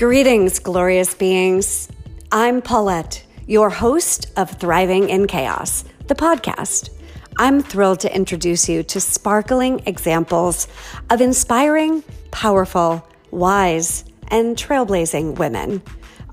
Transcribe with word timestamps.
Greetings, 0.00 0.60
glorious 0.60 1.12
beings. 1.12 1.86
I'm 2.32 2.62
Paulette, 2.62 3.22
your 3.46 3.68
host 3.68 4.32
of 4.38 4.50
Thriving 4.52 5.10
in 5.10 5.26
Chaos, 5.26 5.84
the 6.06 6.14
podcast. 6.14 6.88
I'm 7.36 7.62
thrilled 7.62 8.00
to 8.00 8.16
introduce 8.16 8.66
you 8.66 8.82
to 8.84 8.98
sparkling 8.98 9.82
examples 9.84 10.68
of 11.10 11.20
inspiring, 11.20 12.02
powerful, 12.30 13.06
wise, 13.30 14.06
and 14.28 14.56
trailblazing 14.56 15.36
women. 15.36 15.82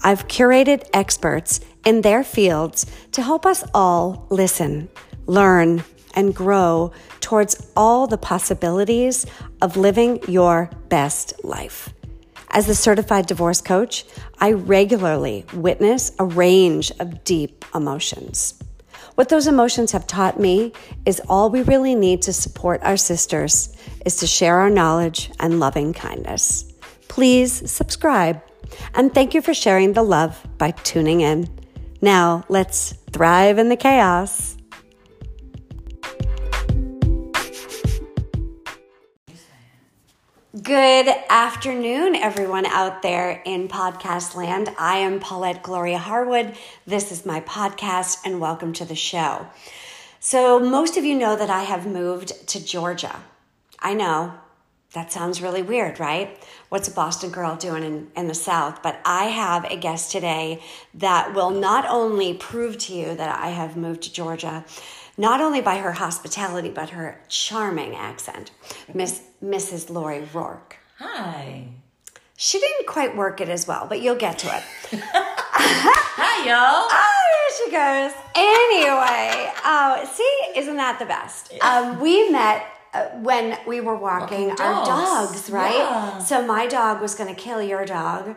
I've 0.02 0.30
curated 0.30 0.88
experts 0.94 1.60
in 1.84 2.04
their 2.04 2.24
fields 2.24 2.86
to 3.12 3.22
help 3.22 3.46
us 3.46 3.66
all 3.74 4.28
listen, 4.30 4.88
learn, 5.26 5.84
and 6.16 6.34
grow 6.34 6.94
towards 7.20 7.70
all 7.76 8.08
the 8.08 8.18
possibilities 8.18 9.26
of 9.62 9.76
living 9.76 10.22
your 10.30 10.70
best 10.88 11.34
life. 11.44 11.94
As 12.58 12.68
a 12.68 12.74
certified 12.74 13.28
divorce 13.28 13.62
coach, 13.62 14.04
I 14.40 14.54
regularly 14.54 15.46
witness 15.54 16.12
a 16.18 16.26
range 16.26 16.92
of 17.00 17.24
deep 17.24 17.64
emotions. 17.76 18.56
What 19.14 19.30
those 19.30 19.46
emotions 19.46 19.92
have 19.92 20.08
taught 20.08 20.40
me 20.40 20.74
is 21.06 21.22
all 21.30 21.52
we 21.52 21.62
really 21.62 21.94
need 21.94 22.24
to 22.24 22.34
support 22.34 22.82
our 22.82 22.98
sisters 22.98 23.78
is 24.08 24.16
to 24.16 24.26
share 24.26 24.58
our 24.58 24.72
knowledge 24.72 25.30
and 25.40 25.60
loving 25.60 25.94
kindness. 25.94 26.66
Please 27.08 27.70
subscribe 27.70 28.42
and 28.96 29.14
thank 29.14 29.36
you 29.36 29.42
for 29.44 29.54
sharing 29.54 29.94
the 29.94 30.02
love 30.02 30.44
by 30.58 30.72
tuning 30.72 31.22
in. 31.22 31.48
Now, 32.02 32.44
let's 32.50 32.94
thrive 33.12 33.60
in 33.60 33.70
the 33.70 33.78
chaos. 33.78 34.57
Good 40.64 41.14
afternoon, 41.30 42.16
everyone 42.16 42.66
out 42.66 43.02
there 43.02 43.42
in 43.44 43.68
podcast 43.68 44.34
land. 44.34 44.70
I 44.80 45.00
am 45.00 45.20
Paulette 45.20 45.62
Gloria 45.62 45.98
Harwood. 45.98 46.56
This 46.86 47.12
is 47.12 47.26
my 47.26 47.42
podcast, 47.42 48.20
and 48.24 48.40
welcome 48.40 48.72
to 48.74 48.86
the 48.86 48.96
show. 48.96 49.48
So, 50.22 50.58
most 50.58 50.96
of 50.96 51.04
you 51.04 51.16
know 51.16 51.36
that 51.36 51.50
I 51.50 51.64
have 51.64 51.86
moved 51.86 52.48
to 52.48 52.64
Georgia. 52.64 53.22
I 53.80 53.94
know 53.94 54.36
that 54.94 55.12
sounds 55.12 55.42
really 55.42 55.62
weird, 55.62 56.00
right? 56.00 56.42
What's 56.70 56.88
a 56.88 56.92
Boston 56.92 57.30
girl 57.30 57.58
doing 57.58 57.84
in, 57.84 58.08
in 58.16 58.28
the 58.28 58.34
South? 58.34 58.82
But 58.82 59.02
I 59.04 59.26
have 59.26 59.66
a 59.66 59.76
guest 59.76 60.14
today 60.14 60.64
that 60.94 61.34
will 61.34 61.52
not 61.52 61.86
only 61.88 62.34
prove 62.34 62.78
to 62.80 62.94
you 62.94 63.14
that 63.16 63.38
I 63.38 63.50
have 63.50 63.76
moved 63.76 64.04
to 64.04 64.14
Georgia, 64.14 64.64
not 65.18 65.42
only 65.42 65.62
by 65.62 65.78
her 65.78 65.94
hospitality, 65.94 66.70
but 66.70 66.90
her 66.92 67.20
charming 67.28 67.96
accent, 67.96 68.52
Miss 68.94 69.22
Mrs. 69.44 69.90
Lori 69.90 70.22
Rourk. 70.34 70.76
Hi. 71.00 71.68
She 72.36 72.60
didn't 72.60 72.86
quite 72.88 73.16
work 73.18 73.42
it 73.42 73.50
as 73.50 73.68
well, 73.68 73.88
but 73.90 74.00
you'll 74.02 74.16
get 74.16 74.38
to 74.40 74.48
it. 74.48 74.64
Hi, 75.04 76.48
y'all. 76.48 76.88
Oh, 77.00 77.14
there 77.34 77.66
she 77.66 77.72
goes. 77.72 78.12
Anyway, 78.36 79.52
oh, 79.66 80.10
see, 80.14 80.60
isn't 80.60 80.76
that 80.76 81.00
the 81.00 81.06
best? 81.06 81.54
Um, 81.62 82.00
we 82.00 82.30
met 82.30 82.66
uh, 82.94 83.06
when 83.22 83.58
we 83.66 83.80
were 83.82 83.96
walking, 83.96 84.50
Walking 84.50 84.66
our 84.66 84.86
dogs. 84.86 85.32
dogs, 85.32 85.50
right? 85.50 85.74
Yeah. 85.76 86.20
So 86.20 86.46
my 86.46 86.68
dog 86.68 87.02
was 87.02 87.16
going 87.16 87.34
to 87.34 87.40
kill 87.40 87.62
your 87.62 87.86
dog. 87.86 88.36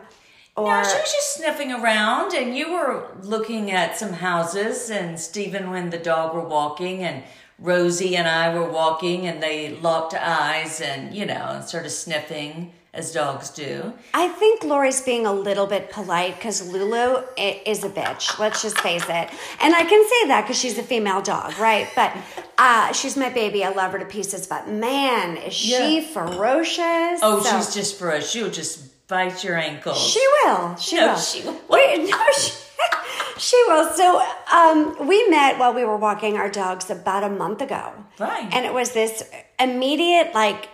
Or 0.57 0.67
No, 0.67 0.83
she 0.83 0.97
was 0.99 1.11
just 1.11 1.35
sniffing 1.37 1.71
around, 1.71 2.33
and 2.33 2.55
you 2.57 2.73
were 2.73 3.07
looking 3.21 3.71
at 3.71 3.97
some 3.97 4.13
houses, 4.13 4.89
and 4.89 5.19
Stephen 5.19 5.73
and 5.73 5.91
the 5.93 5.97
dog 5.97 6.33
were 6.35 6.45
walking, 6.47 7.03
and 7.03 7.23
Rosie 7.57 8.15
and 8.17 8.27
I 8.27 8.53
were 8.53 8.69
walking, 8.69 9.27
and 9.27 9.41
they 9.41 9.75
locked 9.77 10.13
eyes 10.13 10.81
and, 10.81 11.13
you 11.13 11.25
know, 11.25 11.61
sort 11.65 11.85
of 11.85 11.91
sniffing 11.91 12.73
as 12.93 13.13
dogs 13.13 13.49
do. 13.51 13.93
I 14.13 14.27
think 14.27 14.63
Lori's 14.65 14.99
being 15.01 15.25
a 15.25 15.31
little 15.31 15.65
bit 15.67 15.89
polite 15.91 16.35
because 16.35 16.67
Lulu 16.67 17.23
is 17.37 17.85
a 17.85 17.89
bitch. 17.89 18.37
Let's 18.37 18.61
just 18.61 18.77
face 18.81 19.03
it. 19.05 19.29
And 19.61 19.73
I 19.73 19.83
can 19.85 20.09
say 20.09 20.27
that 20.27 20.41
because 20.41 20.59
she's 20.59 20.77
a 20.77 20.83
female 20.83 21.21
dog, 21.21 21.57
right? 21.57 21.87
But 21.95 22.11
uh, 22.57 22.91
she's 22.91 23.15
my 23.15 23.29
baby. 23.29 23.63
I 23.63 23.69
love 23.69 23.93
her 23.93 23.99
to 23.99 24.05
pieces. 24.05 24.45
But 24.45 24.67
man, 24.67 25.37
is 25.37 25.53
she 25.53 26.01
Yeah. 26.01 26.07
ferocious? 26.07 27.19
Oh, 27.23 27.41
So- 27.41 27.57
she's 27.57 27.73
just 27.73 27.97
ferocious. 27.97 28.29
She'll 28.31 28.49
just 28.51 28.90
bite 29.11 29.43
your 29.43 29.57
ankles. 29.57 29.99
She 30.11 30.25
will. 30.45 30.75
She 30.77 30.95
No, 30.95 31.07
will. 31.09 31.15
she 31.17 31.43
won't. 31.45 31.69
Wait, 31.69 32.09
no, 32.09 32.17
she, 32.39 32.51
she 33.37 33.61
will. 33.67 33.91
So 33.93 34.23
um, 34.51 35.07
we 35.07 35.27
met 35.29 35.59
while 35.59 35.73
we 35.73 35.83
were 35.83 35.97
walking 35.97 36.37
our 36.37 36.49
dogs 36.49 36.89
about 36.89 37.23
a 37.23 37.29
month 37.29 37.61
ago. 37.61 37.93
Right. 38.17 38.47
And 38.53 38.65
it 38.65 38.73
was 38.73 38.91
this 38.93 39.21
immediate, 39.59 40.33
like, 40.33 40.69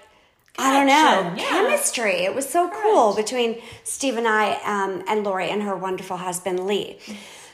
I 0.59 0.73
don't 0.77 0.87
know, 0.87 1.41
yeah. 1.41 1.49
chemistry. 1.49 2.13
It 2.25 2.33
was 2.35 2.47
so 2.47 2.69
cool 2.69 3.15
between 3.15 3.61
Steve 3.83 4.17
and 4.17 4.27
I 4.27 4.53
um, 4.65 5.03
and 5.07 5.23
Lori 5.23 5.49
and 5.49 5.61
her 5.63 5.75
wonderful 5.75 6.17
husband, 6.17 6.65
Lee. 6.65 6.99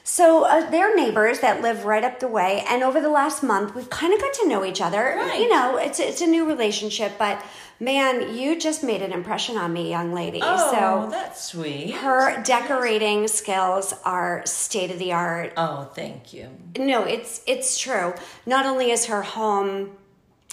So 0.05 0.43
uh, 0.43 0.69
they're 0.69 0.95
neighbors 0.95 1.39
that 1.39 1.61
live 1.61 1.85
right 1.85 2.03
up 2.03 2.19
the 2.19 2.27
way, 2.27 2.63
and 2.69 2.83
over 2.83 2.99
the 2.99 3.09
last 3.09 3.41
month, 3.41 3.73
we've 3.73 3.89
kind 3.89 4.13
of 4.13 4.19
got 4.19 4.33
to 4.33 4.47
know 4.47 4.65
each 4.65 4.81
other. 4.81 5.15
Right. 5.17 5.39
You 5.39 5.49
know, 5.49 5.77
it's 5.77 5.99
it's 5.99 6.21
a 6.21 6.27
new 6.27 6.45
relationship, 6.45 7.13
but 7.17 7.43
man, 7.79 8.35
you 8.35 8.59
just 8.59 8.83
made 8.83 9.01
an 9.01 9.13
impression 9.13 9.57
on 9.57 9.71
me, 9.71 9.89
young 9.89 10.13
lady. 10.13 10.39
Oh, 10.41 10.71
so 10.71 11.09
that's 11.09 11.45
sweet. 11.45 11.91
her 11.91 12.41
decorating 12.43 13.27
skills 13.27 13.93
are 14.03 14.45
state 14.45 14.91
of 14.91 14.99
the 14.99 15.13
art. 15.13 15.53
Oh, 15.55 15.85
thank 15.95 16.33
you. 16.33 16.49
No, 16.77 17.03
it's 17.03 17.41
it's 17.47 17.77
true. 17.77 18.13
Not 18.45 18.65
only 18.65 18.91
is 18.91 19.05
her 19.05 19.21
home 19.21 19.91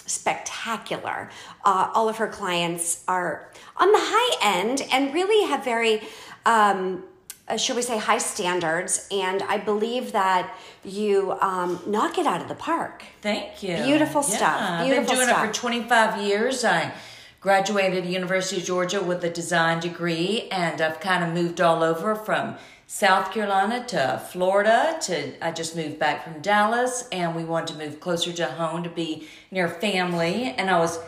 spectacular, 0.05 1.29
uh, 1.65 1.91
all 1.93 2.09
of 2.09 2.17
her 2.17 2.27
clients 2.27 3.03
are 3.07 3.49
on 3.77 3.91
the 3.91 3.99
high 3.99 4.59
end 4.59 4.81
and 4.91 5.13
really 5.13 5.47
have 5.47 5.63
very, 5.63 6.01
um, 6.45 7.03
uh, 7.51 7.57
shall 7.57 7.75
we 7.75 7.81
say, 7.81 7.97
high 7.97 8.17
standards. 8.17 9.07
And 9.11 9.43
I 9.43 9.57
believe 9.57 10.13
that 10.13 10.55
you 10.83 11.33
um, 11.41 11.81
knock 11.85 12.17
it 12.17 12.25
out 12.25 12.41
of 12.41 12.47
the 12.47 12.55
park. 12.55 13.03
Thank 13.21 13.61
you. 13.61 13.75
Beautiful 13.75 14.23
stuff. 14.23 14.83
Beautiful 14.83 15.01
I've 15.01 15.07
been 15.07 15.15
doing 15.15 15.27
stuff. 15.27 15.43
it 15.43 15.47
for 15.47 15.53
25 15.53 16.21
years. 16.21 16.63
I 16.63 16.93
graduated 17.41 18.05
University 18.05 18.61
of 18.61 18.67
Georgia 18.67 19.01
with 19.01 19.23
a 19.23 19.29
design 19.29 19.79
degree, 19.79 20.47
and 20.51 20.79
I've 20.79 20.99
kind 20.99 21.23
of 21.23 21.33
moved 21.33 21.59
all 21.59 21.83
over 21.83 22.15
from 22.15 22.55
South 22.87 23.31
Carolina 23.31 23.85
to 23.87 24.21
Florida. 24.31 24.97
To 25.01 25.45
I 25.45 25.51
just 25.51 25.75
moved 25.75 25.99
back 25.99 26.23
from 26.23 26.41
Dallas, 26.41 27.07
and 27.11 27.35
we 27.35 27.43
wanted 27.43 27.73
to 27.73 27.85
move 27.85 27.99
closer 27.99 28.31
to 28.33 28.45
home 28.45 28.83
to 28.83 28.89
be 28.89 29.27
near 29.49 29.67
family. 29.67 30.53
And 30.57 30.69
I 30.69 30.79
was 30.79 30.99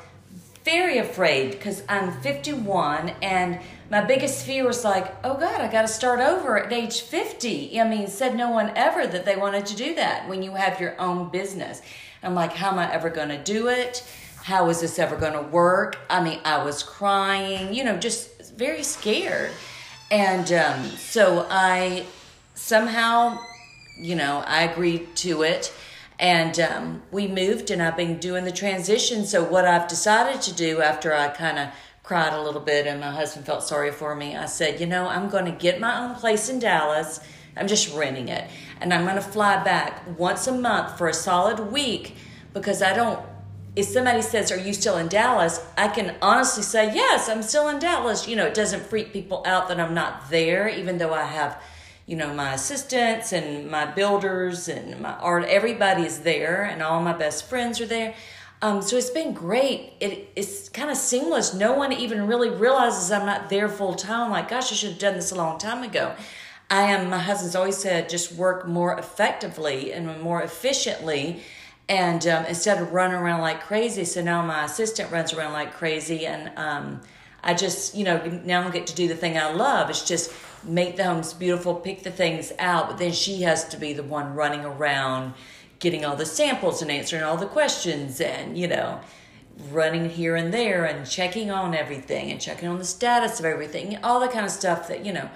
very 0.63 0.97
afraid 0.97 1.51
because 1.51 1.83
I'm 1.89 2.11
51 2.21 3.09
and 3.21 3.59
my 3.89 4.01
biggest 4.01 4.45
fear 4.45 4.65
was 4.65 4.83
like, 4.83 5.13
oh 5.23 5.35
God, 5.35 5.61
I 5.61 5.71
got 5.71 5.83
to 5.83 5.87
start 5.87 6.19
over 6.19 6.57
at 6.57 6.71
age 6.71 7.01
50. 7.01 7.79
I 7.79 7.87
mean, 7.87 8.07
said 8.07 8.35
no 8.35 8.49
one 8.49 8.71
ever 8.75 9.05
that 9.07 9.25
they 9.25 9.35
wanted 9.35 9.65
to 9.67 9.75
do 9.75 9.95
that 9.95 10.27
when 10.27 10.41
you 10.41 10.55
have 10.55 10.79
your 10.79 10.99
own 10.99 11.29
business. 11.29 11.81
I'm 12.23 12.35
like, 12.35 12.53
how 12.53 12.71
am 12.71 12.79
I 12.79 12.91
ever 12.91 13.09
going 13.09 13.29
to 13.29 13.43
do 13.43 13.67
it? 13.67 14.05
How 14.43 14.69
is 14.69 14.81
this 14.81 14.99
ever 14.99 15.15
going 15.15 15.33
to 15.33 15.41
work? 15.41 15.97
I 16.09 16.23
mean, 16.23 16.39
I 16.43 16.63
was 16.63 16.83
crying, 16.83 17.73
you 17.73 17.83
know, 17.83 17.97
just 17.97 18.53
very 18.53 18.83
scared. 18.83 19.51
And 20.11 20.51
um, 20.53 20.83
so 20.83 21.47
I 21.49 22.05
somehow, 22.55 23.39
you 23.97 24.15
know, 24.15 24.43
I 24.45 24.63
agreed 24.63 25.15
to 25.17 25.43
it. 25.43 25.73
And 26.19 26.59
um, 26.59 27.01
we 27.11 27.27
moved, 27.27 27.71
and 27.71 27.81
I've 27.81 27.97
been 27.97 28.19
doing 28.19 28.45
the 28.45 28.51
transition. 28.51 29.25
So, 29.25 29.43
what 29.43 29.65
I've 29.65 29.87
decided 29.87 30.41
to 30.43 30.53
do 30.53 30.81
after 30.81 31.13
I 31.13 31.27
kind 31.29 31.57
of 31.57 31.69
cried 32.03 32.33
a 32.33 32.41
little 32.41 32.61
bit 32.61 32.85
and 32.85 32.99
my 32.99 33.11
husband 33.11 33.45
felt 33.45 33.63
sorry 33.63 33.91
for 33.91 34.13
me, 34.13 34.35
I 34.35 34.45
said, 34.45 34.79
you 34.79 34.85
know, 34.85 35.07
I'm 35.07 35.29
going 35.29 35.45
to 35.45 35.51
get 35.51 35.79
my 35.79 36.03
own 36.03 36.15
place 36.15 36.49
in 36.49 36.59
Dallas. 36.59 37.21
I'm 37.55 37.67
just 37.67 37.95
renting 37.95 38.27
it. 38.27 38.49
And 38.81 38.93
I'm 38.93 39.05
going 39.05 39.15
to 39.15 39.21
fly 39.21 39.63
back 39.63 40.19
once 40.19 40.45
a 40.47 40.51
month 40.51 40.97
for 40.97 41.07
a 41.07 41.13
solid 41.13 41.71
week 41.71 42.15
because 42.53 42.81
I 42.81 42.93
don't 42.93 43.19
if 43.75 43.85
somebody 43.85 44.21
says, 44.21 44.51
Are 44.51 44.59
you 44.59 44.73
still 44.73 44.97
in 44.97 45.07
Dallas? 45.07 45.65
I 45.77 45.87
can 45.87 46.15
honestly 46.21 46.63
say, 46.63 46.93
Yes, 46.93 47.27
I'm 47.29 47.41
still 47.41 47.69
in 47.69 47.79
Dallas. 47.79 48.27
You 48.27 48.35
know, 48.35 48.45
it 48.45 48.53
doesn't 48.53 48.83
freak 48.83 49.11
people 49.11 49.43
out 49.45 49.67
that 49.69 49.79
I'm 49.79 49.93
not 49.93 50.29
there, 50.29 50.67
even 50.67 50.97
though 50.97 51.13
I 51.13 51.23
have, 51.23 51.59
you 52.05 52.15
know, 52.15 52.33
my 52.33 52.53
assistants 52.53 53.31
and 53.31 53.69
my 53.69 53.85
builders 53.85 54.67
and 54.67 54.99
my 54.99 55.13
art. 55.13 55.45
Everybody 55.45 56.03
is 56.03 56.19
there, 56.19 56.63
and 56.63 56.83
all 56.83 57.01
my 57.01 57.13
best 57.13 57.49
friends 57.49 57.81
are 57.81 57.87
there. 57.87 58.13
Um, 58.63 58.81
so 58.81 58.95
it's 58.95 59.09
been 59.09 59.33
great. 59.33 59.91
It, 59.99 60.31
it's 60.37 60.69
kind 60.69 60.89
of 60.89 60.95
seamless. 60.95 61.53
No 61.53 61.73
one 61.73 61.91
even 61.91 62.27
really 62.27 62.49
realizes 62.49 63.11
I'm 63.11 63.25
not 63.25 63.49
there 63.49 63.67
full 63.67 63.93
time. 63.93 64.31
Like, 64.31 64.49
gosh, 64.49 64.71
I 64.71 64.75
should 64.75 64.91
have 64.91 64.99
done 64.99 65.15
this 65.15 65.31
a 65.31 65.35
long 65.35 65.57
time 65.59 65.83
ago. 65.83 66.15
I 66.69 66.83
am, 66.83 67.09
my 67.09 67.19
husband's 67.19 67.55
always 67.55 67.77
said, 67.77 68.07
just 68.07 68.31
work 68.31 68.65
more 68.65 68.97
effectively 68.97 69.91
and 69.91 70.21
more 70.21 70.41
efficiently 70.41 71.43
and 71.89 72.25
um, 72.27 72.45
instead 72.45 72.81
of 72.81 72.93
running 72.93 73.17
around 73.17 73.41
like 73.41 73.61
crazy 73.61 74.05
so 74.05 74.21
now 74.21 74.41
my 74.41 74.65
assistant 74.65 75.11
runs 75.11 75.33
around 75.33 75.53
like 75.53 75.73
crazy 75.73 76.25
and 76.25 76.51
um, 76.57 77.01
i 77.43 77.53
just 77.53 77.93
you 77.95 78.03
know 78.03 78.23
now 78.45 78.65
i 78.65 78.71
get 78.71 78.87
to 78.87 78.95
do 78.95 79.07
the 79.07 79.15
thing 79.15 79.37
i 79.37 79.51
love 79.51 79.89
it's 79.89 80.07
just 80.07 80.31
make 80.63 80.95
the 80.95 81.03
homes 81.03 81.33
beautiful 81.33 81.75
pick 81.75 82.03
the 82.03 82.11
things 82.11 82.53
out 82.59 82.87
but 82.87 82.97
then 82.97 83.11
she 83.11 83.41
has 83.41 83.67
to 83.67 83.77
be 83.77 83.91
the 83.91 84.03
one 84.03 84.33
running 84.33 84.63
around 84.63 85.33
getting 85.83 86.03
all 86.05 86.15
the 86.15 86.25
samples 86.25 86.81
and 86.81 86.89
answering 86.89 87.21
all 87.21 87.37
the 87.37 87.45
questions 87.45 88.21
and 88.21 88.57
you 88.57 88.67
know 88.67 88.99
running 89.71 90.09
here 90.09 90.35
and 90.35 90.53
there 90.53 90.85
and 90.85 91.07
checking 91.07 91.51
on 91.51 91.75
everything 91.75 92.31
and 92.31 92.41
checking 92.41 92.67
on 92.67 92.77
the 92.77 92.85
status 92.85 93.39
of 93.39 93.45
everything, 93.45 93.97
all 94.03 94.19
that 94.19 94.31
kind 94.31 94.45
of 94.45 94.51
stuff 94.51 94.87
that, 94.87 95.05
you 95.05 95.13
know, 95.13 95.29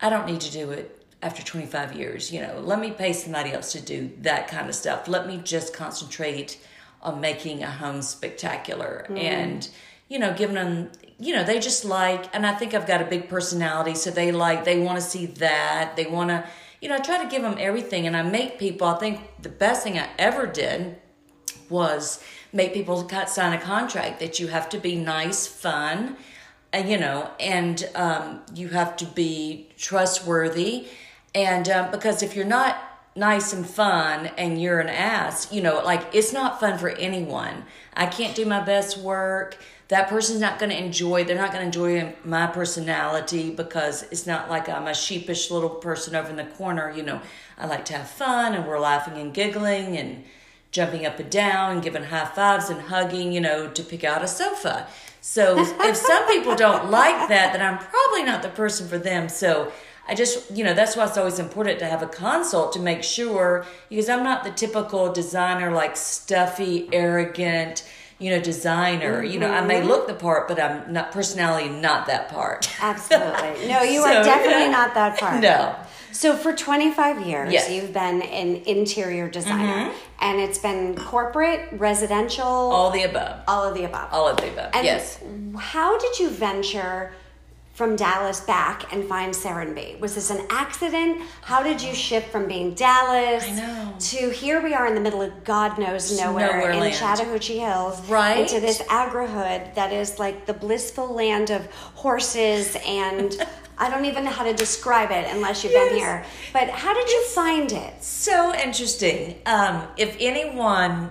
I 0.00 0.10
don't 0.10 0.26
need 0.26 0.40
to 0.42 0.52
do 0.52 0.70
it 0.70 1.04
after 1.22 1.42
25 1.42 1.94
years. 1.94 2.32
You 2.32 2.42
know, 2.42 2.60
let 2.60 2.80
me 2.80 2.90
pay 2.90 3.12
somebody 3.12 3.52
else 3.52 3.72
to 3.72 3.80
do 3.80 4.10
that 4.22 4.48
kind 4.48 4.68
of 4.68 4.74
stuff. 4.74 5.08
Let 5.08 5.26
me 5.26 5.40
just 5.42 5.72
concentrate 5.74 6.58
on 7.02 7.20
making 7.20 7.62
a 7.62 7.70
home 7.70 8.02
spectacular 8.02 9.06
mm. 9.08 9.18
and, 9.18 9.68
you 10.08 10.18
know, 10.18 10.34
giving 10.34 10.56
them, 10.56 10.90
you 11.18 11.34
know, 11.34 11.44
they 11.44 11.60
just 11.60 11.84
like, 11.84 12.34
and 12.34 12.44
I 12.44 12.54
think 12.54 12.74
I've 12.74 12.86
got 12.86 13.00
a 13.00 13.04
big 13.04 13.28
personality, 13.28 13.94
so 13.94 14.10
they 14.10 14.32
like, 14.32 14.64
they 14.64 14.78
want 14.80 14.96
to 14.96 15.04
see 15.04 15.26
that. 15.26 15.94
They 15.96 16.06
want 16.06 16.30
to, 16.30 16.44
you 16.80 16.88
know, 16.88 16.96
I 16.96 17.00
try 17.00 17.22
to 17.22 17.28
give 17.28 17.42
them 17.42 17.56
everything 17.58 18.06
and 18.06 18.16
I 18.16 18.22
make 18.22 18.58
people, 18.58 18.86
I 18.86 18.98
think 18.98 19.20
the 19.42 19.48
best 19.48 19.82
thing 19.82 19.98
I 19.98 20.08
ever 20.18 20.46
did 20.46 20.96
was 21.68 22.22
make 22.52 22.72
people 22.72 23.08
sign 23.26 23.52
a 23.52 23.60
contract 23.60 24.20
that 24.20 24.38
you 24.38 24.48
have 24.48 24.68
to 24.70 24.78
be 24.78 24.96
nice, 24.96 25.46
fun, 25.46 26.16
and 26.72 26.88
you 26.90 26.98
know, 26.98 27.30
and 27.40 27.88
um, 27.94 28.40
you 28.54 28.68
have 28.68 28.96
to 28.98 29.04
be 29.04 29.68
trustworthy, 29.76 30.86
and 31.34 31.68
um, 31.68 31.90
because 31.90 32.22
if 32.22 32.36
you're 32.36 32.44
not 32.44 32.76
nice 33.14 33.52
and 33.52 33.66
fun 33.66 34.26
and 34.36 34.60
you're 34.60 34.80
an 34.80 34.88
ass, 34.88 35.50
you 35.52 35.62
know, 35.62 35.82
like 35.82 36.14
it's 36.14 36.32
not 36.32 36.60
fun 36.60 36.78
for 36.78 36.90
anyone. 36.90 37.64
I 37.94 38.06
can't 38.06 38.36
do 38.36 38.44
my 38.44 38.60
best 38.60 38.98
work. 38.98 39.56
That 39.88 40.08
person's 40.08 40.40
not 40.40 40.58
going 40.58 40.70
to 40.70 40.78
enjoy, 40.78 41.24
they're 41.24 41.36
not 41.36 41.52
going 41.52 41.60
to 41.60 41.66
enjoy 41.66 42.14
my 42.24 42.48
personality 42.48 43.50
because 43.50 44.02
it's 44.04 44.26
not 44.26 44.50
like 44.50 44.68
I'm 44.68 44.88
a 44.88 44.94
sheepish 44.94 45.50
little 45.50 45.70
person 45.70 46.16
over 46.16 46.28
in 46.28 46.36
the 46.36 46.44
corner. 46.44 46.90
You 46.90 47.04
know, 47.04 47.20
I 47.56 47.66
like 47.66 47.84
to 47.86 47.94
have 47.94 48.10
fun 48.10 48.54
and 48.54 48.66
we're 48.66 48.80
laughing 48.80 49.16
and 49.16 49.32
giggling 49.32 49.96
and 49.96 50.24
jumping 50.72 51.06
up 51.06 51.18
and 51.20 51.30
down 51.30 51.72
and 51.72 51.82
giving 51.82 52.02
high 52.02 52.26
fives 52.26 52.68
and 52.68 52.80
hugging, 52.80 53.32
you 53.32 53.40
know, 53.40 53.68
to 53.68 53.82
pick 53.82 54.02
out 54.02 54.22
a 54.22 54.28
sofa. 54.28 54.88
So 55.20 55.56
if 55.58 55.96
some 55.96 56.26
people 56.26 56.54
don't 56.54 56.90
like 56.90 57.28
that, 57.28 57.52
then 57.52 57.62
I'm 57.62 57.78
probably 57.78 58.24
not 58.24 58.42
the 58.42 58.48
person 58.48 58.88
for 58.88 58.98
them. 58.98 59.28
So 59.28 59.72
I 60.08 60.14
just, 60.14 60.50
you 60.50 60.62
know, 60.62 60.74
that's 60.74 60.96
why 60.96 61.06
it's 61.06 61.16
always 61.16 61.38
important 61.38 61.78
to 61.80 61.86
have 61.86 62.02
a 62.02 62.06
consult 62.06 62.72
to 62.74 62.78
make 62.78 63.02
sure, 63.02 63.66
because 63.88 64.08
I'm 64.08 64.22
not 64.22 64.44
the 64.44 64.50
typical 64.50 65.12
designer, 65.12 65.72
like 65.72 65.96
stuffy, 65.96 66.88
arrogant, 66.92 67.88
you 68.18 68.30
know, 68.30 68.40
designer. 68.40 69.22
Mm-hmm. 69.22 69.32
You 69.32 69.40
know, 69.40 69.50
I 69.50 69.60
may 69.60 69.80
mm-hmm. 69.80 69.88
look 69.88 70.06
the 70.06 70.14
part, 70.14 70.48
but 70.48 70.60
I'm 70.60 70.92
not 70.92 71.12
personality, 71.12 71.68
not 71.68 72.06
that 72.06 72.28
part. 72.28 72.68
Absolutely. 72.80 73.68
No, 73.68 73.82
you 73.82 74.02
so, 74.02 74.08
are 74.08 74.24
definitely 74.24 74.64
yeah. 74.64 74.70
not 74.70 74.94
that 74.94 75.18
part. 75.20 75.42
No. 75.42 75.76
So 76.12 76.34
for 76.34 76.54
25 76.54 77.26
years, 77.26 77.52
yes. 77.52 77.70
you've 77.70 77.92
been 77.92 78.22
an 78.22 78.56
interior 78.64 79.28
designer, 79.28 79.90
mm-hmm. 79.90 79.98
and 80.20 80.40
it's 80.40 80.56
been 80.56 80.96
corporate, 80.96 81.68
residential, 81.72 82.46
all 82.46 82.90
the 82.90 83.02
above, 83.02 83.42
all 83.46 83.64
of 83.68 83.74
the 83.74 83.84
above, 83.84 84.08
all 84.12 84.26
of 84.26 84.38
the 84.38 84.50
above. 84.50 84.70
And 84.72 84.86
yes. 84.86 85.22
How 85.58 85.98
did 85.98 86.18
you 86.18 86.30
venture? 86.30 87.12
From 87.76 87.94
Dallas 87.94 88.40
back 88.40 88.90
and 88.92 89.04
find 89.04 89.34
Serenbe? 89.34 90.00
Was 90.00 90.14
this 90.14 90.30
an 90.30 90.46
accident? 90.48 91.20
How 91.42 91.62
did 91.62 91.82
you 91.82 91.94
shift 91.94 92.32
from 92.32 92.48
being 92.48 92.72
Dallas 92.72 93.44
to 94.10 94.30
here 94.30 94.62
we 94.62 94.72
are 94.72 94.86
in 94.86 94.94
the 94.94 95.00
middle 95.00 95.20
of 95.20 95.44
God 95.44 95.78
knows 95.78 96.18
nowhere, 96.18 96.46
nowhere 96.46 96.70
in 96.70 96.80
land. 96.80 96.94
Chattahoochee 96.94 97.58
Hills, 97.58 98.00
right? 98.08 98.38
Into 98.38 98.60
this 98.60 98.80
agrihood 98.82 99.74
that 99.74 99.92
is 99.92 100.18
like 100.18 100.46
the 100.46 100.54
blissful 100.54 101.12
land 101.12 101.50
of 101.50 101.70
horses 101.94 102.78
and 102.86 103.36
I 103.78 103.90
don't 103.90 104.06
even 104.06 104.24
know 104.24 104.30
how 104.30 104.44
to 104.44 104.54
describe 104.54 105.10
it 105.10 105.26
unless 105.28 105.62
you've 105.62 105.74
yes. 105.74 105.90
been 105.90 105.98
here. 105.98 106.24
But 106.54 106.70
how 106.70 106.94
did 106.94 107.10
you 107.10 107.26
find 107.26 107.70
it? 107.72 108.02
So 108.02 108.54
interesting. 108.54 109.38
Um, 109.44 109.86
if 109.98 110.16
anyone 110.18 111.10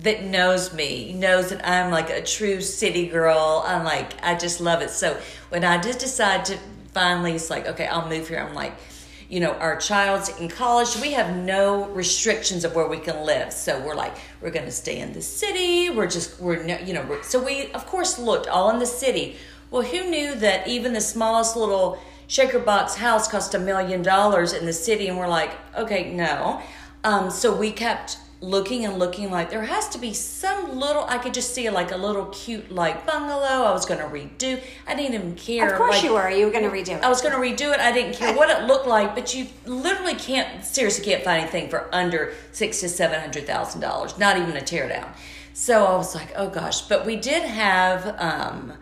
that 0.00 0.24
knows 0.24 0.72
me 0.72 1.12
knows 1.12 1.50
that 1.50 1.66
I'm 1.66 1.90
like 1.90 2.10
a 2.10 2.22
true 2.22 2.60
city 2.60 3.06
girl. 3.06 3.62
I'm 3.66 3.84
like, 3.84 4.12
I 4.22 4.34
just 4.34 4.60
love 4.60 4.82
it. 4.82 4.90
So 4.90 5.18
when 5.50 5.64
I 5.64 5.78
did 5.78 5.98
decide 5.98 6.44
to 6.46 6.58
finally, 6.92 7.32
it's 7.32 7.50
like, 7.50 7.66
okay, 7.66 7.86
I'll 7.86 8.08
move 8.08 8.28
here. 8.28 8.40
I'm 8.40 8.54
like, 8.54 8.74
you 9.28 9.38
know, 9.38 9.52
our 9.52 9.76
child's 9.76 10.28
in 10.40 10.48
college. 10.48 10.96
We 11.00 11.12
have 11.12 11.36
no 11.36 11.86
restrictions 11.90 12.64
of 12.64 12.74
where 12.74 12.88
we 12.88 12.98
can 12.98 13.24
live. 13.24 13.52
So 13.52 13.80
we're 13.80 13.94
like, 13.94 14.16
we're 14.40 14.50
going 14.50 14.64
to 14.64 14.72
stay 14.72 14.98
in 14.98 15.12
the 15.12 15.22
city. 15.22 15.88
We're 15.90 16.08
just, 16.08 16.40
we're, 16.40 16.66
you 16.80 16.94
know, 16.94 17.20
so 17.22 17.42
we, 17.42 17.70
of 17.72 17.86
course, 17.86 18.18
looked 18.18 18.48
all 18.48 18.70
in 18.70 18.80
the 18.80 18.86
city. 18.86 19.36
Well, 19.70 19.82
who 19.82 20.10
knew 20.10 20.34
that 20.36 20.66
even 20.66 20.94
the 20.94 21.00
smallest 21.00 21.56
little 21.56 22.00
shaker 22.26 22.58
box 22.58 22.96
house 22.96 23.28
cost 23.28 23.54
a 23.54 23.58
million 23.58 24.02
dollars 24.02 24.52
in 24.52 24.66
the 24.66 24.72
city? 24.72 25.06
And 25.06 25.16
we're 25.16 25.28
like, 25.28 25.52
okay, 25.76 26.12
no. 26.12 26.60
Um, 27.04 27.30
so 27.30 27.54
we 27.54 27.70
kept 27.70 28.18
looking 28.42 28.86
and 28.86 28.98
looking 28.98 29.30
like 29.30 29.50
there 29.50 29.62
has 29.62 29.88
to 29.90 29.98
be 29.98 30.14
some 30.14 30.78
little 30.78 31.04
i 31.08 31.18
could 31.18 31.34
just 31.34 31.54
see 31.54 31.68
like 31.68 31.92
a 31.92 31.96
little 31.96 32.24
cute 32.26 32.72
like 32.72 33.04
bungalow 33.06 33.64
i 33.64 33.70
was 33.70 33.84
to 33.98 34.04
redo. 34.04 34.58
I 34.86 34.94
didn't 34.94 35.14
even 35.14 35.34
care 35.34 35.72
of 35.72 35.76
course 35.76 35.96
like, 35.96 36.04
you 36.04 36.14
were. 36.14 36.30
You 36.30 36.46
were 36.46 36.52
to 36.52 36.60
redo 36.70 36.96
it. 36.96 37.04
I 37.04 37.08
was 37.10 37.20
to 37.34 37.38
redo 37.38 37.72
it. 37.74 37.80
I 37.80 37.92
didn't 37.92 38.14
care 38.14 38.34
what 38.34 38.48
it 38.48 38.66
looked 38.66 38.86
like 38.86 39.14
but 39.14 39.34
you 39.34 39.46
literally 39.66 40.14
can't 40.14 40.64
seriously 40.64 41.04
can't 41.04 41.22
find 41.22 41.42
anything 41.42 41.68
for 41.68 41.94
under 41.94 42.32
six 42.52 42.80
to 42.80 42.88
seven 42.88 43.20
hundred 43.20 43.46
thousand 43.46 43.82
dollars 43.82 44.16
not 44.16 44.38
even 44.38 44.56
a 44.56 44.62
tear 44.62 44.88
down 44.88 45.12
so 45.52 45.84
i 45.84 45.96
was 45.96 46.14
like 46.14 46.32
oh 46.36 46.48
gosh. 46.48 46.82
But 46.82 47.04
we 47.04 47.16
did 47.16 47.42
have 47.42 48.16
um 48.18 48.72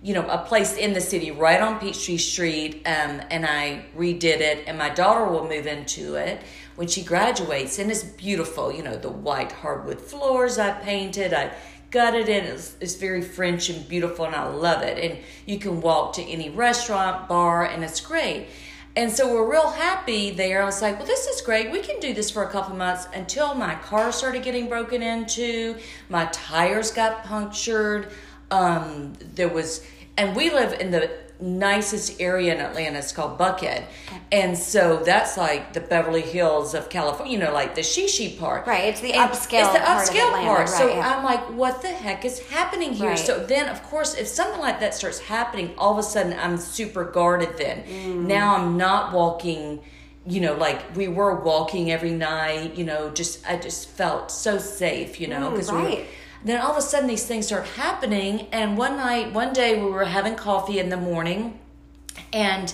you 0.00 0.14
know, 0.14 0.28
a 0.28 0.38
place 0.38 0.76
in 0.76 0.92
the 0.92 1.00
city 1.00 1.32
right 1.32 1.60
on 1.60 1.80
Peachtree 1.80 2.18
Street, 2.18 2.82
um, 2.86 3.20
and 3.32 3.44
I 3.44 3.84
redid 3.96 4.40
it, 4.40 4.62
and 4.68 4.78
my 4.78 4.90
daughter 4.90 5.24
will 5.24 5.48
move 5.48 5.66
into 5.66 6.14
it 6.14 6.40
when 6.78 6.86
she 6.86 7.02
graduates, 7.02 7.80
and 7.80 7.90
it's 7.90 8.04
beautiful. 8.04 8.72
You 8.72 8.84
know, 8.84 8.94
the 8.94 9.10
white 9.10 9.50
hardwood 9.50 10.00
floors 10.00 10.60
I 10.60 10.70
painted, 10.70 11.34
I 11.34 11.50
gutted 11.90 12.28
it. 12.28 12.44
It's, 12.44 12.76
it's 12.80 12.94
very 12.94 13.20
French 13.20 13.68
and 13.68 13.88
beautiful, 13.88 14.26
and 14.26 14.34
I 14.36 14.46
love 14.46 14.82
it. 14.82 14.96
And 14.96 15.18
you 15.44 15.58
can 15.58 15.80
walk 15.80 16.12
to 16.12 16.22
any 16.22 16.50
restaurant, 16.50 17.28
bar, 17.28 17.64
and 17.64 17.82
it's 17.82 18.00
great. 18.00 18.46
And 18.94 19.10
so 19.10 19.26
we're 19.26 19.50
real 19.50 19.70
happy 19.70 20.30
there. 20.30 20.62
I 20.62 20.66
was 20.66 20.80
like, 20.80 20.98
well, 20.98 21.06
this 21.06 21.26
is 21.26 21.40
great. 21.40 21.72
We 21.72 21.80
can 21.80 21.98
do 21.98 22.14
this 22.14 22.30
for 22.30 22.44
a 22.44 22.48
couple 22.48 22.76
months 22.76 23.08
until 23.12 23.56
my 23.56 23.74
car 23.74 24.12
started 24.12 24.44
getting 24.44 24.68
broken 24.68 25.02
into, 25.02 25.78
my 26.08 26.26
tires 26.26 26.92
got 26.92 27.24
punctured. 27.24 28.12
Um, 28.52 29.14
there 29.34 29.48
was, 29.48 29.84
and 30.16 30.36
we 30.36 30.50
live 30.50 30.80
in 30.80 30.92
the 30.92 31.10
nicest 31.40 32.20
area 32.20 32.54
in 32.54 32.60
Atlanta. 32.60 32.98
It's 32.98 33.12
called 33.12 33.38
Buckhead. 33.38 33.84
And 34.32 34.56
so 34.58 34.98
that's 34.98 35.36
like 35.36 35.72
the 35.72 35.80
Beverly 35.80 36.22
Hills 36.22 36.74
of 36.74 36.90
California, 36.90 37.32
you 37.32 37.38
know, 37.38 37.52
like 37.52 37.74
the 37.74 37.82
Shishi 37.82 38.38
part. 38.38 38.66
Right. 38.66 38.84
It's 38.84 39.00
the 39.00 39.12
and 39.12 39.30
upscale 39.30 39.64
It's 39.64 39.72
the 39.72 39.84
part 39.84 40.08
upscale 40.08 40.30
part. 40.42 40.58
Right, 40.60 40.68
so 40.68 40.88
yeah. 40.88 41.16
I'm 41.16 41.24
like, 41.24 41.40
what 41.52 41.82
the 41.82 41.88
heck 41.88 42.24
is 42.24 42.40
happening 42.48 42.92
here? 42.92 43.10
Right. 43.10 43.18
So 43.18 43.44
then, 43.44 43.68
of 43.68 43.82
course, 43.84 44.14
if 44.14 44.26
something 44.26 44.60
like 44.60 44.80
that 44.80 44.94
starts 44.94 45.20
happening, 45.20 45.74
all 45.78 45.92
of 45.92 45.98
a 45.98 46.02
sudden 46.02 46.38
I'm 46.38 46.56
super 46.56 47.04
guarded 47.04 47.56
then. 47.56 47.84
Mm. 47.84 48.26
Now 48.26 48.56
I'm 48.56 48.76
not 48.76 49.12
walking 49.12 49.80
you 50.26 50.42
know, 50.42 50.52
like 50.54 50.94
we 50.94 51.08
were 51.08 51.40
walking 51.40 51.90
every 51.90 52.10
night, 52.10 52.76
you 52.76 52.84
know, 52.84 53.08
just 53.08 53.48
I 53.48 53.56
just 53.56 53.88
felt 53.88 54.30
so 54.30 54.58
safe, 54.58 55.18
you 55.18 55.26
know, 55.26 55.50
because 55.50 55.70
mm, 55.70 55.82
right. 55.82 55.98
we 56.00 56.04
then 56.44 56.60
all 56.60 56.72
of 56.72 56.76
a 56.76 56.82
sudden 56.82 57.08
these 57.08 57.26
things 57.26 57.46
start 57.46 57.66
happening. 57.66 58.46
And 58.52 58.78
one 58.78 58.96
night, 58.96 59.32
one 59.32 59.52
day 59.52 59.82
we 59.82 59.90
were 59.90 60.04
having 60.04 60.36
coffee 60.36 60.78
in 60.78 60.88
the 60.88 60.96
morning 60.96 61.58
and 62.32 62.72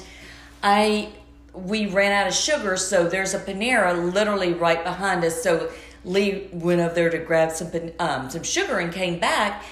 I 0.62 1.12
we 1.52 1.86
ran 1.86 2.10
out 2.10 2.26
of 2.26 2.34
sugar, 2.34 2.76
so 2.76 3.08
there's 3.08 3.32
a 3.32 3.38
Panera 3.38 4.12
literally 4.12 4.52
right 4.52 4.82
behind 4.82 5.22
us. 5.24 5.40
So 5.40 5.70
Lee 6.04 6.48
went 6.52 6.80
over 6.80 6.94
there 6.94 7.10
to 7.10 7.18
grab 7.18 7.52
some 7.52 7.70
um, 7.98 8.30
some 8.30 8.42
sugar 8.42 8.78
and 8.78 8.92
came 8.92 9.18
back. 9.18 9.64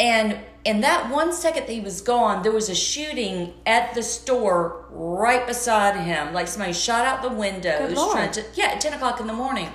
And 0.00 0.38
in 0.64 0.80
that 0.82 1.10
one 1.10 1.32
second 1.32 1.66
that 1.66 1.72
he 1.72 1.80
was 1.80 2.00
gone, 2.00 2.42
there 2.42 2.52
was 2.52 2.68
a 2.68 2.74
shooting 2.74 3.54
at 3.66 3.94
the 3.94 4.02
store 4.02 4.84
right 4.90 5.46
beside 5.46 6.00
him. 6.00 6.32
Like 6.32 6.48
somebody 6.48 6.72
shot 6.72 7.04
out 7.04 7.22
the 7.22 7.28
windows 7.28 7.94
trying 7.94 8.32
to 8.32 8.44
yeah, 8.54 8.66
at 8.66 8.80
ten 8.80 8.92
o'clock 8.92 9.20
in 9.20 9.26
the 9.26 9.32
morning. 9.32 9.70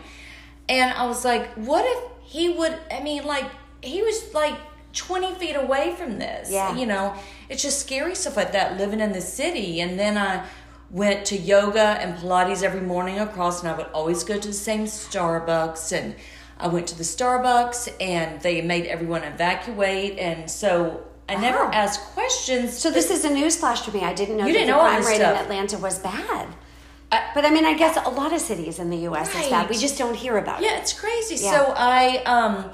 And 0.70 0.94
I 0.94 1.06
was 1.06 1.26
like, 1.26 1.54
what 1.54 1.86
if 1.86 2.12
he 2.24 2.50
would 2.50 2.78
I 2.92 3.02
mean 3.02 3.26
like 3.26 3.46
he 3.84 4.02
was 4.02 4.34
like 4.34 4.58
20 4.94 5.36
feet 5.36 5.56
away 5.56 5.96
from 5.98 6.20
this. 6.20 6.52
Yeah. 6.52 6.76
You 6.76 6.86
know, 6.86 7.16
it's 7.50 7.62
just 7.62 7.80
scary 7.80 8.16
stuff 8.16 8.38
like 8.38 8.52
that 8.54 8.78
living 8.78 9.00
in 9.00 9.12
the 9.12 9.22
city. 9.22 9.82
And 9.82 10.00
then 10.00 10.18
I 10.18 10.46
went 10.90 11.26
to 11.26 11.38
yoga 11.38 11.98
and 12.00 12.18
Pilates 12.18 12.64
every 12.64 12.82
morning 12.82 13.20
across, 13.20 13.62
and 13.62 13.72
I 13.72 13.76
would 13.76 13.88
always 13.88 14.24
go 14.24 14.40
to 14.40 14.48
the 14.48 14.54
same 14.54 14.86
Starbucks. 14.86 15.92
And 15.92 16.16
I 16.60 16.68
went 16.68 16.88
to 16.88 16.98
the 16.98 17.04
Starbucks, 17.04 17.94
and 18.00 18.40
they 18.42 18.62
made 18.62 18.86
everyone 18.86 19.24
evacuate. 19.24 20.20
And 20.20 20.50
so 20.50 21.04
I 21.28 21.36
wow. 21.36 21.42
never 21.42 21.64
asked 21.66 22.02
questions. 22.14 22.78
So 22.78 22.92
this 22.92 23.10
is 23.10 23.26
a 23.26 23.30
newsflash 23.30 23.84
to 23.86 23.92
me. 23.92 24.02
I 24.02 24.14
didn't 24.14 24.38
know 24.38 24.46
you 24.46 24.54
didn't 24.54 24.68
the 24.68 24.74
know 24.74 24.82
crime 24.82 25.04
rate 25.06 25.16
stuff. 25.16 25.38
in 25.38 25.44
Atlanta 25.44 25.78
was 25.80 25.98
bad. 26.00 26.48
but 27.10 27.46
I 27.46 27.50
mean, 27.50 27.66
I 27.66 27.74
guess 27.76 27.98
a 27.98 28.10
lot 28.10 28.32
of 28.32 28.42
cities 28.42 28.78
in 28.78 28.92
the 28.92 28.98
U.S. 28.98 29.34
Right. 29.34 29.46
is 29.46 29.50
bad. 29.50 29.70
We 29.70 29.78
just 29.78 29.98
don't 29.98 30.16
hear 30.16 30.38
about 30.38 30.62
yeah, 30.62 30.68
it. 30.68 30.72
Yeah, 30.72 30.80
it's 30.82 30.94
crazy. 30.94 31.44
Yeah. 31.44 31.52
So 31.52 31.74
I 31.76 32.18
um, 32.26 32.72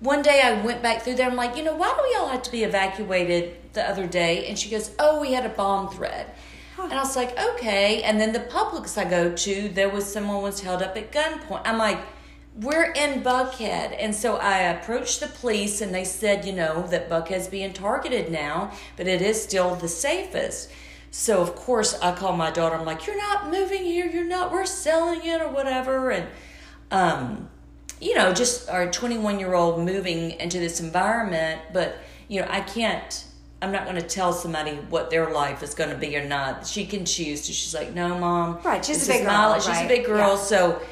one 0.00 0.22
day 0.22 0.40
I 0.42 0.62
went 0.64 0.82
back 0.82 1.02
through 1.02 1.14
there. 1.14 1.28
I'm 1.28 1.36
like, 1.36 1.56
you 1.56 1.64
know, 1.64 1.74
why 1.74 1.88
do 1.88 2.02
we 2.08 2.16
all 2.16 2.28
have 2.28 2.42
to 2.42 2.50
be 2.50 2.62
evacuated 2.62 3.56
the 3.72 3.88
other 3.88 4.06
day? 4.06 4.46
And 4.46 4.58
she 4.58 4.70
goes, 4.70 4.92
oh, 4.98 5.20
we 5.20 5.32
had 5.32 5.44
a 5.44 5.50
bomb 5.50 5.88
threat. 5.88 6.36
And 6.80 6.92
I 6.92 6.98
was 6.98 7.16
like, 7.16 7.36
okay. 7.38 8.02
And 8.04 8.20
then 8.20 8.32
the 8.32 8.38
Publix 8.38 8.96
I 8.96 9.08
go 9.08 9.34
to, 9.34 9.68
there 9.68 9.88
was 9.88 10.10
someone 10.10 10.42
was 10.42 10.60
held 10.60 10.82
up 10.82 10.96
at 10.96 11.10
gunpoint. 11.10 11.62
I'm 11.64 11.78
like, 11.78 11.98
we're 12.54 12.92
in 12.92 13.22
Buckhead. 13.22 13.96
And 13.98 14.14
so 14.14 14.36
I 14.36 14.58
approached 14.58 15.20
the 15.20 15.26
police 15.26 15.80
and 15.80 15.92
they 15.92 16.04
said, 16.04 16.44
you 16.44 16.52
know, 16.52 16.86
that 16.88 17.08
Buckhead's 17.08 17.48
being 17.48 17.72
targeted 17.72 18.30
now, 18.30 18.72
but 18.96 19.08
it 19.08 19.20
is 19.20 19.42
still 19.42 19.74
the 19.74 19.88
safest. 19.88 20.70
So 21.10 21.40
of 21.40 21.54
course 21.54 21.98
I 22.00 22.14
call 22.14 22.36
my 22.36 22.50
daughter, 22.50 22.76
I'm 22.76 22.84
like, 22.84 23.06
You're 23.06 23.18
not 23.18 23.50
moving 23.50 23.84
here, 23.84 24.06
you're 24.06 24.24
not, 24.24 24.52
we're 24.52 24.66
selling 24.66 25.24
it 25.24 25.40
or 25.40 25.48
whatever. 25.48 26.10
And 26.10 26.28
um, 26.90 27.48
you 28.00 28.14
know, 28.14 28.32
just 28.32 28.68
our 28.68 28.90
21 28.90 29.40
year 29.40 29.54
old 29.54 29.84
moving 29.84 30.32
into 30.32 30.58
this 30.58 30.80
environment, 30.80 31.60
but 31.72 31.98
you 32.28 32.40
know, 32.40 32.46
I 32.50 32.60
can't 32.60 33.24
I'm 33.60 33.72
not 33.72 33.84
going 33.84 33.96
to 33.96 34.06
tell 34.06 34.32
somebody 34.32 34.76
what 34.88 35.10
their 35.10 35.32
life 35.32 35.62
is 35.62 35.74
going 35.74 35.90
to 35.90 35.96
be 35.96 36.16
or 36.16 36.24
not. 36.24 36.66
She 36.66 36.86
can 36.86 37.04
choose 37.04 37.46
to. 37.46 37.52
She's 37.52 37.74
like, 37.74 37.92
no, 37.92 38.16
mom. 38.16 38.60
Right. 38.62 38.84
She's 38.84 39.08
a 39.08 39.12
big 39.12 39.26
girl. 39.26 39.60
She's 39.60 39.76
a 39.76 39.88
big 39.88 40.06
girl. 40.06 40.36
Yeah. 40.36 40.36
So, 40.36 40.82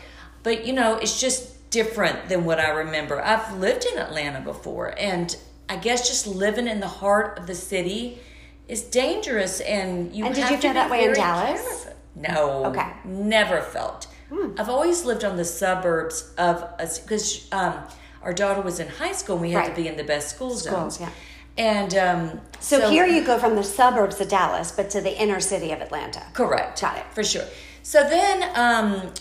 but 0.43 0.67
you 0.67 0.73
know, 0.73 0.97
it's 0.97 1.21
just 1.21 1.71
different 1.71 2.29
than 2.29 2.45
what 2.45 2.59
I 2.59 2.71
remember. 2.71 3.23
I've 3.23 3.57
lived 3.59 3.85
in 3.85 3.99
Atlanta 3.99 4.41
before, 4.41 4.95
and 4.99 5.37
I 5.69 5.77
guess 5.77 6.09
just 6.09 6.27
living 6.27 6.67
in 6.67 6.81
the 6.81 6.89
heart 6.89 7.39
of 7.39 7.47
the 7.47 7.55
city 7.55 8.19
is 8.67 8.83
dangerous. 8.83 9.61
And 9.61 10.13
you 10.15 10.25
and 10.25 10.35
did 10.35 10.51
you 10.51 10.57
feel 10.57 10.75
that 10.75 10.91
way 10.91 11.05
in 11.05 11.15
Dallas? 11.15 11.87
No. 12.17 12.65
Okay. 12.67 12.91
Never 13.05 13.61
felt. 13.61 14.09
Hmm. 14.29 14.53
I've 14.59 14.69
always 14.69 15.05
lived 15.05 15.25
on 15.25 15.37
the 15.37 15.45
suburbs 15.45 16.33
of 16.37 16.77
because 16.79 17.49
um, 17.53 17.75
our 18.23 18.33
daughter 18.33 18.61
was 18.61 18.81
in 18.81 18.89
high 18.89 19.13
school. 19.13 19.37
and 19.37 19.43
We 19.43 19.53
had 19.53 19.61
right. 19.61 19.75
to 19.75 19.83
be 19.83 19.89
in 19.89 19.97
the 19.97 20.05
best 20.05 20.35
school 20.35 20.51
zones. 20.51 20.95
Schools, 20.95 21.01
yeah. 21.01 21.11
And 21.59 21.95
um, 21.95 22.41
so, 22.61 22.81
so, 22.81 22.91
here 22.91 23.07
you 23.07 23.25
go 23.25 23.39
from 23.39 23.57
the 23.57 23.63
suburbs 23.63 24.21
of 24.21 24.29
Dallas, 24.29 24.73
but 24.73 24.91
to 24.91 25.01
the 25.01 25.19
inner 25.19 25.41
city 25.41 25.73
of 25.73 25.81
Atlanta. 25.81 26.23
Correct. 26.35 26.81
Got 26.81 26.99
it. 26.99 27.05
For 27.15 27.25
sure. 27.25 27.45
So 27.83 28.03
then 28.03 28.43
um, 28.57 29.13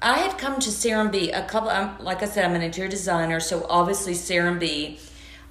I 0.00 0.18
had 0.18 0.38
come 0.38 0.60
to 0.60 0.70
Serenbe 0.70 1.36
a 1.36 1.42
couple, 1.46 1.68
um, 1.68 1.96
like 1.98 2.22
I 2.22 2.26
said, 2.26 2.44
I'm 2.44 2.54
an 2.54 2.62
interior 2.62 2.90
designer. 2.90 3.40
So 3.40 3.66
obviously 3.68 4.14
Serenbe 4.14 5.00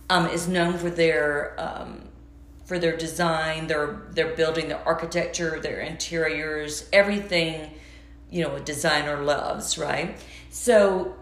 um, 0.10 0.28
is 0.28 0.48
known 0.48 0.78
for 0.78 0.90
their 0.90 1.56
um, 1.58 2.08
for 2.66 2.80
their 2.80 2.96
design, 2.96 3.68
their 3.68 4.04
their 4.12 4.36
building, 4.36 4.70
their 4.70 4.88
architecture, 4.88 5.60
their 5.60 5.82
interiors, 5.82 6.90
everything, 6.94 7.72
you 8.34 8.42
know, 8.42 8.56
a 8.56 8.60
designer 8.60 9.22
loves, 9.22 9.78
right? 9.78 10.18
So 10.50 11.16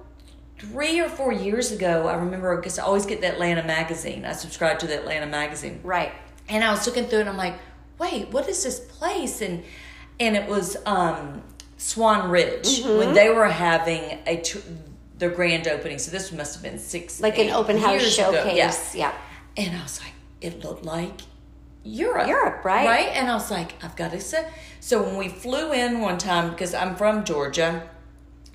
three 0.57 1.01
or 1.01 1.09
four 1.09 1.33
years 1.33 1.73
ago, 1.73 2.07
I 2.07 2.15
remember 2.15 2.55
because 2.55 2.79
I 2.79 2.83
always 2.83 3.05
get 3.05 3.19
the 3.19 3.27
Atlanta 3.27 3.63
magazine. 3.63 4.23
I 4.23 4.31
subscribe 4.31 4.79
to 4.79 4.87
the 4.87 4.97
Atlanta 4.97 5.25
magazine. 5.27 5.81
Right. 5.83 6.13
And 6.47 6.63
I 6.63 6.71
was 6.71 6.87
looking 6.87 7.07
through 7.07 7.19
it 7.19 7.21
and 7.21 7.29
I'm 7.29 7.37
like, 7.37 7.55
wait, 7.99 8.29
what 8.29 8.47
is 8.47 8.63
this 8.63 8.79
place? 8.79 9.41
And 9.41 9.63
and 10.21 10.37
it 10.37 10.47
was 10.47 10.77
um, 10.85 11.43
Swan 11.77 12.29
Ridge 12.29 12.79
mm-hmm. 12.79 12.97
when 12.97 13.13
they 13.13 13.29
were 13.29 13.47
having 13.47 14.19
a 14.25 14.37
t- 14.37 14.61
their 15.17 15.31
grand 15.31 15.67
opening. 15.67 15.97
So 15.97 16.11
this 16.11 16.31
must 16.31 16.53
have 16.53 16.63
been 16.63 16.79
six, 16.79 17.19
like 17.19 17.39
an 17.39 17.49
open 17.49 17.77
house 17.77 18.03
showcase. 18.03 18.95
Yeah. 18.95 19.11
yeah. 19.57 19.65
And 19.65 19.75
I 19.75 19.83
was 19.83 19.99
like, 19.99 20.13
it 20.39 20.63
looked 20.63 20.85
like 20.85 21.19
Europe. 21.83 22.27
Europe, 22.27 22.63
right? 22.63 22.85
Right. 22.85 23.07
And 23.07 23.29
I 23.29 23.33
was 23.33 23.49
like, 23.49 23.73
I've 23.83 23.95
got 23.95 24.11
to 24.11 24.19
say. 24.19 24.47
So 24.79 25.01
when 25.01 25.17
we 25.17 25.29
flew 25.29 25.73
in 25.73 25.99
one 25.99 26.17
time, 26.17 26.51
because 26.51 26.73
I'm 26.73 26.95
from 26.95 27.23
Georgia, 27.23 27.89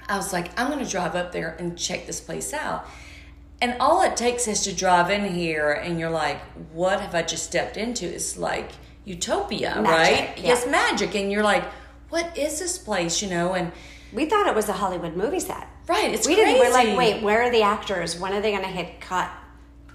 I 0.09 0.17
was 0.17 0.33
like, 0.33 0.59
I'm 0.59 0.71
going 0.71 0.85
to 0.85 0.91
drive 0.91 1.17
up 1.17 1.33
there 1.33 1.57
and 1.59 1.77
check 1.77 2.07
this 2.07 2.21
place 2.21 2.53
out. 2.53 2.87
And 3.61 3.77
all 3.81 4.03
it 4.03 4.17
takes 4.17 4.47
is 4.47 4.63
to 4.63 4.75
drive 4.75 5.11
in 5.11 5.25
here, 5.33 5.73
and 5.73 5.99
you're 5.99 6.11
like, 6.11 6.41
what 6.73 7.01
have 7.01 7.15
I 7.15 7.23
just 7.23 7.45
stepped 7.45 7.77
into? 7.77 8.07
It's 8.07 8.37
like 8.37 8.71
utopia, 9.05 9.81
magic, 9.81 9.89
right? 9.89 10.39
Yeah. 10.39 10.53
It's 10.53 10.67
magic. 10.67 11.15
And 11.15 11.33
you're 11.33 11.43
like, 11.43 11.65
what 12.11 12.37
is 12.37 12.61
this 12.61 12.77
place, 12.77 13.23
you 13.23 13.31
know? 13.31 13.55
And 13.55 13.73
we 14.13 14.27
thought 14.27 14.47
it 14.47 14.55
was 14.55 14.69
a 14.69 14.75
Hollywood 14.75 15.17
movie 15.17 15.41
set. 15.41 15.67
Right. 15.89 16.13
It's 16.13 16.27
we 16.27 16.35
crazy. 16.35 16.53
didn't. 16.53 16.67
We're 16.67 16.73
like, 16.73 16.99
wait, 16.99 17.23
where 17.23 17.43
are 17.43 17.51
the 17.51 17.63
actors? 17.63 18.21
When 18.21 18.33
are 18.33 18.41
they 18.41 18.51
going 18.51 18.63
to 18.63 18.69
hit 18.69 19.01
cut? 19.01 19.31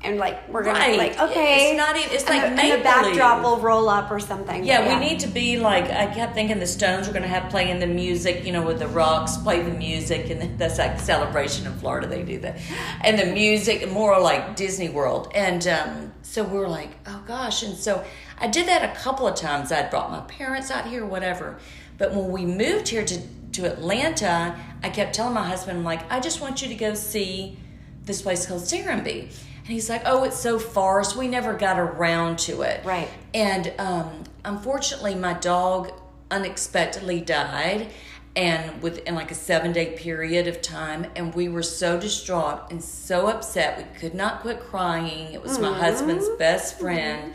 And 0.04 0.18
like 0.18 0.48
we're 0.50 0.64
gonna 0.64 0.80
right. 0.80 0.98
like 0.98 1.20
okay. 1.20 1.70
it's 1.70 1.78
not 1.78 1.96
even 1.96 2.12
it's 2.12 2.28
like 2.28 2.42
and 2.42 2.58
the, 2.58 2.62
and 2.62 2.80
the 2.80 2.84
backdrop 2.84 3.44
will 3.44 3.60
roll 3.60 3.88
up 3.88 4.10
or 4.10 4.20
something. 4.20 4.64
Yeah, 4.64 4.84
yeah, 4.84 5.00
we 5.00 5.06
need 5.06 5.20
to 5.20 5.28
be 5.28 5.58
like 5.58 5.86
i 5.86 6.08
kept 6.08 6.34
thinking 6.34 6.60
the 6.60 6.68
stones 6.68 7.08
were 7.08 7.14
gonna 7.14 7.28
have 7.28 7.50
playing 7.50 7.80
the 7.80 7.88
music 7.88 8.46
you 8.46 8.52
know 8.52 8.64
with 8.64 8.80
the 8.80 8.88
rocks 8.88 9.38
play 9.38 9.62
the 9.62 9.72
music 9.72 10.30
and 10.30 10.58
that's 10.58 10.80
like 10.80 11.00
celebration 11.00 11.68
in 11.68 11.74
florida 11.74 12.08
they 12.08 12.24
do 12.24 12.40
that. 12.40 12.60
And 13.02 13.20
the 13.20 13.28
music 13.28 13.90
more 13.92 14.20
like 14.20 14.56
disney 14.56 14.90
world. 14.90 15.32
And 15.36 15.68
um, 15.68 16.14
so 16.22 16.44
we 16.44 16.58
were 16.58 16.70
like 16.70 16.90
oh 17.06 17.24
gosh. 17.28 17.64
And 17.64 17.78
so 17.78 18.04
i 18.40 18.48
did 18.48 18.68
that 18.68 18.84
a 18.84 19.00
couple 19.00 19.28
of 19.28 19.36
times. 19.36 19.72
I'd 19.72 19.90
brought 19.90 20.12
my 20.12 20.22
parents 20.22 20.72
out 20.72 20.88
here 20.88 21.06
whatever. 21.06 21.60
But 21.98 22.14
when 22.14 22.32
we 22.32 22.46
moved 22.46 22.88
here 22.88 23.06
to 23.06 23.22
to 23.52 23.70
atlanta 23.70 24.58
i 24.82 24.90
kept 24.90 25.14
telling 25.14 25.34
my 25.34 25.46
husband 25.46 25.78
i'm 25.78 25.84
like 25.84 26.10
i 26.10 26.22
just 26.22 26.40
want 26.40 26.62
you 26.62 26.70
to 26.70 26.76
go 26.76 26.94
see 26.94 27.58
this 28.06 28.22
place 28.22 28.46
called 28.46 28.62
Serenbe 28.62 29.30
and 29.64 29.68
he's 29.68 29.90
like, 29.90 30.04
"Oh, 30.06 30.24
it's 30.24 30.40
so 30.40 30.60
far, 30.60 31.04
so 31.04 31.20
we 31.20 31.28
never 31.28 31.54
got 31.54 31.80
around 31.80 32.40
to 32.40 32.62
it." 32.62 32.84
Right. 32.84 33.10
And 33.34 33.74
um, 33.78 34.24
unfortunately, 34.44 35.16
my 35.16 35.34
dog 35.34 35.92
unexpectedly 36.30 37.22
died, 37.22 37.92
and 38.36 38.82
within 38.82 39.16
like 39.16 39.32
a 39.32 39.36
seven 39.36 39.72
day 39.72 39.98
period 39.98 40.48
of 40.48 40.62
time, 40.62 41.08
and 41.16 41.34
we 41.36 41.50
were 41.50 41.64
so 41.64 42.00
distraught 42.00 42.72
and 42.72 42.84
so 42.84 43.28
upset, 43.28 43.78
we 43.78 44.00
could 44.00 44.14
not 44.14 44.42
quit 44.42 44.62
crying. 44.62 45.34
It 45.34 45.42
was 45.42 45.60
my 45.60 45.78
husband's 45.78 46.30
best 46.38 46.80
friend. 46.80 47.34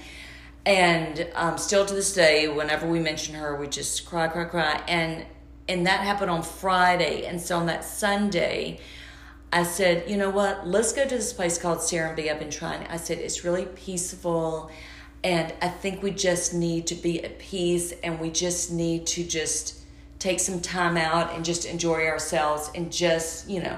And 0.64 1.28
um, 1.36 1.58
still 1.58 1.86
to 1.86 1.94
this 1.94 2.12
day, 2.12 2.48
whenever 2.48 2.88
we 2.88 2.98
mention 2.98 3.36
her, 3.36 3.54
we 3.54 3.68
just 3.68 4.04
cry, 4.04 4.26
cry, 4.26 4.44
cry. 4.44 4.82
And 4.88 5.24
and 5.68 5.86
that 5.86 6.00
happened 6.00 6.30
on 6.30 6.42
Friday. 6.42 7.26
And 7.26 7.40
so 7.40 7.58
on 7.58 7.66
that 7.66 7.84
Sunday, 7.84 8.80
I 9.52 9.62
said, 9.62 10.08
you 10.10 10.16
know 10.16 10.30
what? 10.30 10.66
Let's 10.66 10.92
go 10.92 11.04
to 11.04 11.14
this 11.14 11.32
place 11.32 11.58
called 11.58 11.78
Serenbe. 11.78 12.30
I've 12.30 12.38
been 12.38 12.50
trying. 12.50 12.86
I 12.88 12.96
said 12.96 13.18
it's 13.18 13.44
really 13.44 13.66
peaceful, 13.66 14.70
and 15.22 15.52
I 15.62 15.68
think 15.68 16.02
we 16.02 16.10
just 16.10 16.52
need 16.52 16.86
to 16.88 16.94
be 16.94 17.22
at 17.24 17.38
peace, 17.38 17.92
and 18.02 18.20
we 18.20 18.30
just 18.30 18.72
need 18.72 19.06
to 19.08 19.24
just 19.24 19.80
take 20.18 20.40
some 20.40 20.60
time 20.60 20.96
out 20.96 21.34
and 21.34 21.44
just 21.44 21.64
enjoy 21.64 22.06
ourselves, 22.06 22.70
and 22.74 22.92
just 22.92 23.48
you 23.48 23.62
know. 23.62 23.76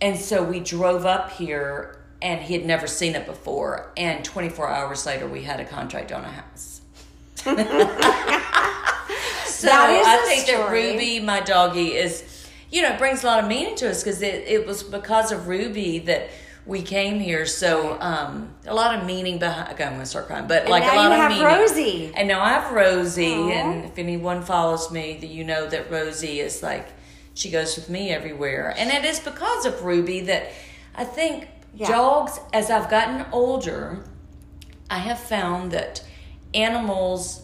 And 0.00 0.16
so 0.18 0.44
we 0.44 0.60
drove 0.60 1.06
up 1.06 1.32
here, 1.32 1.98
and 2.22 2.40
he 2.40 2.54
had 2.54 2.64
never 2.64 2.86
seen 2.86 3.14
it 3.14 3.26
before. 3.26 3.90
And 3.96 4.24
24 4.24 4.68
hours 4.68 5.06
later, 5.06 5.26
we 5.26 5.42
had 5.42 5.58
a 5.58 5.64
contract 5.64 6.12
on 6.12 6.24
a 6.24 6.28
house. 6.28 6.80
so 7.34 7.52
I 9.72 10.22
think 10.26 10.46
story. 10.46 10.58
that 10.58 10.70
Ruby, 10.70 11.20
my 11.20 11.40
doggie, 11.40 11.94
is 11.94 12.22
you 12.70 12.82
know, 12.82 12.90
it 12.90 12.98
brings 12.98 13.22
a 13.24 13.26
lot 13.26 13.42
of 13.42 13.48
meaning 13.48 13.74
to 13.76 13.90
us 13.90 14.02
because 14.02 14.20
it, 14.22 14.44
it 14.46 14.66
was 14.66 14.82
because 14.82 15.32
of 15.32 15.48
Ruby 15.48 16.00
that 16.00 16.30
we 16.66 16.82
came 16.82 17.18
here. 17.18 17.46
So 17.46 17.98
um, 18.00 18.54
a 18.66 18.74
lot 18.74 18.98
of 18.98 19.06
meaning 19.06 19.38
behind. 19.38 19.72
Okay, 19.72 19.84
I'm 19.84 19.92
gonna 19.92 20.06
start 20.06 20.26
crying, 20.26 20.46
but 20.46 20.62
and 20.62 20.70
like 20.70 20.84
a 20.84 20.94
lot 20.94 21.12
of 21.12 21.30
meaning. 21.30 21.44
Rosie. 21.44 22.12
And 22.14 22.28
now 22.28 22.42
I 22.42 22.50
have 22.50 22.72
Rosie, 22.72 23.26
Aww. 23.26 23.52
and 23.52 23.84
if 23.86 23.98
anyone 23.98 24.42
follows 24.42 24.92
me, 24.92 25.16
that 25.20 25.28
you 25.28 25.44
know 25.44 25.66
that 25.66 25.90
Rosie 25.90 26.40
is 26.40 26.62
like 26.62 26.88
she 27.34 27.50
goes 27.50 27.74
with 27.76 27.88
me 27.88 28.10
everywhere, 28.10 28.74
and 28.76 28.90
it 28.90 29.04
is 29.04 29.18
because 29.18 29.64
of 29.64 29.82
Ruby 29.82 30.20
that 30.22 30.50
I 30.94 31.04
think 31.04 31.48
yeah. 31.74 31.88
dogs. 31.88 32.38
As 32.52 32.70
I've 32.70 32.90
gotten 32.90 33.24
older, 33.32 34.04
I 34.90 34.98
have 34.98 35.18
found 35.18 35.72
that 35.72 36.04
animals 36.52 37.42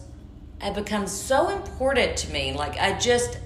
have 0.59 0.75
become 0.75 1.07
so 1.07 1.49
important 1.49 2.15
to 2.17 2.31
me. 2.31 2.53
Like 2.53 2.77
I 2.77 2.97
just 2.99 3.39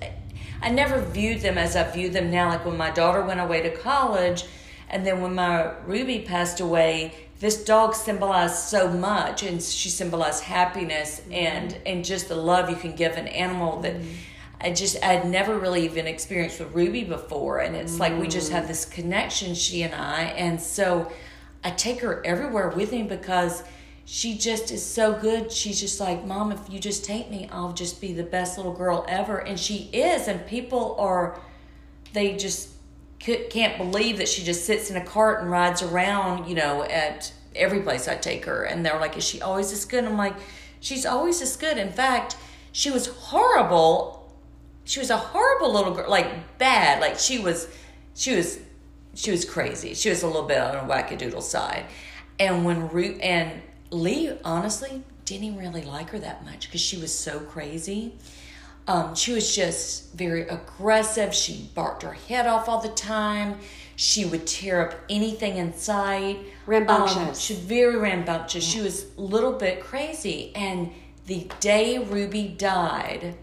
I 0.61 0.69
never 0.69 1.01
viewed 1.01 1.41
them 1.41 1.57
as 1.57 1.75
I 1.75 1.89
view 1.89 2.09
them 2.09 2.31
now. 2.31 2.49
Like 2.49 2.65
when 2.65 2.77
my 2.77 2.91
daughter 2.91 3.23
went 3.23 3.39
away 3.39 3.61
to 3.61 3.75
college, 3.75 4.45
and 4.89 5.05
then 5.05 5.21
when 5.21 5.35
my 5.35 5.71
Ruby 5.85 6.19
passed 6.19 6.59
away, 6.59 7.13
this 7.39 7.63
dog 7.63 7.95
symbolized 7.95 8.55
so 8.55 8.89
much, 8.89 9.43
and 9.43 9.61
she 9.61 9.89
symbolized 9.89 10.43
happiness 10.43 11.21
mm-hmm. 11.21 11.33
and 11.33 11.77
and 11.85 12.05
just 12.05 12.27
the 12.27 12.35
love 12.35 12.69
you 12.69 12.75
can 12.75 12.95
give 12.95 13.17
an 13.17 13.27
animal 13.27 13.81
that. 13.81 13.95
Mm-hmm. 13.95 14.13
I 14.61 14.73
just 14.73 15.01
I'd 15.01 15.25
never 15.25 15.57
really 15.57 15.85
even 15.85 16.05
experienced 16.05 16.59
with 16.59 16.75
Ruby 16.75 17.05
before, 17.05 17.59
and 17.59 17.77
it's 17.77 17.95
mm. 17.95 17.99
like 17.99 18.19
we 18.19 18.27
just 18.27 18.51
have 18.51 18.65
mm. 18.65 18.67
this 18.67 18.83
connection, 18.83 19.55
she 19.55 19.83
and 19.83 19.95
I, 19.95 20.23
and 20.23 20.59
so 20.59 21.09
I 21.63 21.71
take 21.71 22.01
her 22.01 22.21
everywhere 22.25 22.67
with 22.67 22.91
me 22.91 23.03
because 23.03 23.63
she 24.11 24.35
just 24.35 24.71
is 24.71 24.83
so 24.83 25.13
good. 25.13 25.51
She's 25.51 25.79
just 25.79 25.99
like, 25.99 26.25
Mom, 26.25 26.51
if 26.51 26.59
you 26.67 26.79
just 26.79 27.05
take 27.05 27.29
me, 27.29 27.47
I'll 27.51 27.73
just 27.73 28.01
be 28.01 28.11
the 28.11 28.23
best 28.23 28.57
little 28.57 28.73
girl 28.73 29.05
ever. 29.07 29.37
And 29.37 29.59
she 29.59 29.87
is. 29.93 30.27
And 30.27 30.43
people 30.47 30.95
are, 30.97 31.39
they 32.11 32.35
just 32.35 32.69
can't 33.19 33.77
believe 33.77 34.17
that 34.17 34.27
she 34.27 34.43
just 34.43 34.65
sits 34.65 34.89
in 34.89 34.97
a 34.97 35.05
cart 35.05 35.43
and 35.43 35.51
rides 35.51 35.83
around, 35.83 36.49
you 36.49 36.55
know, 36.55 36.81
at 36.85 37.31
every 37.55 37.81
place 37.81 38.07
I 38.07 38.15
take 38.15 38.45
her. 38.45 38.63
And 38.63 38.83
they're 38.83 38.99
like, 38.99 39.15
Is 39.15 39.23
she 39.23 39.43
always 39.43 39.69
this 39.69 39.85
good? 39.85 40.03
I'm 40.03 40.17
like, 40.17 40.35
She's 40.79 41.05
always 41.05 41.39
this 41.39 41.55
good. 41.55 41.77
In 41.77 41.91
fact, 41.91 42.35
she 42.71 42.89
was 42.89 43.05
horrible. 43.05 44.33
She 44.85 44.99
was 44.99 45.11
a 45.11 45.17
horrible 45.17 45.71
little 45.71 45.93
girl, 45.93 46.09
like 46.09 46.57
bad. 46.57 46.99
Like 46.99 47.19
she 47.19 47.37
was, 47.37 47.67
she 48.15 48.35
was, 48.35 48.57
she 49.13 49.29
was 49.29 49.45
crazy. 49.45 49.93
She 49.93 50.09
was 50.09 50.23
a 50.23 50.27
little 50.27 50.47
bit 50.47 50.57
on 50.57 50.77
a 50.77 50.91
wackadoodle 50.91 51.43
side. 51.43 51.85
And 52.39 52.65
when 52.65 52.87
Root 52.87 53.21
and 53.21 53.61
Lee 53.91 54.31
honestly 54.43 55.03
didn't 55.25 55.57
really 55.57 55.83
like 55.83 56.09
her 56.11 56.19
that 56.19 56.45
much 56.45 56.67
because 56.67 56.81
she 56.81 56.97
was 56.97 57.13
so 57.13 57.39
crazy. 57.39 58.15
Um, 58.87 59.13
she 59.13 59.33
was 59.33 59.55
just 59.55 60.13
very 60.13 60.47
aggressive. 60.47 61.33
She 61.33 61.69
barked 61.75 62.01
her 62.01 62.13
head 62.13 62.47
off 62.47 62.67
all 62.67 62.81
the 62.81 62.89
time. 62.89 63.59
She 63.95 64.25
would 64.25 64.47
tear 64.47 64.89
up 64.89 64.95
anything 65.09 65.57
in 65.57 65.73
sight. 65.73 66.39
Rambunctious. 66.65 67.17
Um, 67.17 67.35
she 67.35 67.53
was 67.53 67.63
very 67.63 67.97
rambunctious. 67.97 68.63
She 68.63 68.81
was 68.81 69.05
a 69.17 69.21
little 69.21 69.51
bit 69.51 69.81
crazy. 69.81 70.51
And 70.55 70.91
the 71.27 71.47
day 71.59 71.99
Ruby 71.99 72.47
died, 72.47 73.35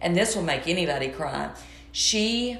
and 0.00 0.16
this 0.16 0.34
will 0.34 0.42
make 0.42 0.66
anybody 0.66 1.08
cry, 1.08 1.50
she 1.92 2.58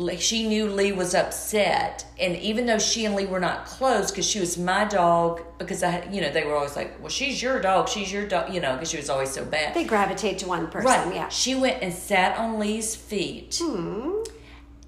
like 0.00 0.20
she 0.20 0.48
knew 0.48 0.66
Lee 0.66 0.92
was 0.92 1.14
upset, 1.14 2.06
and 2.18 2.34
even 2.36 2.64
though 2.64 2.78
she 2.78 3.04
and 3.04 3.14
Lee 3.14 3.26
were 3.26 3.38
not 3.38 3.66
close, 3.66 4.10
because 4.10 4.26
she 4.26 4.40
was 4.40 4.56
my 4.56 4.86
dog, 4.86 5.42
because 5.58 5.82
I, 5.82 6.08
you 6.10 6.22
know, 6.22 6.30
they 6.30 6.44
were 6.44 6.54
always 6.54 6.74
like, 6.74 6.98
"Well, 7.00 7.10
she's 7.10 7.42
your 7.42 7.60
dog, 7.60 7.86
she's 7.86 8.10
your 8.10 8.26
dog," 8.26 8.52
you 8.52 8.60
know, 8.60 8.72
because 8.72 8.90
she 8.90 8.96
was 8.96 9.10
always 9.10 9.30
so 9.30 9.44
bad. 9.44 9.74
They 9.74 9.84
gravitate 9.84 10.38
to 10.38 10.46
one 10.48 10.68
person. 10.68 10.90
Right. 10.90 11.14
Yeah. 11.14 11.28
She 11.28 11.54
went 11.54 11.82
and 11.82 11.92
sat 11.92 12.38
on 12.38 12.58
Lee's 12.58 12.96
feet 12.96 13.60
hmm. 13.62 14.22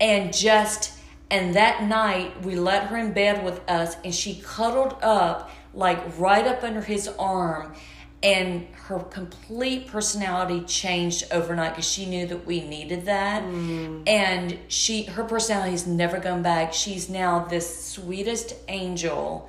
and 0.00 0.32
just, 0.32 0.98
and 1.30 1.54
that 1.56 1.82
night 1.82 2.42
we 2.42 2.56
let 2.56 2.84
her 2.84 2.96
in 2.96 3.12
bed 3.12 3.44
with 3.44 3.60
us 3.68 3.96
and 4.04 4.14
she 4.14 4.40
cuddled 4.42 4.96
up, 5.02 5.50
like 5.74 6.18
right 6.18 6.46
up 6.46 6.62
under 6.62 6.80
his 6.80 7.06
arm. 7.18 7.74
And 8.22 8.68
her 8.84 9.00
complete 9.00 9.88
personality 9.88 10.60
changed 10.60 11.24
overnight 11.32 11.72
because 11.72 11.90
she 11.90 12.06
knew 12.06 12.26
that 12.26 12.46
we 12.46 12.60
needed 12.60 13.04
that. 13.06 13.42
Mm. 13.42 14.08
And 14.08 14.58
she, 14.68 15.04
her 15.04 15.24
personality 15.24 15.72
has 15.72 15.86
never 15.86 16.20
gone 16.20 16.42
back. 16.42 16.72
She's 16.72 17.08
now 17.08 17.44
this 17.44 17.84
sweetest 17.84 18.54
angel 18.68 19.48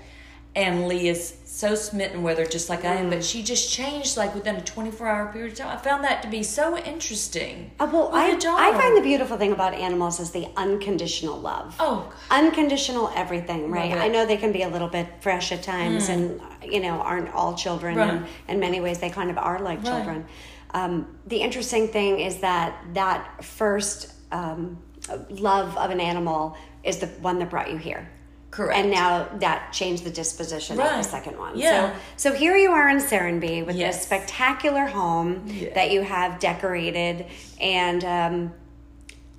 and 0.56 0.88
Lee 0.88 1.08
is 1.08 1.36
so 1.64 1.76
smitten 1.76 2.24
with 2.24 2.38
her, 2.38 2.46
just 2.46 2.68
like 2.70 2.84
I 2.84 2.96
am. 2.96 3.10
But 3.10 3.24
she 3.24 3.42
just 3.42 3.72
changed 3.72 4.18
like 4.18 4.36
within 4.36 4.56
a 4.58 4.62
twenty 4.62 4.92
four 4.92 5.08
hour 5.08 5.32
period 5.32 5.54
of 5.54 5.58
time. 5.60 5.78
I 5.78 5.80
found 5.80 6.04
that 6.04 6.22
to 6.24 6.28
be 6.30 6.44
so 6.44 6.78
interesting. 6.78 7.72
Uh, 7.80 7.90
well, 7.92 8.10
I, 8.12 8.32
I, 8.32 8.36
a 8.36 8.40
dog. 8.40 8.60
I 8.60 8.78
find 8.78 8.98
the 8.98 9.02
beautiful 9.02 9.38
thing 9.38 9.54
about 9.54 9.74
animals 9.74 10.20
is 10.20 10.32
the 10.32 10.48
unconditional 10.58 11.40
love. 11.40 11.76
Oh, 11.80 12.12
Unconditional 12.30 13.12
everything, 13.16 13.72
right? 13.72 13.92
Mm. 13.94 14.02
I 14.02 14.08
know 14.10 14.26
they 14.26 14.36
can 14.38 14.52
be 14.52 14.64
a 14.64 14.68
little 14.68 14.90
bit 14.90 15.08
fresh 15.22 15.54
at 15.54 15.64
times 15.64 16.10
and, 16.10 16.42
you 16.64 16.82
know, 16.82 17.00
aren't 17.00 17.34
all 17.34 17.56
children. 17.56 17.96
Right. 17.96 18.10
And 18.12 18.26
in 18.50 18.60
many 18.60 18.82
ways, 18.82 19.00
they 19.00 19.10
kind 19.10 19.30
of 19.32 19.38
are 19.38 19.60
like 19.60 19.80
Right. 19.84 19.88
children. 19.88 20.26
Um, 20.72 21.18
the 21.28 21.38
interesting 21.38 21.88
thing 21.88 22.20
is 22.20 22.40
that 22.40 22.70
that 22.94 23.44
first 23.44 24.12
um, 24.34 24.82
love 25.30 25.78
of 25.78 25.92
an 25.92 26.02
animal 26.02 26.58
is 26.84 26.98
the 26.98 27.08
one 27.22 27.40
that 27.40 27.50
brought 27.50 27.72
you 27.72 27.78
here. 27.78 28.10
Correct. 28.54 28.78
And 28.78 28.92
now 28.92 29.28
that 29.40 29.74
changed 29.74 30.04
the 30.04 30.12
disposition 30.12 30.80
of 30.80 30.86
the 30.86 31.02
second 31.02 31.40
one. 31.40 31.58
Yeah. 31.58 31.94
So, 32.18 32.30
so 32.30 32.38
here 32.38 32.56
you 32.56 32.72
are 32.72 32.88
in 32.88 32.98
Serenbe 32.98 33.66
with 33.66 33.76
Yes. 33.76 33.96
this 33.96 34.06
spectacular 34.06 34.86
home 34.86 35.44
Yeah. 35.48 35.74
that 35.74 35.90
you 35.90 36.04
have 36.04 36.40
decorated 36.40 37.26
and 37.60 38.06
um, 38.06 38.54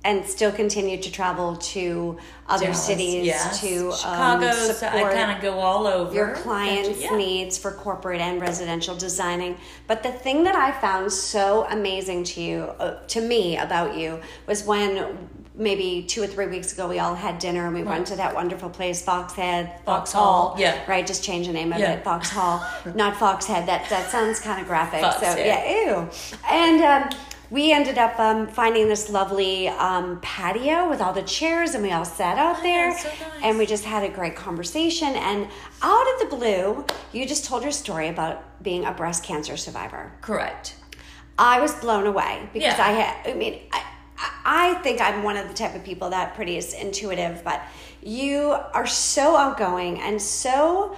and 0.03 0.23
still 0.25 0.51
continue 0.51 1.01
to 1.01 1.11
travel 1.11 1.55
to 1.55 2.17
other 2.47 2.65
Dallas, 2.65 2.83
cities 2.85 3.25
yes. 3.25 3.59
to 3.61 3.91
Chicago. 3.91 4.47
um, 4.49 4.53
so 4.53 4.85
I 4.87 5.01
kind 5.11 5.31
of 5.35 5.41
go 5.41 5.53
all 5.59 5.87
over 5.87 6.13
your 6.13 6.35
clients' 6.35 7.01
Yeah. 7.01 7.15
needs 7.15 7.57
for 7.57 7.71
corporate 7.71 8.21
and 8.21 8.39
residential 8.39 8.95
designing. 8.95 9.57
But 9.87 10.03
the 10.03 10.11
thing 10.11 10.43
that 10.43 10.55
I 10.55 10.73
found 10.73 11.11
so 11.11 11.65
amazing 11.71 12.23
to 12.25 12.41
you, 12.41 12.57
uh, 12.79 12.99
to 13.07 13.21
me, 13.21 13.57
about 13.57 13.97
you 13.97 14.19
was 14.45 14.63
when 14.63 15.29
maybe 15.57 16.03
two 16.07 16.21
or 16.21 16.27
three 16.27 16.47
weeks 16.47 16.73
ago 16.73 16.87
we 16.87 16.99
all 16.99 17.15
had 17.15 17.39
dinner 17.39 17.65
and 17.65 17.73
we 17.75 17.83
went 17.83 18.07
to 18.07 18.15
that 18.17 18.33
wonderful 18.35 18.69
place, 18.69 19.01
Foxhead, 19.03 19.83
Fox 19.85 20.11
Hall, 20.11 20.49
Hall. 20.49 20.59
yeah. 20.59 20.81
Right, 20.87 21.05
just 21.05 21.23
change 21.23 21.47
the 21.47 21.53
name 21.53 21.71
of 21.73 21.79
Yeah. 21.79 21.93
it, 21.93 22.03
Fox 22.03 22.29
Hall, 22.29 22.65
not 22.95 23.15
Foxhead. 23.15 23.65
That 23.65 23.89
that 23.89 24.09
sounds 24.09 24.39
kind 24.39 24.61
of 24.61 24.67
graphic. 24.67 25.01
So 25.01 25.09
Foxhead. 25.09 25.45
yeah, 25.45 25.85
ew. 25.85 26.09
And. 26.49 26.81
Um, 26.81 27.19
we 27.51 27.71
ended 27.71 27.99
up 27.99 28.19
um, 28.19 28.47
finding 28.47 28.87
this 28.89 29.07
lovely 29.07 29.67
um, 29.67 30.19
patio 30.21 30.89
with 30.89 30.99
all 30.99 31.13
the 31.13 31.21
chairs, 31.21 31.75
and 31.75 31.83
we 31.83 31.91
all 31.91 32.03
sat 32.03 32.39
out 32.39 32.63
there, 32.63 32.89
Oh, 32.89 32.97
so 32.97 33.07
nice. 33.07 33.19
and 33.43 33.57
we 33.59 33.67
just 33.67 33.85
had 33.85 34.01
a 34.03 34.09
great 34.09 34.35
conversation. 34.35 35.09
And 35.09 35.47
out 35.83 36.05
of 36.15 36.19
the 36.31 36.35
blue, 36.35 36.83
you 37.13 37.27
just 37.27 37.45
told 37.45 37.61
your 37.61 37.71
story 37.71 38.07
about 38.07 38.63
being 38.63 38.83
a 38.83 38.91
breast 38.91 39.23
cancer 39.23 39.57
survivor. 39.57 40.11
Correct. 40.21 40.75
I 41.37 41.61
was 41.61 41.75
blown 41.75 42.07
away 42.07 42.49
because 42.51 42.77
Yeah. 42.79 42.83
I 42.87 42.91
had, 42.93 43.31
I 43.31 43.37
mean, 43.37 43.59
I, 43.71 43.83
I 44.17 44.75
think 44.75 45.01
I'm 45.01 45.23
one 45.23 45.37
of 45.37 45.47
the 45.47 45.53
type 45.53 45.75
of 45.75 45.83
people 45.83 46.09
that 46.11 46.35
pretty 46.35 46.57
is 46.57 46.73
intuitive, 46.73 47.43
but 47.43 47.61
you 48.01 48.55
are 48.73 48.87
so 48.87 49.35
outgoing 49.35 49.99
and 49.99 50.21
so 50.21 50.95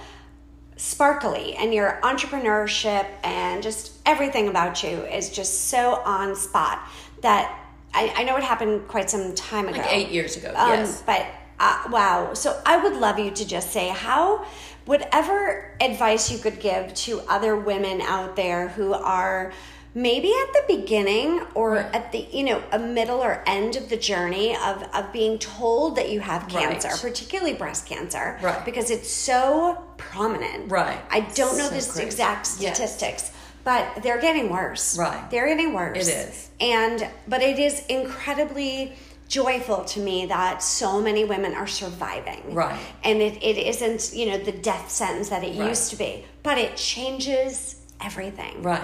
sparkly, 0.76 1.56
and 1.56 1.74
your 1.74 1.98
entrepreneurship 2.02 3.06
and 3.24 3.62
just 3.62 3.92
everything 4.06 4.48
about 4.48 4.82
you 4.82 4.90
is 4.90 5.30
just 5.30 5.68
so 5.68 5.96
on 6.04 6.36
spot 6.36 6.80
that 7.22 7.64
I, 7.92 8.12
I 8.16 8.24
know 8.24 8.36
it 8.36 8.44
happened 8.44 8.86
quite 8.86 9.10
some 9.10 9.34
time 9.34 9.66
ago. 9.66 9.78
Like 9.78 9.92
eight 9.92 10.10
years 10.10 10.36
ago. 10.36 10.52
Um, 10.54 10.70
yes. 10.70 11.02
But 11.04 11.26
uh, 11.58 11.84
wow. 11.90 12.34
So 12.34 12.60
I 12.64 12.76
would 12.76 12.94
love 12.94 13.18
you 13.18 13.30
to 13.32 13.46
just 13.46 13.72
say 13.72 13.88
how, 13.88 14.44
whatever 14.84 15.74
advice 15.80 16.30
you 16.30 16.38
could 16.38 16.60
give 16.60 16.94
to 16.94 17.20
other 17.28 17.56
women 17.56 18.00
out 18.00 18.36
there 18.36 18.68
who 18.68 18.92
are 18.92 19.52
maybe 19.98 20.28
at 20.44 20.52
the 20.52 20.76
beginning 20.76 21.40
or 21.54 21.68
Right. 21.74 21.94
at 21.98 22.12
the 22.12 22.20
you 22.38 22.44
know 22.44 22.62
a 22.72 22.78
middle 22.78 23.20
or 23.28 23.42
end 23.46 23.74
of 23.74 23.88
the 23.88 23.96
journey 23.96 24.48
of 24.68 24.76
of 24.94 25.12
being 25.12 25.38
told 25.38 25.96
that 25.96 26.08
you 26.12 26.20
have 26.20 26.42
Right. 26.54 26.68
cancer 26.80 26.90
particularly 27.08 27.54
breast 27.54 27.82
cancer 27.86 28.38
Right. 28.40 28.64
because 28.64 28.90
it's 28.96 29.10
so 29.10 29.82
prominent 29.96 30.70
Right. 30.70 30.98
i 31.10 31.20
don't 31.40 31.56
know 31.58 31.68
So 31.68 31.74
the 31.80 31.86
crazy. 31.92 32.02
exact 32.04 32.44
Yes. 32.60 32.76
statistics 32.76 33.24
but 33.64 33.84
they're 34.02 34.20
getting 34.28 34.46
worse 34.50 34.96
Right. 34.96 35.22
they're 35.30 35.48
getting 35.48 35.72
worse 35.74 36.06
It 36.06 36.08
is. 36.28 36.48
and 36.60 36.98
but 37.26 37.40
it 37.42 37.58
is 37.58 37.82
incredibly 37.88 38.92
joyful 39.28 39.84
to 39.84 40.00
me 40.00 40.26
that 40.26 40.62
so 40.62 41.00
many 41.00 41.22
women 41.24 41.54
are 41.54 41.66
surviving 41.66 42.42
Right. 42.54 42.78
and 43.04 43.20
it, 43.20 43.34
it 43.42 43.56
isn't 43.72 44.12
you 44.18 44.26
know 44.30 44.38
the 44.38 44.52
death 44.70 44.90
sentence 44.90 45.28
that 45.30 45.42
it 45.42 45.54
Right. 45.58 45.68
used 45.70 45.90
to 45.90 45.96
be 45.96 46.24
but 46.42 46.56
it 46.56 46.76
changes 46.76 47.74
everything 48.00 48.62
Right. 48.62 48.80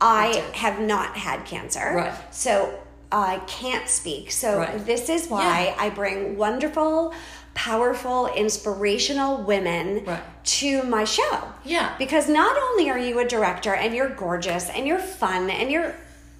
I 0.00 0.26
have 0.54 0.80
not 0.80 1.16
had 1.16 1.44
cancer 1.44 1.92
Right. 1.94 2.34
so 2.34 2.78
i 3.10 3.38
can't 3.46 3.88
speak 3.88 4.30
so 4.30 4.58
Right. 4.58 4.84
this 4.86 5.08
is 5.08 5.28
why 5.28 5.74
i 5.78 5.90
bring 5.90 6.36
wonderful 6.36 7.12
powerful 7.54 8.28
inspirational 8.28 9.42
women 9.42 10.04
Right. 10.04 10.22
to 10.44 10.82
my 10.84 11.04
show 11.04 11.48
Yeah. 11.64 11.94
because 11.98 12.28
not 12.28 12.56
only 12.56 12.88
are 12.90 12.98
you 12.98 13.18
a 13.18 13.24
director 13.26 13.74
and 13.74 13.94
you're 13.94 14.10
gorgeous 14.10 14.68
and 14.70 14.86
you're 14.86 15.00
fun 15.00 15.50
and 15.50 15.70
you're 15.70 15.94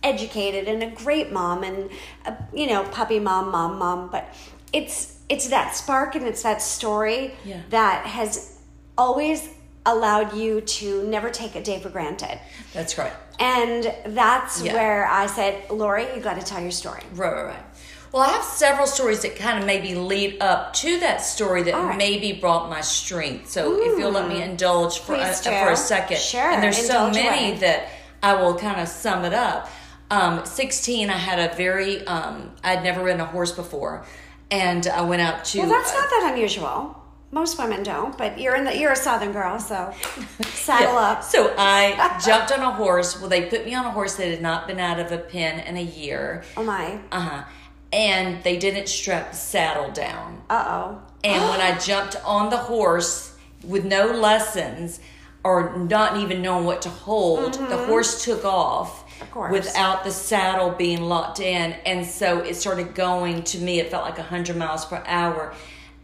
educated 0.05 0.69
and 0.69 0.81
a 0.83 0.91
great 0.91 1.33
mom 1.33 1.65
and 1.65 1.91
a, 2.25 2.37
you 2.55 2.69
know 2.69 2.85
puppy 2.85 3.19
mom 3.19 3.51
mom 3.51 3.79
mom 3.81 4.09
but 4.11 4.33
it's 4.73 5.17
it's 5.29 5.49
that 5.49 5.75
spark 5.75 6.15
and 6.15 6.25
it's 6.25 6.43
that 6.45 6.63
story 6.63 7.35
Yeah. 7.45 7.63
that 7.71 8.07
has 8.07 8.59
always 8.97 9.49
allowed 9.85 10.35
you 10.35 10.61
to 10.61 11.03
never 11.09 11.31
take 11.31 11.57
a 11.57 11.63
day 11.63 11.81
for 11.81 11.89
granted 11.89 12.39
That's 12.73 12.97
right. 12.97 13.13
And 13.39 13.93
that's 14.07 14.61
Yeah. 14.63 14.75
where 14.75 15.07
i 15.07 15.27
said 15.27 15.71
lori 15.71 16.07
you 16.15 16.21
got 16.21 16.39
to 16.41 16.45
tell 16.47 16.61
your 16.61 16.71
story 16.71 17.03
Right, 17.15 17.33
right, 17.33 17.45
right. 17.47 17.63
Well, 18.11 18.23
I 18.23 18.29
have 18.31 18.43
several 18.43 18.87
stories 18.87 19.21
that 19.21 19.37
kind 19.37 19.59
of 19.59 19.67
maybe 19.67 19.95
lead 19.95 20.41
up 20.41 20.73
to 20.75 20.99
that 21.01 21.19
story 21.21 21.63
that 21.65 21.75
right. 21.75 21.95
maybe 21.99 22.33
brought 22.33 22.71
my 22.71 22.81
strength. 22.81 23.51
So 23.51 23.83
if 23.83 23.99
you'll 23.99 24.13
let 24.13 24.29
me 24.31 24.41
indulge 24.41 25.01
for 25.01 25.15
a, 25.15 25.35
for 25.35 25.69
a 25.73 25.77
second, 25.77 26.17
Sure, 26.17 26.41
and 26.51 26.63
there's 26.63 26.87
so 26.87 27.11
many 27.11 27.51
away. 27.51 27.59
that 27.59 27.89
I 28.23 28.33
will 28.41 28.57
kind 28.59 28.81
of 28.81 28.89
sum 28.89 29.27
it 29.27 29.35
up. 29.35 29.69
Um, 30.11 30.47
16, 30.47 31.11
I 31.11 31.13
had 31.19 31.39
a 31.39 31.55
very 31.55 32.03
um, 32.07 32.51
I'd 32.65 32.83
never 32.83 33.05
ridden 33.05 33.21
a 33.21 33.27
horse 33.27 33.53
before, 33.53 34.07
and 34.51 34.87
I 34.87 35.03
went 35.03 35.21
out 35.21 35.45
to. 35.45 35.59
well 35.59 35.69
that's 35.69 35.93
uh, 35.93 35.99
not 36.01 36.09
that 36.09 36.31
unusual 36.33 36.97
most 37.31 37.59
women 37.59 37.83
don't 37.83 38.17
but 38.17 38.39
you're 38.41 38.57
in 38.57 38.65
the 38.65 38.77
you're 38.77 38.93
a 38.93 38.97
southern 38.97 39.33
girl 39.33 39.59
so 39.59 39.93
saddle 40.45 40.95
Yeah. 40.95 41.11
up 41.13 41.23
So 41.23 41.55
I 41.59 42.19
jumped 42.25 42.51
on 42.53 42.61
a 42.61 42.71
horse. 42.73 43.19
Well, 43.21 43.29
they 43.29 43.43
put 43.47 43.65
me 43.67 43.75
on 43.75 43.85
a 43.85 43.91
horse 43.91 44.17
that 44.17 44.29
had 44.29 44.43
not 44.43 44.67
been 44.67 44.79
out 44.81 44.99
of 44.99 45.13
a 45.13 45.19
pen 45.19 45.61
in 45.61 45.77
a 45.77 45.83
year. 45.83 46.43
oh 46.57 46.65
my 46.65 46.99
Uh 47.13 47.21
huh. 47.21 47.45
And 47.93 48.43
they 48.45 48.59
didn't 48.59 48.89
strap 48.89 49.31
the 49.31 49.37
saddle 49.37 49.91
down. 49.93 50.43
uh-oh 50.51 51.01
And 51.25 51.43
when 51.51 51.61
I 51.61 51.79
jumped 51.91 52.17
on 52.25 52.51
the 52.51 52.57
horse 52.59 53.37
with 53.65 53.85
no 53.85 54.07
lessons 54.07 55.01
or 55.45 55.77
not 55.79 56.17
even 56.19 56.43
knowing 56.43 56.65
what 56.67 56.83
to 56.83 56.89
hold, 56.91 57.55
the 57.55 57.79
horse 57.87 58.25
took 58.25 58.45
off 58.45 59.05
Mm-hmm. 59.19 59.53
Without 59.53 60.05
the 60.05 60.13
saddle 60.13 60.71
being 60.71 61.03
locked 61.03 61.41
in. 61.41 61.73
And 61.85 62.07
so 62.07 62.39
it 62.39 62.55
started 62.55 62.95
going 62.95 63.43
to 63.45 63.59
me, 63.59 63.81
it 63.81 63.91
felt 63.91 64.05
like 64.05 64.17
100 64.17 64.57
miles 64.57 64.85
per 64.85 65.03
hour. 65.07 65.55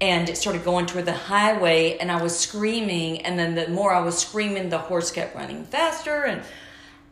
And 0.05 0.29
it 0.29 0.37
started 0.37 0.65
going 0.65 0.85
toward 0.85 1.07
the 1.07 1.15
highway, 1.15 1.97
and 1.97 2.13
I 2.13 2.21
was 2.21 2.39
screaming. 2.39 3.23
And 3.23 3.39
then 3.39 3.55
the 3.55 3.69
more 3.69 3.91
I 3.91 4.01
was 4.01 4.19
screaming, 4.19 4.69
the 4.69 4.79
horse 4.79 5.11
kept 5.11 5.35
running 5.35 5.65
faster. 5.65 6.25
And 6.25 6.43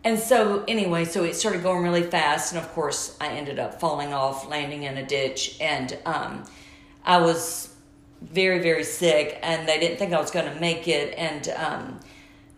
and 0.04 0.18
so 0.18 0.64
anyway, 0.66 1.04
so 1.04 1.24
it 1.24 1.36
started 1.36 1.62
going 1.62 1.82
really 1.84 2.02
fast, 2.02 2.52
and 2.52 2.60
of 2.60 2.68
course, 2.72 3.16
I 3.20 3.28
ended 3.28 3.60
up 3.60 3.78
falling 3.78 4.12
off, 4.12 4.48
landing 4.48 4.82
in 4.82 4.96
a 4.96 5.06
ditch, 5.06 5.56
and 5.60 5.96
um, 6.04 6.44
I 7.04 7.18
was 7.18 7.72
very, 8.20 8.58
very 8.58 8.82
sick, 8.82 9.38
and 9.42 9.68
they 9.68 9.78
didn't 9.78 9.98
think 9.98 10.12
I 10.12 10.20
was 10.20 10.32
going 10.32 10.52
to 10.52 10.60
make 10.60 10.88
it, 10.88 11.14
and 11.16 11.48
um, 11.50 12.00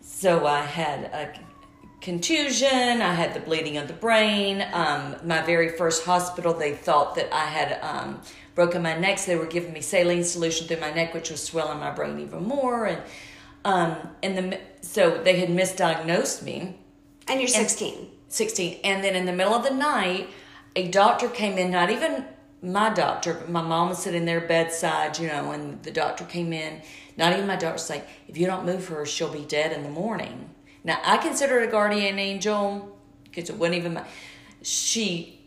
so 0.01 0.47
I 0.47 0.61
had 0.61 1.03
a 1.05 1.39
contusion. 2.01 3.01
I 3.01 3.13
had 3.13 3.33
the 3.33 3.39
bleeding 3.39 3.77
of 3.77 3.87
the 3.87 3.93
brain. 3.93 4.65
Um, 4.73 5.15
my 5.23 5.41
very 5.41 5.69
first 5.69 6.03
hospital, 6.03 6.53
they 6.53 6.73
thought 6.73 7.15
that 7.15 7.33
I 7.33 7.45
had 7.45 7.79
um, 7.81 8.21
broken 8.55 8.81
my 8.81 8.97
neck, 8.97 9.19
so 9.19 9.31
they 9.31 9.37
were 9.37 9.45
giving 9.45 9.73
me 9.73 9.81
saline 9.81 10.23
solution 10.23 10.67
through 10.67 10.79
my 10.79 10.91
neck, 10.91 11.13
which 11.13 11.29
was 11.29 11.43
swelling 11.43 11.79
my 11.79 11.91
brain 11.91 12.19
even 12.19 12.43
more. 12.43 12.85
And 12.85 13.01
um, 13.65 13.97
and 14.23 14.37
the 14.37 14.59
so 14.81 15.21
they 15.21 15.39
had 15.39 15.49
misdiagnosed 15.49 16.43
me. 16.43 16.77
And 17.27 17.39
you're 17.39 17.47
16. 17.47 18.09
16. 18.29 18.79
And 18.83 19.03
then 19.03 19.15
in 19.15 19.25
the 19.25 19.33
middle 19.33 19.53
of 19.53 19.63
the 19.63 19.73
night, 19.73 20.29
a 20.75 20.87
doctor 20.87 21.27
came 21.27 21.57
in, 21.57 21.71
not 21.71 21.89
even 21.89 22.25
my 22.61 22.93
doctor, 22.93 23.33
but 23.33 23.49
my 23.49 23.61
mom 23.61 23.89
was 23.89 23.99
sitting 23.99 24.25
there 24.25 24.41
bedside, 24.41 25.17
you 25.19 25.27
know, 25.27 25.51
and 25.51 25.81
the 25.83 25.91
doctor 25.91 26.23
came 26.25 26.53
in. 26.53 26.81
Not 27.17 27.33
even 27.33 27.47
my 27.47 27.55
doctor's 27.55 27.89
like, 27.89 28.07
if 28.27 28.37
you 28.37 28.45
don't 28.45 28.65
move 28.65 28.87
her, 28.89 29.05
she'll 29.05 29.31
be 29.31 29.45
dead 29.45 29.71
in 29.71 29.83
the 29.83 29.89
morning. 29.89 30.49
Now, 30.83 30.99
I 31.03 31.17
consider 31.17 31.59
it 31.59 31.69
a 31.69 31.71
guardian 31.71 32.19
angel 32.19 32.97
because 33.23 33.49
it 33.49 33.57
wasn't 33.57 33.77
even 33.77 33.93
my. 33.95 34.03
She 34.61 35.44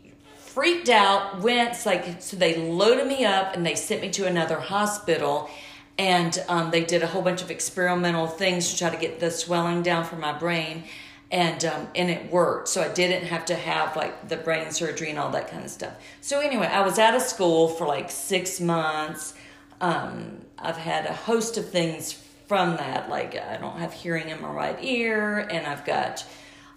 freaked 0.53 0.89
out, 0.89 1.41
went, 1.41 1.85
like, 1.85 2.21
so 2.21 2.37
they 2.37 2.55
loaded 2.57 3.07
me 3.07 3.25
up 3.25 3.55
and 3.55 3.65
they 3.65 3.75
sent 3.75 4.01
me 4.01 4.09
to 4.09 4.25
another 4.25 4.59
hospital. 4.59 5.49
And 5.97 6.41
um, 6.47 6.71
they 6.71 6.83
did 6.83 7.03
a 7.03 7.07
whole 7.07 7.21
bunch 7.21 7.41
of 7.41 7.51
experimental 7.51 8.27
things 8.27 8.71
to 8.71 8.77
try 8.77 8.89
to 8.89 8.97
get 8.97 9.19
the 9.19 9.31
swelling 9.31 9.83
down 9.83 10.05
from 10.05 10.21
my 10.21 10.31
brain. 10.31 10.85
And 11.31 11.63
um, 11.63 11.87
and 11.93 12.09
it 12.09 12.31
worked, 12.31 12.69
so 12.69 12.81
I 12.81 12.87
didn't 12.87 13.27
have 13.27 13.45
to 13.45 13.55
have 13.55 13.95
like 13.95 14.29
the 14.29 14.37
brain 14.37 14.71
surgery 14.71 15.11
and 15.11 15.19
all 15.19 15.29
that 15.29 15.51
kind 15.51 15.63
of 15.63 15.69
stuff. 15.69 15.93
So 16.21 16.39
anyway, 16.39 16.65
I 16.65 16.81
was 16.81 16.97
out 16.97 17.13
of 17.13 17.21
school 17.21 17.67
for 17.67 17.85
like 17.85 18.09
six 18.09 18.59
months. 18.59 19.35
Um, 19.79 20.41
I've 20.57 20.77
had 20.77 21.05
a 21.05 21.13
host 21.13 21.57
of 21.57 21.69
things 21.69 22.13
from 22.47 22.77
that. 22.77 23.11
Like 23.11 23.35
I 23.35 23.57
don't 23.57 23.77
have 23.77 23.93
hearing 23.93 24.29
in 24.29 24.41
my 24.41 24.49
right 24.49 24.83
ear, 24.83 25.47
and 25.51 25.67
I've 25.67 25.85
got 25.85 26.25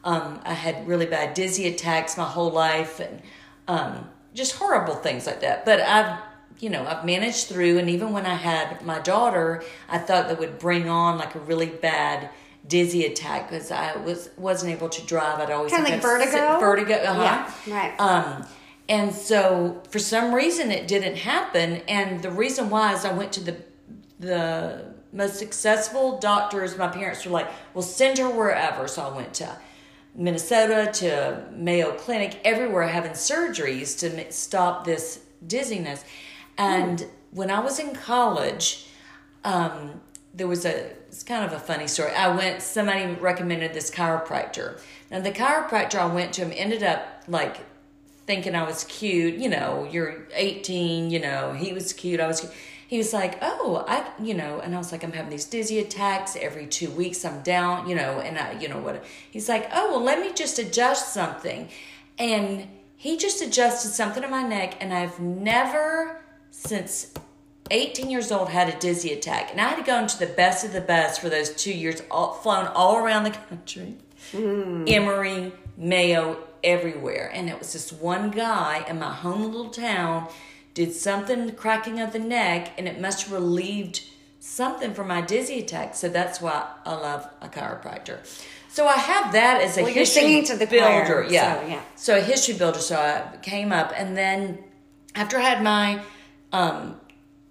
um, 0.05 0.41
I 0.45 0.53
had 0.53 0.87
really 0.87 1.07
bad 1.07 1.33
dizzy 1.33 1.67
attacks 1.69 2.19
my 2.19 2.25
whole 2.25 2.51
life, 2.51 3.01
and 3.01 3.23
um, 3.73 4.09
just 4.35 4.53
horrible 4.57 4.95
things 4.95 5.27
like 5.27 5.41
that. 5.41 5.65
But 5.65 5.81
I've 5.81 6.19
you 6.59 6.71
know 6.71 6.83
I've 6.87 7.05
managed 7.05 7.47
through, 7.51 7.79
and 7.79 7.89
even 7.91 8.13
when 8.13 8.27
I 8.27 8.35
had 8.35 8.83
my 8.83 8.99
daughter, 9.13 9.49
I 9.89 9.99
thought 9.99 10.29
that 10.29 10.39
would 10.39 10.59
bring 10.59 10.89
on 10.89 11.19
like 11.19 11.35
a 11.35 11.41
really 11.41 11.67
bad 11.91 12.31
dizzy 12.69 13.05
attack 13.11 13.41
because 13.51 13.71
I 13.71 13.97
was 13.97 14.31
wasn't 14.37 14.73
able 14.77 14.89
to 14.91 15.03
drive. 15.13 15.41
I'd 15.41 15.51
always 15.51 15.73
Kinda 15.73 15.91
like 15.91 16.01
to 16.01 16.09
sit- 16.09 16.31
vertigo? 16.31 16.61
vertigo, 16.61 16.95
uh-huh. 17.11 17.23
Yeah, 17.67 17.75
right. 17.79 17.93
Um, 18.01 18.47
and 18.89 19.15
so 19.15 19.81
for 19.91 19.99
some 19.99 20.35
reason 20.35 20.71
it 20.71 20.87
didn't 20.87 21.17
happen, 21.17 21.69
and 21.89 22.23
the 22.23 22.31
reason 22.31 22.71
why 22.71 22.93
is 22.95 23.05
I 23.05 23.13
went 23.13 23.33
to 23.33 23.41
the 23.49 23.57
the 24.21 24.85
most 25.13 25.37
successful 25.39 26.19
doctors. 26.21 26.77
My 26.79 26.89
parents 26.89 27.25
were 27.27 27.33
like, 27.33 27.49
"Well, 27.75 27.83
send 27.83 28.19
her 28.19 28.31
wherever." 28.31 28.87
So 28.89 29.03
I 29.03 29.11
went 29.17 29.35
to 29.43 29.49
Minnesota 30.15 30.91
to 30.93 31.45
Mayo 31.53 31.93
Clinic, 31.93 32.41
everywhere 32.45 32.87
having 32.89 33.13
surgeries 33.13 33.99
to 34.01 34.33
stop 34.33 34.85
this 34.85 35.21
dizziness. 35.47 36.05
And 36.59 37.07
when 37.31 37.51
I 37.51 37.61
was 37.61 37.79
in 37.79 37.95
college, 37.95 38.87
um, 39.45 40.01
there 40.35 40.49
was 40.49 40.65
a 40.65 40.91
it's 41.09 41.23
kind 41.23 41.45
of 41.45 41.53
a 41.53 41.59
funny 41.59 41.87
story. 41.87 42.13
I 42.13 42.35
went 42.35 42.63
somebody 42.63 43.15
recommended 43.15 43.75
this 43.75 43.91
chiropractor. 43.91 44.81
Now 45.11 45.21
the 45.21 45.31
chiropractor 45.31 45.97
I 45.97 46.07
went 46.07 46.33
to 46.35 46.43
him 46.43 46.53
ended 46.57 46.83
up 46.83 47.25
like 47.29 47.59
thinking 48.27 48.55
I 48.55 48.63
was 48.63 48.85
cute, 48.85 49.35
you 49.35 49.49
know, 49.49 49.87
you're 49.91 50.27
18, 50.33 51.11
you 51.11 51.19
know, 51.19 51.53
he 51.53 51.73
was 51.73 51.93
cute, 51.93 52.21
I 52.21 52.27
was 52.27 52.41
cute. 52.41 52.53
He 52.93 52.99
was 52.99 53.15
like, 53.15 53.39
"Oh, 53.41 53.87
I, 53.89 54.07
you 54.23 54.35
know," 54.35 54.61
and 54.61 54.75
I 54.75 54.77
was 54.77 54.93
like, 54.93 55.03
"I'm 55.03 55.13
having 55.13 55.31
these 55.31 55.47
dizzy 55.47 55.79
attacks 55.79 56.37
every 56.37 56.67
2 56.67 56.91
weeks. 56.91 57.25
I'm 57.25 57.41
down, 57.41 57.89
you 57.89 57.95
know, 57.95 58.21
and 58.21 58.39
I, 58.39 58.61
you 58.61 58.69
know 58.69 58.77
what?" 58.77 59.03
He's 59.31 59.49
like, 59.49 59.67
"Oh, 59.73 59.93
well, 59.93 60.03
let 60.03 60.21
me 60.21 60.31
just 60.35 60.59
adjust 60.59 61.15
something." 61.15 61.71
And 62.19 62.69
he 62.99 63.17
just 63.17 63.41
adjusted 63.41 63.93
something 63.93 64.23
in 64.23 64.31
my 64.31 64.43
neck 64.43 64.77
and 64.79 64.93
I've 64.93 65.19
never 65.19 66.21
since 66.51 67.15
18 67.71 68.11
years 68.11 68.31
old 68.31 68.51
had 68.51 68.69
a 68.69 68.79
dizzy 68.79 69.13
attack 69.13 69.51
and 69.51 69.61
i 69.61 69.69
had 69.69 69.77
to 69.77 69.83
go 69.83 69.99
into 69.99 70.19
the 70.19 70.27
best 70.27 70.65
of 70.65 70.73
the 70.75 70.81
best 70.81 71.21
for 71.21 71.31
those 71.31 71.51
two 71.51 71.73
years 71.73 72.03
all, 72.11 72.35
flown 72.35 72.67
all 72.67 72.97
around 72.99 73.25
the 73.25 73.31
country 73.49 73.97
hmm. 74.33 74.85
emory 74.87 75.53
mayo 75.77 76.37
everywhere 76.63 77.31
and 77.33 77.49
it 77.49 77.59
was 77.59 77.73
this 77.73 77.91
one 77.91 78.31
guy 78.31 78.85
in 78.89 78.99
my 78.99 79.13
home 79.13 79.45
little 79.47 79.71
town 79.71 80.29
did 80.75 80.93
something 80.93 81.53
cracking 81.55 82.01
of 82.01 82.13
the 82.13 82.19
neck 82.19 82.73
and 82.79 82.89
it 82.89 83.01
must 83.01 83.25
have 83.25 83.33
relieved 83.33 84.03
something 84.41 84.93
from 84.95 85.09
my 85.09 85.21
dizzy 85.21 85.61
attack. 85.61 85.95
So 85.95 86.09
that's 86.09 86.41
why 86.41 86.67
i 86.85 86.95
love 86.95 87.29
a 87.41 87.49
chiropractor. 87.49 88.19
So 88.69 88.87
i 88.87 88.95
have 88.95 89.33
that 89.33 89.61
as 89.61 89.77
a 89.77 89.83
Well, 89.83 89.91
you're 89.91 90.01
history 90.01 90.23
singing 90.23 90.45
to 90.45 90.57
the 90.57 90.67
builder. 90.67 91.05
choir, 91.05 91.27
yeah. 91.31 91.61
so, 91.61 91.67
yeah. 91.69 91.81
so 91.97 92.19
a 92.19 92.21
history 92.21 92.55
builder. 92.55 92.79
So 92.79 92.97
i 92.97 93.37
came 93.43 93.73
up 93.73 93.93
and 93.95 94.17
then 94.17 94.59
after 95.15 95.37
i 95.37 95.43
had 95.43 95.63
my 95.63 96.03
um, 96.53 97.01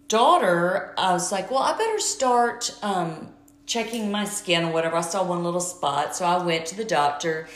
daughter, 0.08 0.94
I 0.98 1.14
was 1.14 1.32
like, 1.32 1.50
well, 1.50 1.62
I 1.62 1.76
better 1.78 2.00
start 2.00 2.78
um, 2.84 3.30
checking 3.66 4.12
my 4.12 4.26
skin 4.26 4.66
or 4.66 4.72
whatever. 4.74 4.98
I 4.98 5.02
saw 5.02 5.24
one 5.24 5.44
little 5.44 5.62
spot, 5.62 6.16
so 6.16 6.26
I 6.26 6.44
went 6.44 6.66
to 6.68 6.76
the 6.76 6.84
doctor, 6.84 7.48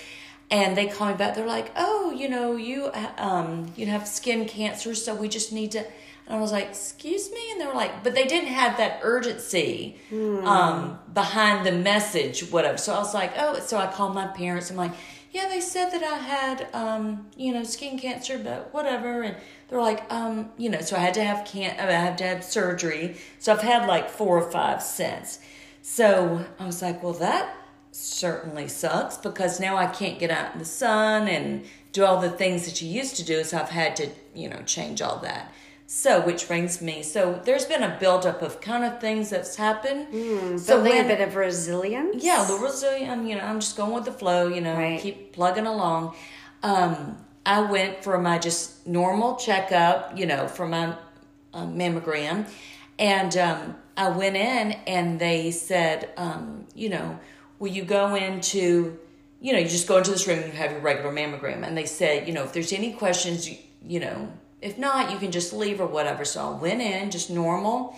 and 0.51 0.77
they 0.77 0.87
call 0.87 1.09
me 1.09 1.15
back. 1.15 1.35
They're 1.35 1.45
like, 1.45 1.71
oh, 1.75 2.11
you 2.11 2.29
know, 2.29 2.55
you 2.55 2.91
um, 3.17 3.71
you 3.75 3.85
have 3.87 4.07
skin 4.07 4.45
cancer, 4.47 4.95
so 4.95 5.15
we 5.15 5.27
just 5.27 5.51
need 5.51 5.71
to. 5.71 5.79
And 6.27 6.37
I 6.37 6.39
was 6.41 6.51
like, 6.51 6.69
excuse 6.69 7.31
me, 7.31 7.51
and 7.51 7.61
they 7.61 7.67
were 7.67 7.73
like, 7.75 8.03
but 8.03 8.15
they 8.15 8.25
didn't 8.25 8.49
have 8.49 8.77
that 8.77 8.99
urgency 9.03 9.99
um, 10.11 10.97
behind 11.13 11.65
the 11.67 11.71
message, 11.71 12.49
whatever. 12.51 12.77
So 12.77 12.95
I 12.95 12.97
was 12.97 13.13
like, 13.13 13.33
oh, 13.37 13.59
so 13.59 13.77
I 13.77 13.87
called 13.87 14.15
my 14.15 14.25
parents. 14.27 14.71
I'm 14.71 14.75
like, 14.75 14.93
yeah, 15.31 15.47
they 15.49 15.61
said 15.61 15.89
that 15.89 16.01
I 16.01 16.17
had, 16.17 16.67
um, 16.73 17.27
you 17.35 17.53
know, 17.53 17.63
skin 17.63 17.99
cancer, 17.99 18.39
but 18.39 18.73
whatever. 18.73 19.21
And 19.21 19.35
they're 19.67 19.81
like, 19.81 20.11
um, 20.11 20.49
you 20.57 20.69
know, 20.69 20.81
so 20.81 20.95
I 20.95 20.99
had 20.99 21.13
to 21.15 21.23
have 21.23 21.45
can, 21.45 21.79
I 21.79 21.91
had 21.91 22.17
to 22.19 22.23
have 22.23 22.43
surgery. 22.43 23.17
So 23.37 23.53
I've 23.53 23.61
had 23.61 23.87
like 23.87 24.09
four 24.09 24.37
or 24.41 24.49
five 24.49 24.81
since. 24.81 25.39
So 25.81 26.43
I 26.57 26.65
was 26.65 26.81
like, 26.81 27.03
well, 27.03 27.13
that 27.13 27.53
certainly 27.95 28.67
sucks 28.67 29.17
because 29.17 29.59
now 29.59 29.77
I 29.77 29.87
can't 29.87 30.19
get 30.19 30.29
out 30.29 30.53
in 30.53 30.59
the 30.59 30.65
sun 30.65 31.27
and 31.27 31.65
do 31.93 32.03
all 32.03 32.19
the 32.19 32.29
things 32.29 32.65
that 32.65 32.81
you 32.81 32.89
used 32.89 33.15
to 33.17 33.23
do. 33.23 33.43
So 33.43 33.57
I've 33.57 33.69
had 33.69 33.95
to, 33.97 34.09
you 34.33 34.49
know, 34.49 34.61
change 34.65 35.01
all 35.01 35.17
that. 35.19 35.51
So, 35.87 36.19
which 36.19 36.47
brings 36.47 36.81
me, 36.81 37.03
so 37.03 37.39
there's 37.45 37.65
been 37.65 37.83
a 37.83 37.95
buildup 37.99 38.41
of 38.41 38.59
kind 38.59 38.83
of 38.83 38.99
things 38.99 39.29
that's 39.29 39.55
happened. 39.55 40.07
so 40.59 40.77
Building 40.77 40.93
when- 40.97 41.05
a 41.05 41.07
bit 41.07 41.21
of 41.21 41.35
resilience. 41.35 42.23
yeah, 42.23 42.43
the 42.43 42.55
resilient. 42.55 43.27
You 43.27 43.35
know, 43.35 43.43
I'm 43.43 43.59
just 43.59 43.77
going 43.77 43.93
with 43.93 44.05
the 44.05 44.11
flow. 44.11 44.47
You 44.47 44.61
know, 44.61 44.75
Right. 44.75 44.99
keep 44.99 45.31
plugging 45.31 45.67
along. 45.67 46.15
Um, 46.63 47.17
I 47.45 47.61
went 47.61 48.03
for 48.03 48.17
my 48.17 48.39
just 48.39 48.87
normal 48.87 49.35
checkup. 49.35 50.17
You 50.17 50.25
know, 50.25 50.47
for 50.47 50.67
my 50.67 50.95
uh, 51.53 51.65
mammogram, 51.67 52.45
and 52.97 53.37
um, 53.37 53.75
I 53.95 54.09
went 54.09 54.35
in 54.35 54.71
and 54.87 55.19
they 55.19 55.51
said, 55.51 56.09
um, 56.17 56.65
you 56.73 56.89
know, 56.89 57.19
will 57.59 57.71
you 57.71 57.83
go 57.83 58.15
into, 58.15 58.97
you 59.41 59.53
know, 59.53 59.59
you 59.59 59.67
just 59.67 59.87
go 59.87 59.97
into 59.97 60.11
this 60.11 60.27
room 60.27 60.39
and 60.39 60.47
you 60.47 60.57
have 60.59 60.71
your 60.71 60.81
regular 60.81 61.11
mammogram, 61.11 61.65
and 61.65 61.77
they 61.77 61.85
said, 61.85 62.27
you 62.27 62.33
know, 62.33 62.43
if 62.43 62.53
there's 62.53 62.73
any 62.73 62.93
questions, 62.93 63.49
you, 63.49 63.57
you 63.85 63.99
know, 63.99 64.31
if 64.61 64.77
not, 64.77 65.11
you 65.11 65.17
can 65.17 65.31
just 65.31 65.53
leave 65.53 65.79
or 65.79 65.87
whatever. 65.87 66.25
So 66.25 66.53
I 66.53 66.59
went 66.59 66.81
in 66.81 67.11
just 67.11 67.29
normal 67.29 67.95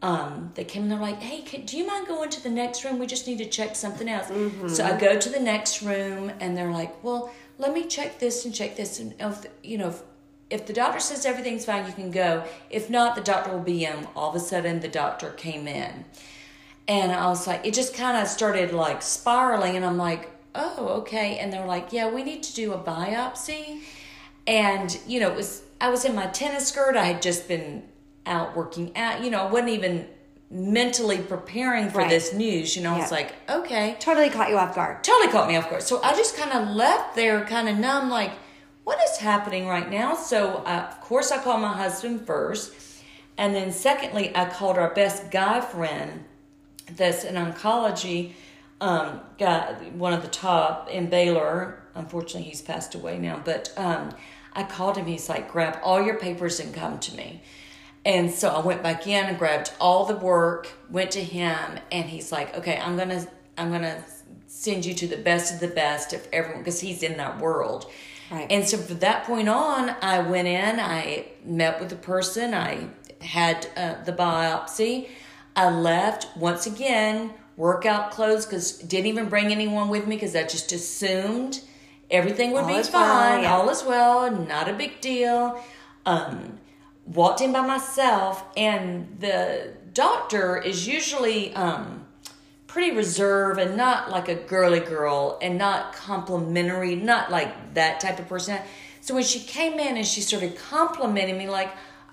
um, 0.00 0.52
they 0.54 0.64
came 0.64 0.82
and 0.82 0.92
they're 0.92 0.98
like, 1.00 1.20
"Hey, 1.20 1.42
can, 1.42 1.64
do 1.64 1.76
you 1.76 1.86
mind 1.86 2.06
going 2.06 2.30
to 2.30 2.42
the 2.42 2.50
next 2.50 2.84
room? 2.84 2.98
We 2.98 3.06
just 3.06 3.26
need 3.26 3.38
to 3.38 3.46
check 3.46 3.74
something 3.74 4.08
else." 4.08 4.28
So 4.68 4.84
I 4.84 4.98
go 4.98 5.18
to 5.18 5.28
the 5.28 5.40
next 5.40 5.82
room, 5.82 6.30
and 6.40 6.56
they're 6.56 6.70
like, 6.70 7.02
"Well, 7.02 7.32
let 7.58 7.72
me 7.72 7.86
check 7.86 8.18
this 8.20 8.44
and 8.44 8.54
check 8.54 8.76
this, 8.76 9.00
and 9.00 9.14
if, 9.18 9.46
you 9.62 9.76
know, 9.76 9.88
if, 9.88 10.02
if 10.50 10.66
the 10.66 10.72
doctor 10.72 11.00
says 11.00 11.26
everything's 11.26 11.64
fine, 11.64 11.84
you 11.86 11.92
can 11.92 12.12
go. 12.12 12.44
If 12.70 12.88
not, 12.88 13.16
the 13.16 13.22
doctor 13.22 13.50
will 13.50 13.58
be 13.58 13.84
in." 13.84 14.06
All 14.14 14.30
of 14.30 14.36
a 14.36 14.40
sudden, 14.40 14.78
the 14.80 14.88
doctor 14.88 15.30
came 15.30 15.66
in, 15.66 16.04
and 16.88 17.12
I 17.12 17.26
was 17.28 17.46
like, 17.46 17.64
it 17.66 17.74
just 17.74 17.94
kind 17.94 18.16
of 18.16 18.26
started 18.26 18.72
like 18.72 19.02
spiraling, 19.02 19.76
and 19.76 19.84
I'm 19.84 19.98
like, 19.98 20.30
"Oh, 20.54 20.88
okay." 21.00 21.38
And 21.38 21.52
they're 21.52 21.66
like, 21.66 21.92
"Yeah, 21.92 22.10
we 22.10 22.22
need 22.24 22.42
to 22.44 22.54
do 22.54 22.72
a 22.72 22.78
biopsy," 22.78 23.82
and 24.46 24.98
you 25.06 25.20
know, 25.20 25.28
it 25.30 25.36
was 25.36 25.62
I 25.80 25.90
was 25.90 26.04
in 26.04 26.14
my 26.14 26.26
tennis 26.26 26.68
skirt. 26.68 26.96
I 26.96 27.04
had 27.04 27.22
just 27.22 27.46
been 27.48 27.84
out 28.26 28.56
working 28.56 28.96
out. 28.96 29.22
You 29.22 29.30
know, 29.30 29.42
I 29.46 29.50
wasn't 29.50 29.70
even 29.70 30.06
mentally 30.50 31.18
preparing 31.18 31.90
for 31.90 31.98
Right. 31.98 32.08
this 32.10 32.32
news. 32.32 32.74
You 32.74 32.82
know, 32.82 32.94
I 32.94 32.98
was 32.98 33.12
like, 33.12 33.34
okay, 33.50 33.96
Totally 34.00 34.30
caught 34.30 34.48
you 34.48 34.56
off 34.56 34.74
guard. 34.74 35.04
totally 35.04 35.30
caught 35.30 35.46
me 35.46 35.56
off 35.56 35.68
guard. 35.68 35.82
So 35.82 36.00
I 36.02 36.12
just 36.16 36.36
kind 36.38 36.52
of 36.52 36.74
left 36.74 37.14
there, 37.14 37.44
kind 37.44 37.68
of 37.68 37.76
numb, 37.76 38.08
like, 38.08 38.30
what 38.84 38.98
is 39.02 39.18
happening 39.18 39.66
right 39.68 39.90
now? 39.90 40.14
So 40.14 40.62
uh, 40.64 40.86
of 40.88 41.00
course 41.02 41.30
I 41.30 41.42
called 41.44 41.60
my 41.60 41.74
husband 41.76 42.26
first, 42.26 42.72
and 43.36 43.54
then 43.54 43.70
secondly 43.72 44.34
I 44.34 44.46
called 44.48 44.78
our 44.78 44.94
best 44.94 45.30
guy 45.30 45.60
friend, 45.60 46.24
that's 46.96 47.24
an 47.24 47.34
oncology 47.34 48.32
um, 48.80 49.20
guy, 49.38 49.74
one 49.94 50.12
of 50.12 50.22
the 50.22 50.28
top 50.28 50.88
in 50.88 51.08
Baylor. 51.08 51.82
Unfortunately, 51.94 52.48
he's 52.48 52.62
passed 52.62 52.94
away 52.94 53.18
now, 53.18 53.40
but 53.44 53.72
um, 53.76 54.14
I 54.52 54.62
called 54.62 54.96
him. 54.96 55.06
He's 55.06 55.28
like, 55.28 55.50
grab 55.50 55.78
all 55.82 56.00
your 56.00 56.16
papers 56.18 56.60
and 56.60 56.72
come 56.72 56.98
to 57.00 57.14
me. 57.14 57.42
And 58.04 58.30
so 58.30 58.48
I 58.48 58.60
went 58.60 58.82
back 58.82 59.06
in 59.06 59.26
and 59.26 59.38
grabbed 59.38 59.72
all 59.80 60.04
the 60.04 60.16
work, 60.16 60.68
went 60.90 61.10
to 61.12 61.22
him, 61.22 61.78
and 61.90 62.08
he's 62.08 62.32
like, 62.32 62.56
okay, 62.56 62.78
I'm 62.78 62.96
gonna 62.96 63.26
I'm 63.56 63.70
gonna 63.70 64.04
send 64.46 64.86
you 64.86 64.94
to 64.94 65.06
the 65.06 65.16
best 65.16 65.52
of 65.52 65.60
the 65.60 65.68
best 65.68 66.12
of 66.12 66.26
everyone 66.32 66.62
because 66.62 66.80
he's 66.80 67.02
in 67.02 67.16
that 67.18 67.38
world. 67.38 67.90
Right. 68.30 68.46
And 68.50 68.66
so 68.66 68.78
from 68.78 68.98
that 69.00 69.24
point 69.24 69.48
on, 69.48 69.90
I 70.02 70.20
went 70.20 70.48
in, 70.48 70.80
I 70.80 71.26
met 71.44 71.80
with 71.80 71.88
the 71.88 71.96
person, 71.96 72.54
I 72.54 72.88
had 73.20 73.66
uh, 73.76 74.02
the 74.04 74.12
biopsy, 74.12 75.08
I 75.58 75.70
left 75.70 76.28
once 76.36 76.68
again, 76.68 77.34
workout 77.56 78.12
clothes 78.12 78.46
because 78.46 78.78
didn't 78.78 79.06
even 79.06 79.28
bring 79.28 79.50
anyone 79.50 79.88
with 79.88 80.06
me 80.06 80.14
because 80.14 80.36
I 80.36 80.44
just 80.44 80.70
assumed 80.70 81.60
everything 82.12 82.52
would 82.52 82.62
All 82.62 82.68
be 82.68 82.74
is 82.74 82.92
well, 82.92 83.04
fine, 83.04 83.42
yeah. 83.42 83.52
all 83.52 83.68
is 83.68 83.82
well, 83.82 84.30
not 84.30 84.68
a 84.68 84.72
big 84.72 85.00
deal. 85.00 85.60
Um, 86.06 86.60
walked 87.06 87.40
in 87.40 87.50
by 87.50 87.62
myself, 87.62 88.44
and 88.56 89.16
the 89.18 89.74
doctor 89.94 90.58
is 90.58 90.86
usually 90.86 91.52
um, 91.56 92.06
pretty 92.68 92.94
reserved 92.94 93.58
and 93.58 93.76
not 93.76 94.12
like 94.12 94.28
a 94.28 94.36
girly 94.36 94.78
girl 94.78 95.40
and 95.42 95.58
not 95.58 95.92
complimentary, 95.92 96.94
not 96.94 97.32
like 97.32 97.74
that 97.74 97.98
type 97.98 98.20
of 98.20 98.28
person. 98.28 98.58
So 99.00 99.12
when 99.12 99.24
she 99.24 99.40
came 99.40 99.80
in 99.80 99.96
and 99.96 100.06
she 100.06 100.20
started 100.20 100.56
complimenting 100.56 101.36
me, 101.36 101.48
like, 101.48 101.70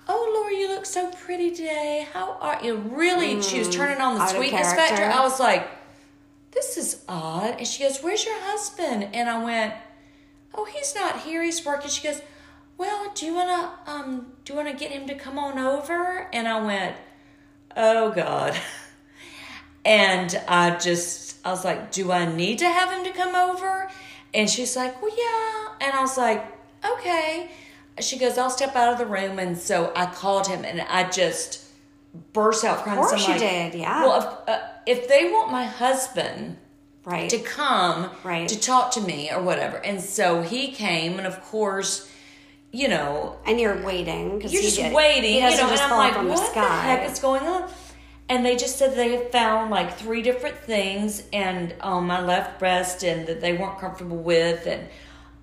"Oh, 0.08 0.32
Laura, 0.34 0.54
you 0.54 0.68
look 0.68 0.86
so 0.86 1.10
pretty 1.10 1.50
today. 1.50 2.06
How 2.12 2.38
are 2.40 2.58
you?" 2.62 2.76
Really, 2.76 3.42
she 3.42 3.58
was 3.58 3.68
turning 3.70 4.00
on 4.00 4.14
the 4.14 4.20
Mm, 4.20 4.34
sweetness 4.36 4.72
character. 4.72 4.96
factor. 4.96 5.10
I 5.10 5.22
was 5.22 5.38
like, 5.40 5.68
"This 6.52 6.76
is 6.76 7.02
odd." 7.08 7.56
And 7.58 7.66
she 7.66 7.82
goes, 7.82 8.02
"Where's 8.02 8.24
your 8.24 8.38
husband?" 8.40 9.08
And 9.12 9.28
I 9.28 9.42
went, 9.42 9.74
"Oh, 10.54 10.64
he's 10.64 10.94
not 10.94 11.20
here. 11.20 11.42
He's 11.42 11.64
working." 11.64 11.90
She 11.90 12.02
goes, 12.06 12.20
"Well, 12.78 13.10
do 13.14 13.26
you 13.26 13.34
wanna 13.34 13.72
um 13.86 14.32
do 14.44 14.52
you 14.52 14.56
wanna 14.56 14.74
get 14.74 14.90
him 14.90 15.06
to 15.08 15.14
come 15.14 15.38
on 15.38 15.58
over?" 15.58 16.28
And 16.32 16.46
I 16.48 16.60
went, 16.60 16.96
"Oh 17.76 18.10
God." 18.10 18.56
And 19.84 20.40
I 20.48 20.70
just, 20.78 21.36
I 21.44 21.50
was 21.50 21.64
like, 21.64 21.92
do 21.92 22.10
I 22.10 22.26
need 22.26 22.58
to 22.58 22.68
have 22.68 22.90
him 22.90 23.04
to 23.04 23.12
come 23.12 23.36
over? 23.36 23.88
And 24.34 24.50
she's 24.50 24.74
like, 24.74 25.00
well, 25.00 25.12
yeah. 25.16 25.86
And 25.86 25.96
I 25.96 26.00
was 26.00 26.18
like, 26.18 26.44
okay. 26.84 27.48
She 28.00 28.18
goes, 28.18 28.36
I'll 28.38 28.50
step 28.50 28.76
out 28.76 28.92
of 28.92 28.98
the 28.98 29.06
room. 29.06 29.38
And 29.38 29.56
so 29.56 29.92
I 29.96 30.06
called 30.06 30.46
him 30.46 30.64
and 30.64 30.80
I 30.82 31.08
just 31.10 31.64
burst 32.32 32.64
out 32.64 32.82
crying. 32.82 32.98
Of 32.98 33.06
course 33.06 33.22
you 33.26 33.32
like, 33.34 33.40
did, 33.40 33.74
yeah. 33.74 34.04
Well, 34.04 34.18
if, 34.46 34.48
uh, 34.54 34.60
if 34.86 35.08
they 35.08 35.30
want 35.30 35.50
my 35.50 35.64
husband 35.64 36.58
Right. 37.04 37.30
to 37.30 37.38
come 37.38 38.10
Right. 38.24 38.48
to 38.48 38.58
talk 38.58 38.90
to 38.92 39.00
me 39.00 39.30
or 39.30 39.40
whatever. 39.40 39.76
And 39.76 40.00
so 40.00 40.42
he 40.42 40.72
came. 40.72 41.18
And 41.18 41.26
of 41.26 41.40
course, 41.44 42.10
you 42.72 42.88
know, 42.88 43.36
and 43.46 43.60
you're 43.60 43.80
waiting 43.82 44.36
because 44.36 44.52
you're 44.52 44.62
just 44.62 44.76
did, 44.76 44.92
waiting, 44.92 45.34
He 45.34 45.40
doesn't 45.40 45.58
you 45.58 45.64
know, 45.64 45.70
just 45.70 45.82
and 45.84 45.92
I'm 45.92 45.98
like, 45.98 46.14
from 46.14 46.28
what 46.28 46.38
the 46.38 46.46
sky. 46.46 46.60
the 46.62 46.68
heck 46.82 47.10
is 47.10 47.18
going 47.20 47.42
on? 47.46 47.70
And 48.28 48.44
they 48.44 48.56
just 48.56 48.76
said 48.76 48.96
they 48.96 49.12
had 49.16 49.30
found 49.30 49.70
like 49.70 49.96
three 49.96 50.20
different 50.20 50.56
things 50.58 51.22
and 51.32 51.72
on 51.80 52.06
my 52.08 52.20
left 52.20 52.58
breast 52.58 53.04
and 53.04 53.26
that 53.28 53.40
they 53.40 53.52
weren't 53.52 53.78
comfortable 53.78 54.16
with 54.18 54.66
and 54.66 54.88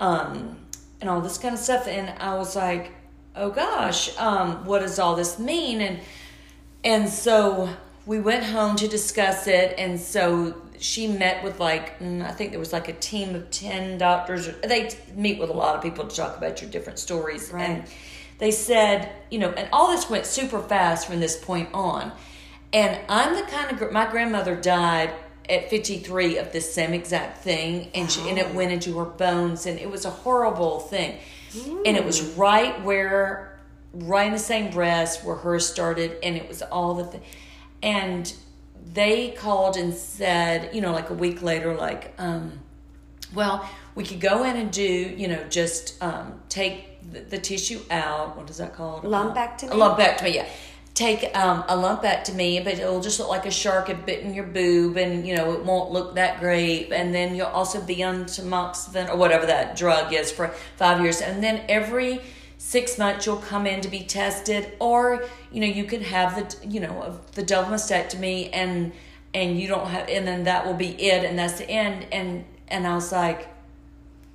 um 0.01 0.57
and 1.03 1.09
all 1.09 1.19
this 1.19 1.37
kind 1.37 1.53
of 1.53 1.59
stuff. 1.59 1.85
And 1.85 2.17
I 2.17 2.37
was 2.37 2.55
like, 2.55 2.93
oh 3.35 3.49
gosh, 3.49 4.17
um, 4.17 4.63
what 4.63 4.79
does 4.79 4.99
all 4.99 5.17
this 5.17 5.37
mean? 5.37 5.81
And 5.81 5.99
and 6.85 7.09
so 7.09 7.69
we 8.05 8.21
went 8.21 8.45
home 8.45 8.77
to 8.77 8.87
discuss 8.87 9.47
it. 9.47 9.75
And 9.77 9.99
so 9.99 10.61
she 10.79 11.07
met 11.07 11.43
with 11.43 11.59
like, 11.59 11.99
mm, 11.99 12.25
I 12.25 12.31
think 12.31 12.51
there 12.51 12.59
was 12.59 12.71
like 12.71 12.87
a 12.87 12.93
team 12.93 13.35
of 13.35 13.51
10 13.51 13.97
doctors. 13.97 14.49
They 14.63 14.89
meet 15.13 15.39
with 15.39 15.49
a 15.49 15.53
lot 15.53 15.75
of 15.75 15.81
people 15.81 16.07
to 16.07 16.15
talk 16.15 16.37
about 16.37 16.61
your 16.61 16.71
different 16.71 16.99
stories. 16.99 17.51
Right. 17.51 17.63
And 17.63 17.83
they 18.39 18.51
said, 18.51 19.11
you 19.29 19.39
know, 19.39 19.51
and 19.51 19.67
all 19.71 19.91
this 19.91 20.09
went 20.09 20.25
super 20.25 20.61
fast 20.61 21.07
from 21.07 21.19
this 21.19 21.37
point 21.37 21.69
on. 21.73 22.13
And 22.71 22.99
I'm 23.09 23.35
the 23.35 23.43
kind 23.43 23.71
of 23.71 23.91
my 23.91 24.09
grandmother 24.09 24.55
died 24.55 25.13
at 25.49 25.69
53 25.69 26.38
of 26.38 26.51
the 26.51 26.62
same 26.62 26.93
exact 26.93 27.43
thing, 27.43 27.89
and 27.93 28.10
she, 28.12 28.27
and 28.29 28.38
it 28.38 28.53
went 28.53 28.71
into 28.71 28.97
her 28.99 29.06
bones, 29.06 29.65
and 29.65 29.77
it 29.79 29.89
was 29.89 30.06
a 30.06 30.10
horrible 30.10 30.79
thing. 30.79 31.19
And 31.86 31.95
it 31.97 32.03
was 32.03 32.21
right 32.36 32.82
where, 32.84 33.60
right 33.93 34.25
in 34.25 34.34
the 34.34 34.39
same 34.39 34.71
breast 34.71 35.23
where 35.23 35.36
hers 35.36 35.67
started, 35.67 36.17
and 36.23 36.36
it 36.36 36.47
was 36.47 36.62
all 36.63 36.95
the 36.95 37.03
thing. 37.03 37.21
And 37.82 38.34
they 38.93 39.32
called 39.32 39.77
and 39.77 39.93
said, 39.93 40.73
you 40.73 40.82
know, 40.82 40.91
like 40.91 41.10
a 41.10 41.13
week 41.13 41.41
later, 41.41 41.75
like, 41.75 42.13
um, 42.17 42.60
well, 43.34 43.69
we 43.95 44.03
could 44.03 44.19
go 44.19 44.43
in 44.43 44.56
and 44.56 44.71
do, 44.71 44.84
you 44.84 45.27
know, 45.27 45.43
just 45.49 46.01
um, 46.01 46.41
take 46.49 47.12
the, 47.12 47.19
the 47.19 47.38
tissue 47.38 47.82
out. 47.91 48.38
What 48.38 48.49
is 48.49 48.58
that 48.58 48.73
called? 48.73 49.03
Lumpectomy? 49.03 49.71
A 49.71 49.75
lumpectomy, 49.75 50.34
yeah. 50.36 50.47
Take 50.93 51.36
um, 51.36 51.63
a 51.67 51.75
lumpectomy, 51.75 52.63
but 52.63 52.73
it'll 52.73 53.01
just 53.01 53.19
look 53.19 53.29
like 53.29 53.47
a 53.47 53.51
shark 53.51 53.88
had 53.88 54.06
bitten 54.06 54.34
your 54.34 54.45
boob, 54.45 54.95
and 54.97 55.25
you 55.27 55.36
know 55.36 55.53
it 55.53 55.65
won't 55.65 55.91
look 55.91 56.15
that 56.15 56.39
great. 56.39 56.91
And 56.91 57.15
then 57.15 57.36
you'll 57.36 57.47
also 57.47 57.82
be 57.82 58.03
on 58.03 58.25
tamoxifen 58.25 59.10
or 59.10 59.17
whatever 59.17 59.47
that 59.47 59.75
drug 59.75 60.13
is 60.13 60.32
for 60.32 60.49
five 60.77 61.01
years, 61.01 61.19
and 61.19 61.43
then 61.43 61.63
every 61.67 62.21
six 62.60 62.99
months 62.99 63.25
you'll 63.25 63.38
come 63.38 63.65
in 63.65 63.82
to 63.82 63.89
be 63.89 64.03
tested, 64.03 64.71
or 64.79 65.25
you 65.51 65.62
know 65.62 65.67
you 65.67 65.84
could 65.84 66.03
have 66.03 66.36
the 66.36 66.67
you 66.67 66.79
know 66.79 67.19
the 67.32 67.43
double 67.43 67.71
mastectomy, 67.71 68.49
and 68.53 68.91
and 69.34 69.60
you 69.60 69.67
don't 69.67 69.88
have, 69.88 70.08
and 70.10 70.27
then 70.27 70.43
that 70.43 70.65
will 70.65 70.75
be 70.75 70.89
it, 70.89 71.25
and 71.25 71.39
that's 71.39 71.58
the 71.58 71.69
end. 71.69 72.06
And 72.12 72.45
and 72.67 72.86
I 72.86 72.93
was 72.93 73.12
like, 73.12 73.47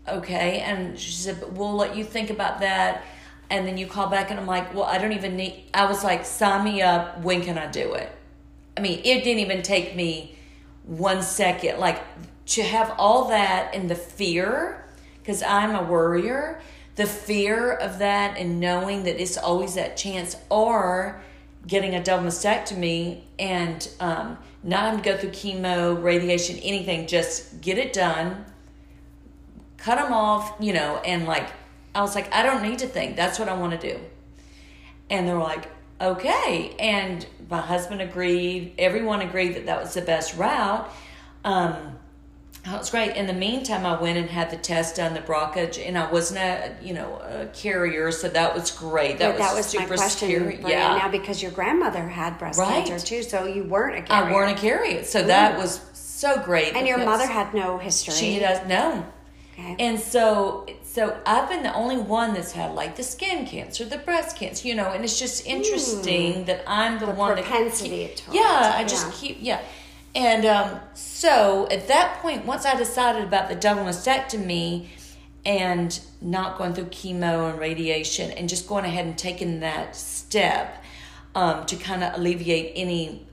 okay. 0.09 0.61
And 0.61 0.99
she 0.99 1.13
said, 1.13 1.41
but 1.41 1.53
we'll 1.53 1.75
let 1.75 1.97
you 1.97 2.05
think 2.05 2.31
about 2.31 2.61
that. 2.61 3.05
And 3.51 3.67
then 3.67 3.79
you 3.79 3.87
call 3.87 4.09
back, 4.09 4.31
and 4.31 4.39
I'm 4.39 4.47
like, 4.47 4.75
well, 4.75 4.85
I 4.85 4.99
don't 4.99 5.13
even 5.13 5.37
need, 5.37 5.65
I 5.73 5.87
was 5.87 6.05
like, 6.05 6.25
sign 6.25 6.65
me 6.65 6.83
up. 6.83 7.23
When 7.23 7.43
can 7.43 7.57
I 7.57 7.67
do 7.71 7.95
it? 7.95 8.11
I 8.77 8.81
mean, 8.81 9.01
it 9.05 9.25
didn't 9.25 9.41
even 9.41 9.63
take 9.63 9.97
me 9.97 10.37
one 10.85 11.23
second. 11.23 11.79
Like, 11.79 12.03
to 12.47 12.63
have 12.63 12.95
all 12.99 13.29
that 13.29 13.75
and 13.75 13.91
the 13.91 13.95
fear, 13.95 14.85
because 15.21 15.43
I'm 15.43 15.75
a 15.75 15.83
worrier, 15.83 16.61
the 16.97 17.07
fear 17.07 17.73
of 17.73 17.99
that 18.01 18.37
and 18.37 18.61
knowing 18.61 19.05
that 19.05 19.21
it's 19.21 19.39
always 19.39 19.75
that 19.75 19.97
chance, 19.97 20.37
or 20.51 21.23
getting 21.67 21.95
a 21.95 22.03
double 22.03 22.29
mastectomy 22.29 23.23
and 23.39 23.89
um, 24.01 24.39
not 24.63 24.81
having 24.81 25.03
to 25.03 25.11
go 25.11 25.17
through 25.17 25.31
chemo, 25.31 26.03
radiation, 26.03 26.57
anything, 26.59 27.07
just 27.07 27.61
get 27.61 27.79
it 27.79 27.93
done 27.93 28.45
cut 29.79 29.97
them 29.97 30.13
off, 30.13 30.55
you 30.61 30.73
know, 30.73 30.99
and 30.99 31.25
like, 31.25 31.49
I 31.95 32.01
was 32.03 32.15
like, 32.15 32.33
I 32.35 32.43
don't 32.43 32.63
need 32.63 32.79
to 32.81 32.87
think. 32.87 33.17
That's 33.17 33.39
what 33.39 33.49
I 33.49 33.55
want 33.55 33.79
to 33.81 33.93
do. 33.93 34.01
And 35.11 35.27
they're 35.27 35.39
like, 35.39 35.69
okay. 36.01 36.75
And 36.79 37.27
my 37.51 37.61
husband 37.61 38.01
agreed. 38.03 38.75
Everyone 38.79 39.21
agreed 39.23 39.55
that 39.55 39.67
that 39.67 39.81
was 39.81 39.95
the 39.95 40.03
best 40.03 40.37
route. 40.37 40.89
Um, 41.45 41.99
that 42.65 42.79
was 42.79 42.91
great. 42.91 43.17
In 43.17 43.27
the 43.27 43.33
meantime, 43.33 43.87
I 43.87 43.99
went 43.99 44.19
and 44.19 44.29
had 44.29 44.51
the 44.51 44.57
test 44.57 44.97
done, 44.97 45.15
the 45.15 45.21
BRCA, 45.21 45.87
and 45.87 45.97
I 45.97 46.11
wasn't 46.11 46.41
a, 46.41 46.77
you 46.83 46.93
know, 46.93 47.15
a 47.17 47.47
carrier, 47.47 48.11
so 48.13 48.29
that 48.29 48.55
was 48.55 48.71
great. 48.71 49.19
That 49.19 49.39
that 49.39 49.55
was 49.55 49.73
was 49.73 49.75
my 49.77 49.87
question 49.87 50.29
scary. 50.29 50.61
Yeah. 50.67 50.99
now 50.99 51.09
because 51.09 51.41
your 51.43 51.53
grandmother 51.53 52.07
had 52.07 52.37
breast 52.37 52.59
Right. 52.59 52.85
cancer 52.85 53.07
too, 53.07 53.23
so 53.23 53.47
you 53.47 53.65
weren't 53.65 53.97
a 53.99 54.03
carrier. 54.03 54.29
I 54.29 54.33
weren't 54.35 54.59
a 54.59 54.61
carrier, 54.61 55.05
so 55.05 55.23
that 55.23 55.57
was 55.57 55.81
so 55.95 56.43
great. 56.43 56.75
and 56.75 56.87
your 56.87 56.99
mother 56.99 57.27
had 57.27 57.55
no 57.55 57.79
history. 57.79 58.13
She 58.13 58.39
does 58.39 58.67
no. 58.69 59.07
Okay. 59.59 59.75
And 59.81 59.99
so, 59.99 60.67
so 60.85 61.17
I've 61.27 61.49
been 61.49 61.63
the 61.65 61.75
only 61.75 61.97
one 61.97 62.33
that's 62.35 62.53
had 62.53 62.75
like 62.75 62.95
the 62.97 63.03
skin 63.03 63.45
cancer, 63.45 63.85
the 63.85 63.99
breast 63.99 64.37
cancer, 64.37 64.69
you 64.69 64.75
know, 64.77 64.93
and 64.93 65.03
it's 65.03 65.19
just 65.19 65.45
interesting 65.47 66.45
that 66.45 66.63
I'm 66.67 66.99
the, 67.01 67.07
one 67.07 67.35
that 67.35 67.45
Hmm. 67.45 67.51
propensity 67.51 68.07
keep- 68.07 68.17
towards 68.17 68.39
yeah, 68.39 68.73
I 68.77 68.85
just 68.85 69.07
yeah. 69.07 69.13
keep 69.19 69.37
yeah. 69.41 69.61
And 70.15 70.45
um, 70.47 70.81
so 70.95 71.69
at 71.71 71.89
that 71.89 72.19
point, 72.23 72.47
once 72.47 72.65
I 72.65 72.77
decided 72.77 73.25
about 73.25 73.49
the 73.49 73.55
double 73.57 73.83
mastectomy 73.85 74.87
and 75.45 75.99
not 76.21 76.57
going 76.59 76.73
through 76.75 76.87
chemo 76.87 77.51
and 77.51 77.59
radiation, 77.59 78.31
and 78.33 78.49
just 78.49 78.67
going 78.69 78.85
ahead 78.85 79.07
and 79.07 79.17
taking 79.19 79.61
that 79.61 79.95
step 79.97 80.83
um, 81.35 81.65
to 81.67 81.77
kind 81.77 82.03
of 82.05 82.15
alleviate 82.15 82.73
any 82.75 83.25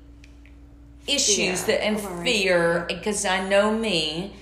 issues 1.08 1.64
Fear. 1.64 1.78
that 1.78 1.84
and 1.86 2.04
Right. 2.04 2.24
fear 2.26 2.86
because 2.88 3.26
I 3.26 3.48
know 3.48 3.72
me. 3.78 4.34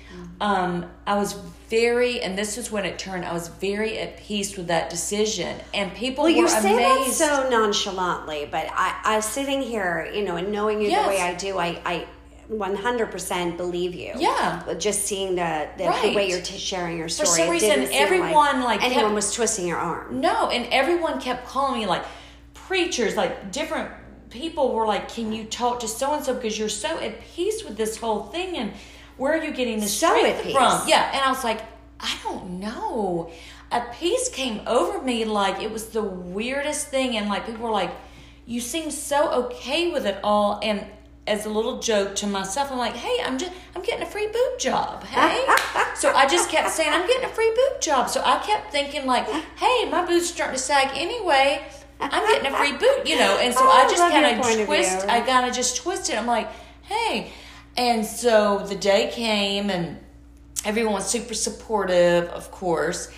Um, 0.42 0.86
I 1.08 1.16
was 1.18 1.36
very, 1.70 2.22
and 2.22 2.38
this 2.38 2.58
is 2.58 2.72
when 2.72 2.86
it 2.86 3.00
turned. 3.00 3.26
I 3.26 3.34
was 3.34 3.48
very 3.48 4.00
at 4.00 4.18
peace 4.18 4.58
with 4.58 4.68
that 4.68 4.90
decision, 4.90 5.60
and 5.74 5.94
people 5.94 6.26
Well, 6.26 6.34
were 6.34 6.40
you 6.40 6.48
say 6.50 6.78
that 6.78 7.12
so 7.12 7.50
nonchalantly, 7.50 8.48
but 8.50 8.68
I, 8.72 9.00
I 9.04 9.20
sitting 9.20 9.62
here, 9.62 10.10
you 10.14 10.24
know, 10.24 10.36
and 10.36 10.52
knowing 10.52 10.82
you 10.82 10.90
the 10.90 11.08
way 11.08 11.22
I 11.22 11.34
do, 11.36 11.58
I, 11.58 11.80
I 11.86 12.08
100% 12.52 13.58
believe 13.58 13.96
you. 13.96 14.14
Yeah. 14.18 14.74
Just 14.78 15.06
seeing 15.06 15.36
the, 15.36 15.70
the, 15.78 15.84
the 15.84 16.14
way 16.16 16.30
you're 16.30 16.42
t- 16.42 16.58
sharing 16.58 16.98
your 16.98 17.10
story. 17.10 17.28
For 17.30 17.36
some 17.36 17.50
reason, 17.50 17.88
everyone, 17.92 18.64
like, 18.64 18.84
anyone 18.84 19.06
kept- 19.06 19.16
was 19.16 19.34
twisting 19.34 19.68
your 19.68 19.78
arm. 19.78 20.20
No, 20.20 20.50
and 20.50 20.72
everyone 20.72 21.20
kept 21.20 21.48
calling 21.48 21.82
me 21.82 21.88
like 21.88 22.04
preachers, 22.54 23.16
like 23.16 23.52
different 23.52 23.92
people 24.30 24.74
were 24.74 24.88
like, 24.88 25.10
"Can 25.10 25.32
you 25.32 25.44
talk 25.46 25.80
to 25.82 25.88
so 25.88 26.14
and 26.14 26.26
so 26.26 26.34
because 26.34 26.58
you're 26.58 26.70
so 26.70 27.00
at 27.00 27.22
peace 27.22 27.64
with 27.64 27.78
this 27.78 27.98
whole 27.98 28.24
thing?" 28.24 28.58
And 28.58 28.74
where 29.18 29.34
are 29.34 29.44
you 29.44 29.52
getting 29.52 29.80
this 29.80 30.02
strength 30.22 30.44
from? 30.54 30.88
Yeah, 30.88 31.10
and 31.14 31.22
I 31.22 31.30
was 31.30 31.44
like, 31.44 31.62
I 32.00 32.16
don't 32.24 32.60
know. 32.60 33.32
A 33.72 33.82
peace 33.94 34.30
came 34.30 34.62
over 34.68 35.02
me 35.02 35.26
like 35.26 35.62
it 35.62 35.72
was 35.72 35.88
the 35.88 36.04
weirdest 36.04 36.88
thing, 36.88 37.18
and 37.18 37.28
like 37.30 37.46
people 37.46 37.64
were 37.64 37.72
like, 37.72 37.92
"You 38.46 38.60
seem 38.62 38.92
so 38.92 39.32
okay 39.46 39.92
with 39.92 40.06
it 40.06 40.20
all," 40.24 40.60
and 40.62 40.86
as 41.26 41.46
a 41.46 41.50
little 41.50 41.80
joke 41.80 42.16
to 42.16 42.28
myself, 42.28 42.72
I'm 42.72 42.78
like, 42.78 42.96
hey, 42.96 43.24
I'm 43.24 43.38
just 43.38 43.52
I'm 43.76 43.82
getting 43.82 44.04
a 44.04 44.10
free 44.10 44.28
boob 44.28 44.60
job. 44.60 45.04
Hey. 45.06 45.46
so 45.96 46.12
I 46.14 46.28
just 46.28 46.50
kept 46.50 46.70
saying, 46.70 46.92
I'm 46.92 47.08
getting 47.08 47.24
a 47.24 47.34
free 47.34 47.52
boob 47.56 47.82
job. 47.82 48.10
So 48.10 48.22
I 48.24 48.40
kept 48.40 48.72
thinking 48.72 49.06
like, 49.06 49.26
hey, 49.28 49.90
my 49.90 50.06
boob's 50.06 50.26
are 50.26 50.34
starting 50.34 50.58
to 50.58 50.62
sag 50.62 50.90
anyway. 50.96 51.64
I'm 52.00 52.28
getting 52.28 52.52
a 52.52 52.58
free 52.58 52.74
boot, 52.74 53.08
you 53.08 53.18
know. 53.18 53.38
And 53.40 53.54
so 53.54 53.62
Oh, 53.64 53.70
I 53.70 53.90
just 53.90 54.02
kind 54.02 54.40
of 54.40 54.46
of 54.46 54.66
twist. 54.66 55.08
I 55.08 55.22
kind 55.22 55.48
of 55.48 55.56
just 55.56 55.78
twisted. 55.78 56.16
I'm 56.16 56.28
like, 56.28 56.50
hey. 56.84 57.32
And 57.76 58.06
so 58.06 58.60
the 58.60 58.76
day 58.76 59.10
came, 59.12 59.70
and 59.70 59.98
everyone 60.66 60.94
was 60.94 61.08
super 61.08 61.34
supportive, 61.34 62.26
of 62.30 62.52
course. 62.52 63.12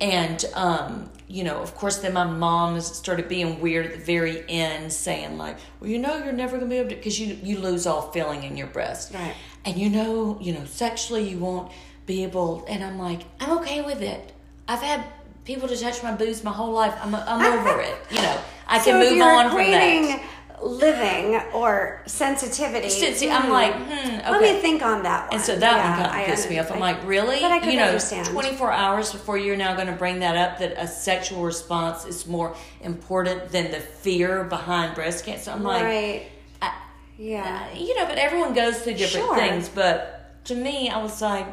And 0.00 0.44
um, 0.54 1.10
you 1.28 1.44
know, 1.44 1.62
of 1.62 1.74
course, 1.74 1.98
then 1.98 2.12
my 2.12 2.24
mom 2.24 2.80
started 2.80 3.28
being 3.28 3.60
weird 3.60 3.86
at 3.86 3.92
the 3.92 4.04
very 4.04 4.44
end, 4.48 4.92
saying 4.92 5.38
like, 5.38 5.56
"Well, 5.80 5.88
you 5.88 5.98
know, 5.98 6.16
you're 6.18 6.32
never 6.32 6.58
gonna 6.58 6.68
be 6.68 6.76
able 6.76 6.90
to 6.90 6.96
because 6.96 7.18
you 7.20 7.38
you 7.42 7.58
lose 7.58 7.86
all 7.86 8.10
feeling 8.10 8.42
in 8.42 8.56
your 8.56 8.66
breast, 8.66 9.14
Right. 9.14 9.34
And 9.64 9.76
you 9.76 9.88
know, 9.88 10.38
you 10.40 10.52
know, 10.52 10.64
sexually, 10.64 11.28
you 11.28 11.38
won't 11.38 11.70
be 12.04 12.24
able." 12.24 12.64
And 12.68 12.82
I'm 12.84 12.98
like, 12.98 13.22
"I'm 13.40 13.58
okay 13.58 13.80
with 13.82 14.02
it. 14.02 14.32
I've 14.68 14.82
had 14.82 15.04
people 15.44 15.68
to 15.68 15.76
touch 15.76 16.02
my 16.02 16.12
boobs 16.12 16.42
my 16.44 16.52
whole 16.52 16.72
life. 16.72 16.94
I'm 17.00 17.14
I'm 17.14 17.40
over 17.58 17.80
it. 17.80 17.96
You 18.10 18.20
know, 18.20 18.38
I 18.66 18.78
can 18.80 19.00
if 19.00 19.12
move 19.12 19.22
on 19.22 19.50
from 19.50 19.70
that." 19.70 20.22
Living 20.62 21.40
or 21.52 22.02
sensitivity. 22.06 22.88
Sensi- 22.88 23.30
I'm 23.30 23.44
hmm, 23.46 23.50
like, 23.50 23.74
hmm, 23.74 24.30
Let 24.30 24.40
me 24.40 24.60
think 24.60 24.82
on 24.82 25.02
that 25.02 25.26
one. 25.28 25.34
And 25.34 25.42
so 25.42 25.56
that 25.56 25.76
Yeah, 25.76 25.90
one 25.90 26.02
kind 26.06 26.16
I 26.16 26.20
of 26.22 26.26
pissed 26.28 26.48
me 26.50 26.58
off. 26.58 26.70
I'm 26.70 26.80
like, 26.80 27.04
really? 27.06 27.40
But 27.40 27.52
I 27.52 27.58
could 27.58 27.72
you 27.72 27.78
know, 27.78 27.86
understand. 27.86 28.28
24 28.28 28.72
hours 28.72 29.12
before 29.12 29.38
you're 29.38 29.56
now 29.56 29.74
going 29.74 29.88
to 29.88 29.92
bring 29.94 30.20
that 30.20 30.36
up 30.36 30.58
that 30.58 30.74
a 30.76 30.86
sexual 30.86 31.42
response 31.42 32.04
is 32.04 32.26
more 32.26 32.54
important 32.82 33.48
than 33.50 33.70
the 33.70 33.80
fear 33.80 34.44
behind 34.44 34.94
breast 34.94 35.24
cancer. 35.24 35.50
I'm 35.50 35.62
like, 35.62 35.82
right. 35.82 36.26
I- 36.60 36.74
Yeah. 37.18 37.72
you 37.74 37.96
know, 37.98 38.06
but 38.06 38.18
everyone 38.18 38.54
goes 38.54 38.78
through 38.80 38.94
different 38.94 39.26
Sure. 39.26 39.36
things. 39.36 39.68
But 39.68 40.44
to 40.44 40.54
me, 40.54 40.88
I 40.90 41.02
was 41.02 41.20
like, 41.22 41.46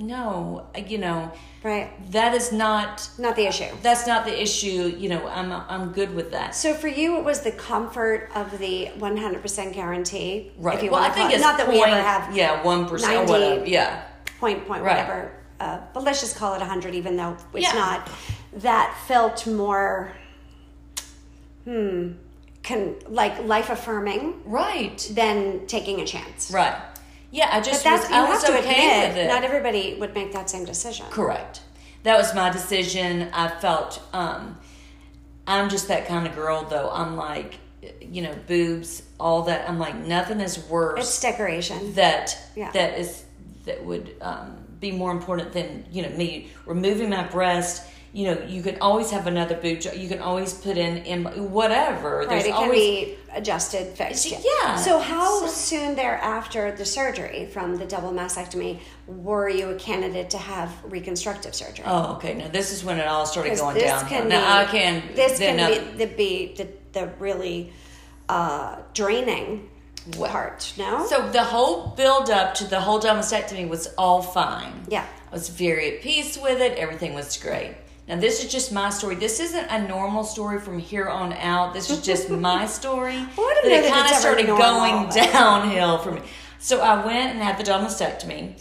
no, 0.00 0.66
you 0.86 0.98
know, 0.98 1.30
Right. 1.62 1.90
that 2.12 2.34
is 2.34 2.50
not. 2.52 3.08
Not 3.18 3.36
the 3.36 3.46
issue. 3.46 3.66
That's 3.82 4.06
not 4.06 4.24
the 4.24 4.42
issue. 4.42 4.94
You 4.98 5.10
know, 5.10 5.26
I'm 5.28 5.52
I'm 5.52 5.92
good 5.92 6.14
with 6.14 6.30
that. 6.32 6.54
So 6.54 6.72
for 6.74 6.88
you, 6.88 7.18
it 7.18 7.24
was 7.24 7.40
the 7.42 7.52
comfort 7.52 8.30
of 8.34 8.58
the 8.58 8.88
100% 8.98 9.72
guarantee. 9.74 10.52
Right. 10.58 10.76
If 10.78 10.82
you 10.82 10.90
well, 10.90 11.00
want 11.02 11.12
I 11.12 11.14
to 11.14 11.20
think 11.20 11.30
it. 11.32 11.34
it's 11.34 11.42
Not 11.44 11.58
that 11.58 11.68
we 11.68 11.82
ever 11.82 12.00
have 12.00 12.34
Yeah, 12.34 12.62
one 12.62 12.88
percent 12.88 13.28
or 13.28 13.32
whatever. 13.32 13.66
Yeah. 13.66 14.02
point, 14.40 14.66
point, 14.66 14.82
Right. 14.82 14.96
whatever. 14.96 15.32
Uh, 15.60 15.78
but 15.92 16.02
let's 16.02 16.20
just 16.20 16.36
call 16.36 16.54
it 16.54 16.60
100, 16.60 16.94
even 16.94 17.16
though 17.16 17.36
it's 17.52 17.66
Yeah. 17.66 17.78
not. 17.78 18.10
That 18.54 18.96
felt 19.06 19.46
more, 19.46 20.12
hmm, 21.64 22.12
can, 22.62 22.94
like 23.08 23.44
life 23.44 23.68
affirming 23.68 24.40
Right. 24.46 25.06
than 25.12 25.66
taking 25.66 26.00
a 26.00 26.06
chance. 26.06 26.50
Right. 26.50 26.74
Yeah, 27.30 27.48
I 27.52 27.60
But 27.60 27.64
just 27.66 27.84
that's, 27.84 28.02
was, 28.02 28.10
you 28.10 28.16
I 28.16 28.20
have 28.20 28.28
was 28.30 28.44
to 28.44 28.58
okay 28.58 28.98
admit, 29.00 29.08
with 29.08 29.16
it. 29.24 29.28
not 29.28 29.44
everybody 29.44 29.96
would 30.00 30.14
make 30.14 30.32
that 30.32 30.50
same 30.50 30.64
decision. 30.64 31.06
Correct. 31.10 31.62
That 32.02 32.16
was 32.16 32.34
my 32.34 32.50
decision. 32.50 33.28
I 33.32 33.48
felt 33.48 34.02
um 34.12 34.58
I'm 35.46 35.68
just 35.68 35.88
that 35.88 36.06
kind 36.06 36.26
of 36.26 36.34
girl 36.34 36.64
though. 36.64 36.90
I'm 36.90 37.16
like 37.16 37.58
you 38.02 38.20
know, 38.22 38.34
boobs, 38.46 39.02
all 39.18 39.42
that. 39.44 39.68
I'm 39.68 39.78
like 39.78 39.94
nothing 39.96 40.40
is 40.40 40.58
worse 40.68 41.00
It's 41.00 41.20
decoration. 41.20 41.94
that 41.94 42.36
Yeah. 42.56 42.70
that 42.72 42.98
is 42.98 43.24
that 43.64 43.84
would 43.84 44.16
um, 44.20 44.56
be 44.80 44.90
more 44.90 45.12
important 45.12 45.52
than 45.52 45.84
you 45.92 46.02
know 46.02 46.10
me 46.10 46.48
removing 46.66 47.10
my 47.10 47.24
breast. 47.28 47.86
You 48.12 48.26
know, 48.26 48.42
you 48.42 48.60
can 48.60 48.76
always 48.80 49.12
have 49.12 49.28
another 49.28 49.54
job. 49.76 49.94
You 49.94 50.08
can 50.08 50.18
always 50.18 50.52
put 50.52 50.76
in 50.76 50.98
in 51.04 51.24
whatever. 51.52 52.18
Right, 52.18 52.28
There's 52.28 52.44
it 52.44 52.48
can 52.48 52.54
always 52.64 53.06
be 53.06 53.16
adjusted, 53.32 53.96
fixed. 53.96 54.26
Yeah. 54.26 54.74
So 54.74 54.98
how 54.98 55.40
So- 55.40 55.46
soon 55.46 55.94
thereafter 55.94 56.72
the 56.72 56.84
surgery 56.84 57.46
from 57.52 57.76
the 57.76 57.84
double 57.84 58.10
mastectomy 58.10 58.80
were 59.06 59.48
you 59.48 59.70
a 59.70 59.76
candidate 59.76 60.30
to 60.30 60.38
have 60.38 60.72
reconstructive 60.84 61.54
surgery? 61.54 61.84
Oh, 61.86 62.14
okay. 62.14 62.34
Now 62.34 62.48
this 62.48 62.72
is 62.72 62.82
when 62.82 62.98
it 62.98 63.06
all 63.06 63.26
started 63.26 63.56
going 63.56 63.74
this 63.74 63.84
down. 63.84 64.08
can 64.08 64.28
Now 64.28 64.58
I 64.58 64.64
can. 64.64 65.02
This 65.14 65.38
can 65.38 65.70
be 65.70 66.04
the 66.04 66.06
be 66.12 66.54
the, 66.56 66.66
the 66.92 67.06
really 67.20 67.72
uh, 68.28 68.76
draining 68.92 69.70
part. 70.20 70.72
No. 70.76 71.06
So 71.06 71.28
the 71.30 71.44
whole 71.44 71.88
build 71.88 72.30
up 72.30 72.54
to 72.54 72.64
the 72.64 72.80
whole 72.80 73.00
mastectomy 73.00 73.68
was 73.68 73.86
all 73.98 74.22
fine. 74.22 74.72
Yeah. 74.88 75.06
I 75.30 75.34
was 75.34 75.48
very 75.48 75.96
at 75.96 76.02
peace 76.02 76.36
with 76.36 76.60
it. 76.60 76.76
Everything 76.78 77.14
was 77.14 77.36
great. 77.36 77.76
Now 78.10 78.16
this 78.18 78.42
is 78.44 78.50
just 78.50 78.72
my 78.72 78.90
story. 78.90 79.14
This 79.14 79.38
isn't 79.38 79.66
a 79.70 79.86
normal 79.86 80.24
story 80.24 80.58
from 80.58 80.80
here 80.80 81.06
on 81.08 81.32
out. 81.32 81.72
This 81.72 81.90
is 81.90 82.02
just 82.02 82.28
my 82.28 82.66
story. 82.78 83.14
Well, 83.36 83.46
I 83.46 83.60
don't 83.62 83.70
know 83.70 83.78
it 83.78 83.88
kind 83.92 84.10
of 84.10 84.16
started 84.16 84.46
going 84.46 85.08
downhill 85.32 85.98
for 85.98 86.10
me. 86.10 86.20
So 86.58 86.80
I 86.80 87.04
went 87.06 87.34
and 87.34 87.40
had 87.40 87.56
the 87.56 87.62
mastectomy, 87.64 88.60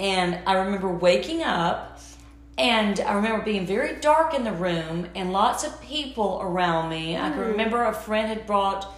and 0.00 0.38
I 0.46 0.54
remember 0.54 0.88
waking 0.88 1.44
up, 1.44 2.00
and 2.58 2.98
I 3.00 3.12
remember 3.14 3.44
being 3.44 3.66
very 3.66 4.00
dark 4.00 4.34
in 4.34 4.42
the 4.42 4.52
room 4.52 5.06
and 5.14 5.32
lots 5.32 5.62
of 5.62 5.80
people 5.80 6.40
around 6.42 6.90
me. 6.90 7.16
I 7.16 7.20
Mm. 7.30 7.32
can 7.34 7.40
remember 7.52 7.84
a 7.84 7.94
friend 7.94 8.26
had 8.28 8.46
brought 8.48 8.92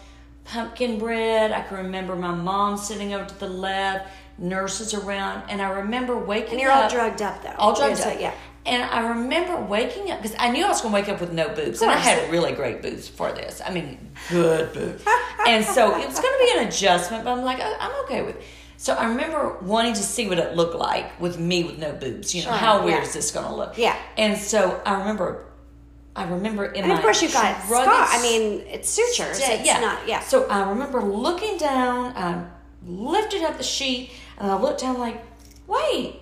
pumpkin 0.45 0.99
bread. 0.99 1.53
I 1.53 1.61
can 1.61 1.77
remember 1.77 2.17
my 2.17 2.33
mom 2.35 2.79
sitting 2.79 3.13
over 3.13 3.27
to 3.27 3.39
the 3.39 3.49
left, 3.51 4.09
nurses 4.39 4.95
around, 4.95 5.43
and 5.51 5.61
I 5.61 5.69
remember 5.69 6.17
waking 6.17 6.47
up. 6.47 6.53
and 6.53 6.61
you're 6.63 6.71
up. 6.71 6.85
all 6.85 6.91
drugged 6.91 7.21
up 7.23 7.43
though. 7.43 7.55
All 7.59 7.75
drugged 7.75 7.99
Yeah, 7.99 8.05
so- 8.05 8.11
up. 8.13 8.21
Yeah. 8.21 8.33
And 8.71 8.83
I 8.85 9.09
remember 9.09 9.61
waking 9.61 10.11
up 10.13 10.23
because 10.23 10.37
I 10.39 10.51
knew 10.51 10.65
I 10.65 10.69
was 10.69 10.81
going 10.81 10.95
to 10.95 11.01
wake 11.01 11.09
up 11.11 11.21
with 11.21 11.33
no 11.33 11.49
boobs, 11.49 11.83
and 11.83 11.91
I 11.91 11.97
had 11.97 12.31
really 12.31 12.53
great 12.53 12.81
boobs 12.83 13.09
for 13.09 13.33
this. 13.33 13.61
I 13.67 13.71
mean, 13.73 14.13
good 14.31 14.73
boobs. 14.73 15.03
and 15.47 15.65
so 15.65 15.97
it 15.99 16.07
was 16.07 16.21
going 16.21 16.35
to 16.39 16.45
be 16.47 16.59
an 16.61 16.69
adjustment, 16.69 17.25
but 17.25 17.33
I'm 17.33 17.43
like, 17.45 17.59
oh, 17.61 17.77
I'm 17.81 18.05
okay 18.05 18.23
with. 18.23 18.37
it. 18.37 18.43
So 18.77 18.95
I 18.95 19.09
remember 19.09 19.59
wanting 19.61 19.93
to 19.95 20.03
see 20.03 20.29
what 20.29 20.39
it 20.39 20.55
looked 20.57 20.77
like 20.77 21.21
with 21.21 21.39
me 21.39 21.65
with 21.65 21.79
no 21.79 21.93
boobs. 21.93 22.35
You 22.35 22.43
know, 22.45 22.49
Sure, 22.51 22.57
how 22.57 22.85
weird 22.85 22.99
yeah. 23.03 23.09
is 23.09 23.13
this 23.13 23.31
going 23.33 23.47
to 23.47 23.53
look? 23.55 23.77
Yeah. 23.77 23.97
And 24.17 24.39
so 24.39 24.81
I 24.87 25.01
remember, 25.01 25.45
I 26.17 26.25
remember 26.29 26.65
in 26.67 26.85
And 26.85 26.89
my 26.93 26.95
of 26.97 27.03
course 27.03 27.21
you 27.23 27.29
got 27.29 27.61
scar. 27.65 27.85
I 27.87 28.23
mean, 28.23 28.61
it's 28.69 28.89
sutures. 28.89 29.39
yeah, 29.41 29.51
It's 29.53 29.67
yeah. 29.67 29.81
not. 29.81 30.09
Yeah. 30.09 30.21
So 30.21 30.47
I 30.49 30.69
remember 30.71 31.03
looking 31.03 31.59
down, 31.59 32.13
I 32.17 32.47
lifted 32.87 33.43
up 33.43 33.59
the 33.59 33.65
sheet, 33.65 34.13
and 34.39 34.51
I 34.51 34.59
looked 34.59 34.81
down 34.81 34.97
like, 34.99 35.21
wait, 35.67 36.21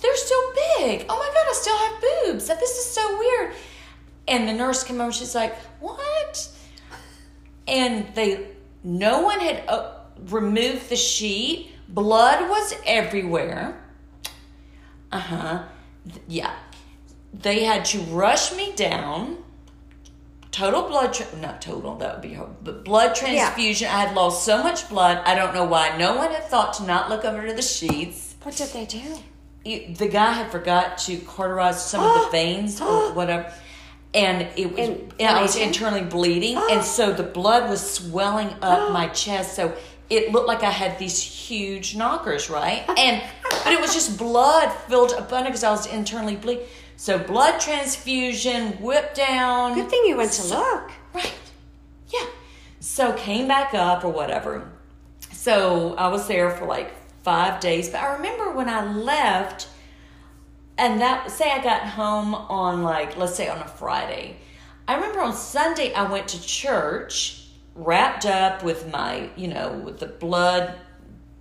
they're 0.00 0.16
still 0.16 0.52
big. 0.78 1.06
Oh 1.08 1.16
my 1.16 1.26
god, 1.26 1.46
I 1.48 1.52
still 1.54 1.76
have 1.76 2.00
boobs. 2.00 2.46
That 2.46 2.60
this 2.60 2.70
is 2.70 2.84
so 2.86 3.18
weird. 3.18 3.54
And 4.26 4.48
the 4.48 4.52
nurse 4.52 4.84
came 4.84 5.00
over. 5.00 5.12
She's 5.12 5.34
like, 5.34 5.56
what? 5.80 6.50
And 7.66 8.14
they, 8.14 8.48
no 8.84 9.22
one 9.22 9.40
had 9.40 9.64
uh, 9.68 9.92
removed 10.28 10.88
the 10.88 10.96
sheet. 10.96 11.70
Blood 11.88 12.48
was 12.48 12.74
everywhere. 12.86 13.80
Uh 15.10 15.18
huh. 15.18 15.62
Yeah. 16.26 16.54
They 17.32 17.64
had 17.64 17.84
to 17.86 17.98
rush 18.00 18.54
me 18.54 18.72
down 18.72 19.38
total 20.50 20.82
blood 20.88 21.12
tra- 21.12 21.38
not 21.40 21.60
total 21.62 21.94
that 21.96 22.14
would 22.14 22.22
be 22.22 22.34
horrible, 22.34 22.56
but 22.64 22.84
blood 22.84 23.14
transfusion 23.14 23.86
i 23.86 24.00
had 24.00 24.16
lost 24.16 24.44
so 24.44 24.60
much 24.60 24.88
blood 24.88 25.20
i 25.26 25.34
don't 25.34 25.54
know 25.54 25.62
why 25.62 25.94
no 25.98 26.16
one 26.16 26.32
had 26.32 26.42
thought 26.44 26.72
to 26.72 26.82
not 26.84 27.10
look 27.10 27.24
over 27.24 27.46
to 27.46 27.52
the 27.52 27.62
sheets 27.62 28.28
what 28.42 28.56
did 28.56 28.68
they 28.68 28.86
do? 28.86 29.18
The 29.64 30.08
guy 30.10 30.32
had 30.32 30.50
forgot 30.50 30.98
to 30.98 31.16
cauterize 31.18 31.84
some 31.84 32.02
of 32.02 32.24
the 32.24 32.30
veins 32.32 32.80
or 32.80 33.12
whatever 33.14 33.52
and 34.14 34.48
it 34.56 34.70
was 34.70 34.78
In- 34.78 35.12
and 35.20 35.28
i 35.36 35.42
was 35.42 35.54
internally 35.54 36.00
bleeding 36.02 36.56
and 36.70 36.82
so 36.82 37.12
the 37.12 37.22
blood 37.22 37.68
was 37.68 37.78
swelling 37.96 38.48
up 38.62 38.90
my 38.90 39.06
chest 39.08 39.54
so 39.54 39.76
it 40.08 40.32
looked 40.32 40.48
like 40.48 40.62
i 40.62 40.70
had 40.70 40.98
these 40.98 41.20
huge 41.20 41.94
knockers 41.94 42.48
right 42.48 42.88
and 42.98 43.22
but 43.64 43.70
it 43.70 43.78
was 43.78 43.92
just 43.92 44.16
blood 44.16 44.72
filled 44.88 45.12
up 45.12 45.30
under 45.30 45.50
because 45.50 45.62
i 45.62 45.70
was 45.70 45.84
internally 45.88 46.36
bleeding 46.36 46.64
so 46.96 47.16
blood 47.16 47.60
transfusion 47.60 48.72
whipped 48.82 49.14
down 49.14 49.74
Good 49.74 49.88
thing 49.88 50.02
you 50.06 50.16
went 50.16 50.32
to 50.32 50.46
look. 50.48 50.90
Right. 51.14 51.32
Yeah. 52.08 52.26
So 52.80 53.12
came 53.12 53.46
back 53.46 53.72
up 53.72 54.04
or 54.04 54.08
whatever. 54.08 54.68
So 55.30 55.94
I 55.94 56.08
was 56.08 56.26
there 56.26 56.50
for 56.50 56.66
like 56.66 56.92
five 57.28 57.60
days. 57.60 57.90
But 57.90 58.00
I 58.00 58.14
remember 58.14 58.52
when 58.52 58.70
I 58.70 58.90
left, 58.90 59.68
and 60.78 60.98
that 61.02 61.30
say 61.30 61.50
I 61.50 61.62
got 61.62 61.82
home 61.86 62.34
on 62.34 62.82
like 62.82 63.18
let's 63.18 63.34
say 63.34 63.48
on 63.48 63.58
a 63.58 63.68
Friday. 63.68 64.38
I 64.86 64.94
remember 64.94 65.20
on 65.20 65.34
Sunday 65.34 65.92
I 65.92 66.10
went 66.10 66.28
to 66.28 66.42
church, 66.42 67.48
wrapped 67.74 68.24
up 68.24 68.62
with 68.62 68.90
my 68.90 69.28
you 69.36 69.48
know 69.48 69.72
with 69.84 69.98
the 69.98 70.06
blood 70.06 70.74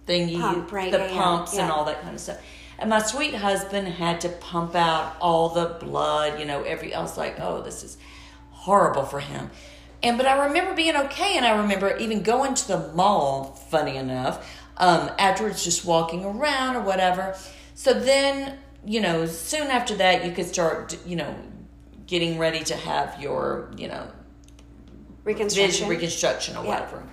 thingy, 0.06 0.42
Pump, 0.42 0.74
right, 0.74 0.92
the 0.92 0.98
yeah, 0.98 1.08
yeah, 1.08 1.22
pumps 1.22 1.58
and 1.58 1.72
all 1.72 1.86
that 1.86 2.02
kind 2.02 2.16
of 2.16 2.20
stuff. 2.20 2.42
And 2.80 2.90
my 2.90 3.00
sweet 3.00 3.34
husband 3.34 3.88
had 3.88 4.20
to 4.22 4.30
pump 4.30 4.76
out 4.76 5.16
all 5.22 5.48
the 5.50 5.78
blood, 5.80 6.38
you 6.38 6.46
know, 6.46 6.64
every 6.64 6.94
I 6.94 7.02
was 7.02 7.18
like, 7.18 7.40
oh, 7.40 7.62
this 7.62 7.82
is 7.82 7.98
horrible 8.52 9.06
for 9.06 9.22
him. 9.22 9.52
And 10.04 10.18
but 10.18 10.28
I 10.28 10.48
remember 10.48 10.74
being 10.74 10.98
okay, 10.98 11.38
and 11.38 11.46
I 11.46 11.62
remember 11.62 11.96
even 11.96 12.24
going 12.24 12.56
to 12.56 12.68
the 12.68 12.92
mall. 12.94 13.54
Funny 13.70 13.96
enough, 13.96 14.46
um, 14.78 15.10
afterwards, 15.20 15.64
just 15.64 15.86
walking 15.86 16.24
around 16.26 16.76
or 16.76 16.82
whatever. 16.82 17.36
So 17.76 17.94
then, 17.94 18.58
you 18.86 19.02
know, 19.02 19.26
soon 19.26 19.68
after 19.68 19.96
that, 19.96 20.26
you 20.26 20.32
could 20.32 20.46
start, 20.48 20.98
you 21.06 21.16
know, 21.16 21.36
getting 22.06 22.38
ready 22.40 22.64
to 22.66 22.76
have 22.76 23.22
your, 23.22 23.70
you 23.78 23.88
know, 23.88 24.08
Reconstruction. 25.24 25.72
vision 25.72 25.90
reconstruction 25.90 26.56
or 26.58 26.64
Yeah. 26.64 26.70
whatever. 26.70 27.04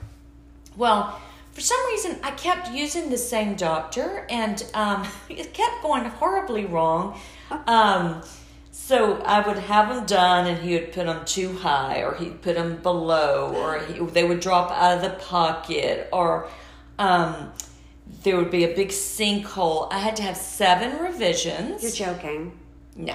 Well, 0.77 1.21
for 1.53 1.61
some 1.61 1.79
reason, 1.87 2.19
I 2.23 2.31
kept 2.33 2.71
using 2.71 3.11
the 3.11 3.19
same 3.19 3.55
doctor, 3.55 4.27
and 4.31 4.65
um, 4.75 5.07
it 5.29 5.53
kept 5.55 5.83
going 5.83 6.05
horribly 6.05 6.65
wrong. 6.65 7.19
Um, 7.67 8.23
so 8.71 9.21
I 9.23 9.47
would 9.47 9.59
have 9.59 9.89
them 9.89 10.05
done, 10.07 10.47
and 10.47 10.59
he 10.63 10.75
would 10.75 10.93
put 10.93 11.07
them 11.07 11.25
too 11.25 11.53
high, 11.59 12.03
or 12.03 12.15
he'd 12.15 12.43
put 12.43 12.57
them 12.57 12.77
below, 12.83 13.53
or 13.57 13.79
he, 13.81 13.99
they 14.07 14.25
would 14.25 14.41
drop 14.41 14.71
out 14.73 14.97
of 14.97 15.03
the 15.03 15.11
pocket, 15.25 16.09
or 16.13 16.49
um, 16.99 17.53
there 18.23 18.37
would 18.37 18.51
be 18.51 18.65
a 18.65 18.75
big 18.75 18.89
sinkhole. 18.89 19.93
I 19.93 19.99
had 19.99 20.17
to 20.17 20.23
have 20.23 20.37
seven 20.37 21.03
revisions. 21.03 21.83
You're 21.83 22.15
joking. 22.15 22.59
No. 22.97 23.15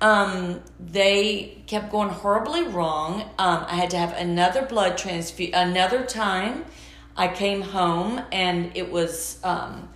Um, 0.00 0.60
they 0.78 1.62
kept 1.66 1.90
going 1.92 2.08
horribly 2.08 2.64
wrong. 2.64 3.22
Um, 3.38 3.64
I 3.68 3.74
had 3.74 3.90
to 3.90 3.98
have 3.98 4.16
another 4.16 4.62
blood 4.62 4.96
transfusion. 4.96 5.54
Another 5.54 6.04
time, 6.04 6.64
I 7.16 7.28
came 7.28 7.60
home 7.60 8.22
and 8.32 8.72
it 8.74 8.90
was 8.90 9.38
um, 9.44 9.90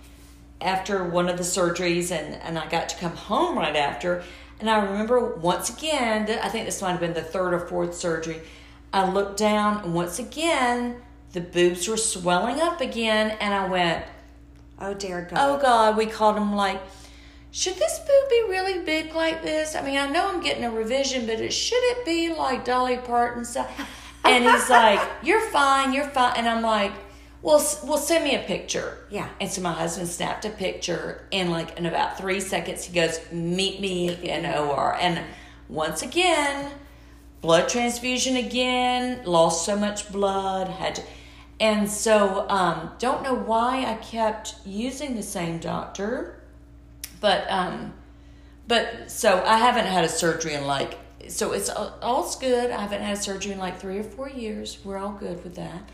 after 0.61 1.03
one 1.03 1.27
of 1.27 1.37
the 1.37 1.43
surgeries, 1.43 2.11
and, 2.11 2.35
and 2.41 2.57
I 2.57 2.67
got 2.67 2.89
to 2.89 2.97
come 2.97 3.15
home 3.15 3.57
right 3.57 3.75
after. 3.75 4.23
And 4.59 4.69
I 4.69 4.83
remember 4.83 5.35
once 5.35 5.69
again, 5.69 6.29
I 6.41 6.49
think 6.49 6.65
this 6.65 6.81
might 6.81 6.91
have 6.91 6.99
been 6.99 7.13
the 7.13 7.21
third 7.21 7.53
or 7.53 7.59
fourth 7.59 7.95
surgery. 7.95 8.41
I 8.93 9.09
looked 9.09 9.37
down, 9.37 9.83
and 9.83 9.93
once 9.93 10.19
again, 10.19 11.01
the 11.35 11.41
boobs 11.41 11.87
were 11.87 11.97
swelling 11.97 12.61
up 12.61 12.81
again, 12.81 13.37
and 13.39 13.53
I 13.53 13.67
went, 13.67 14.05
Oh 14.79 14.93
dear 14.93 15.27
God. 15.29 15.37
Oh 15.39 15.61
God, 15.61 15.97
we 15.97 16.05
called 16.05 16.37
him 16.37 16.55
like, 16.55 16.81
should 17.51 17.75
this 17.75 17.99
boob 17.99 18.29
be 18.29 18.43
really 18.49 18.79
big 18.83 19.13
like 19.13 19.43
this? 19.43 19.75
I 19.75 19.81
mean, 19.81 19.97
I 19.97 20.09
know 20.09 20.27
I'm 20.27 20.41
getting 20.41 20.65
a 20.65 20.71
revision, 20.71 21.25
but 21.25 21.39
it 21.39 21.51
should 21.51 21.81
it 21.81 22.05
be 22.05 22.33
like 22.33 22.65
Dolly 22.65 22.97
Parton 22.97 23.45
stuff? 23.45 23.69
And 24.25 24.43
he's 24.43 24.69
like, 24.69 24.99
"You're 25.23 25.47
fine, 25.51 25.93
you're 25.93 26.09
fine," 26.09 26.33
and 26.35 26.49
I'm 26.49 26.61
like, 26.61 26.91
"Well, 27.41 27.65
well, 27.85 27.97
send 27.97 28.25
me 28.25 28.35
a 28.35 28.39
picture." 28.39 28.97
Yeah. 29.09 29.29
And 29.39 29.49
so 29.49 29.61
my 29.61 29.71
husband 29.71 30.09
snapped 30.09 30.43
a 30.43 30.49
picture, 30.49 31.25
and 31.31 31.49
like 31.49 31.77
in 31.77 31.85
about 31.85 32.17
three 32.17 32.41
seconds, 32.41 32.83
he 32.83 32.93
goes, 32.93 33.19
"Meet 33.31 33.79
me 33.79 34.09
in 34.09 34.45
OR." 34.45 34.97
And 34.99 35.23
once 35.69 36.01
again, 36.01 36.71
blood 37.39 37.69
transfusion 37.69 38.35
again. 38.35 39.21
Lost 39.23 39.65
so 39.65 39.77
much 39.77 40.11
blood. 40.11 40.67
Had 40.67 40.95
to. 40.95 41.03
And 41.59 41.89
so, 41.89 42.47
um, 42.49 42.91
don't 42.99 43.23
know 43.23 43.33
why 43.33 43.85
I 43.85 43.95
kept 43.95 44.55
using 44.65 45.15
the 45.15 45.23
same 45.23 45.59
doctor 45.59 46.41
but 47.21 47.49
um 47.49 47.93
but 48.67 49.09
so 49.09 49.43
i 49.45 49.57
haven't 49.57 49.85
had 49.85 50.03
a 50.03 50.09
surgery 50.09 50.53
in 50.53 50.65
like 50.65 50.97
so 51.27 51.53
it's 51.53 51.69
all's 51.69 52.35
good 52.35 52.69
i 52.71 52.79
haven't 52.79 53.01
had 53.01 53.17
surgery 53.17 53.51
in 53.51 53.57
like 53.57 53.79
three 53.79 53.97
or 53.97 54.03
four 54.03 54.29
years 54.29 54.77
we're 54.83 54.97
all 54.97 55.13
good 55.13 55.43
with 55.43 55.55
that 55.55 55.89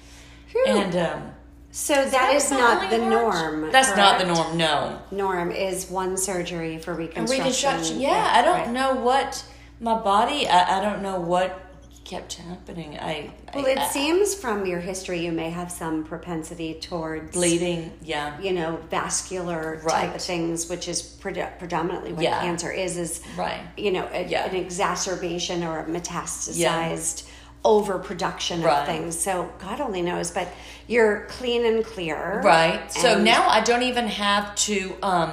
Whew. 0.52 0.66
and 0.68 0.96
um 0.96 1.32
so 1.74 1.94
that 1.94 2.36
is 2.36 2.52
not 2.52 2.90
the 2.90 2.98
norm. 2.98 3.72
That's 3.72 3.96
not 3.96 4.20
the 4.20 4.26
norm. 4.26 4.58
No. 4.58 5.00
Norm 5.10 5.52
is 5.54 5.90
one 5.90 6.18
surgery 6.18 6.78
for 6.80 6.92
And 6.92 7.00
reconstruction. 7.00 7.38
reconstruction. 7.38 8.02
Yeah, 8.02 8.30
I 8.30 8.42
don't 8.42 8.58
right. 8.58 8.70
know 8.72 8.96
what 8.96 9.46
my 9.80 9.98
body. 9.98 10.50
I, 10.50 10.80
I 10.80 10.82
don't 10.82 11.02
know 11.02 11.22
what 11.22 11.71
kept 12.12 12.34
happening. 12.34 12.98
I 13.00 13.32
Well, 13.56 13.66
I, 13.66 13.70
it 13.70 13.78
I- 13.78 13.88
seems 13.88 14.36
from 14.36 14.66
your 14.66 14.82
history 14.82 15.24
you 15.26 15.32
may 15.32 15.50
have 15.50 15.72
some 15.72 16.04
propensity 16.04 16.74
towards 16.74 17.32
bleeding. 17.32 17.94
Yeah. 18.04 18.38
you 18.42 18.52
know, 18.52 18.80
vascular 18.90 19.76
type 19.78 19.86
Right. 19.86 20.16
of 20.16 20.22
things, 20.22 20.70
which 20.70 20.90
is 20.90 21.02
pred- 21.02 21.58
predominantly 21.58 22.12
what 22.12 22.24
Yeah. 22.24 22.42
cancer 22.42 22.70
is, 22.70 22.98
is, 22.98 23.22
Right. 23.38 23.62
you 23.78 23.92
know, 23.94 24.10
a, 24.12 24.26
Yeah. 24.26 24.44
an 24.46 24.56
exacerbation 24.58 25.64
or 25.64 25.80
a 25.80 25.86
metastasized 25.86 27.24
overproduction 27.64 28.60
of 28.60 28.66
Right. 28.66 28.86
things. 28.86 29.18
So 29.18 29.50
God 29.60 29.80
only 29.80 30.02
knows, 30.02 30.32
but 30.32 30.50
you're 30.88 31.22
clean 31.30 31.66
and 31.66 31.86
clear. 31.86 32.42
Right. 32.44 32.92
So 32.92 33.18
now 33.24 33.48
I 33.48 33.62
don't 33.62 33.84
even 33.84 34.08
have 34.08 34.54
to 34.68 34.96
um, 35.02 35.32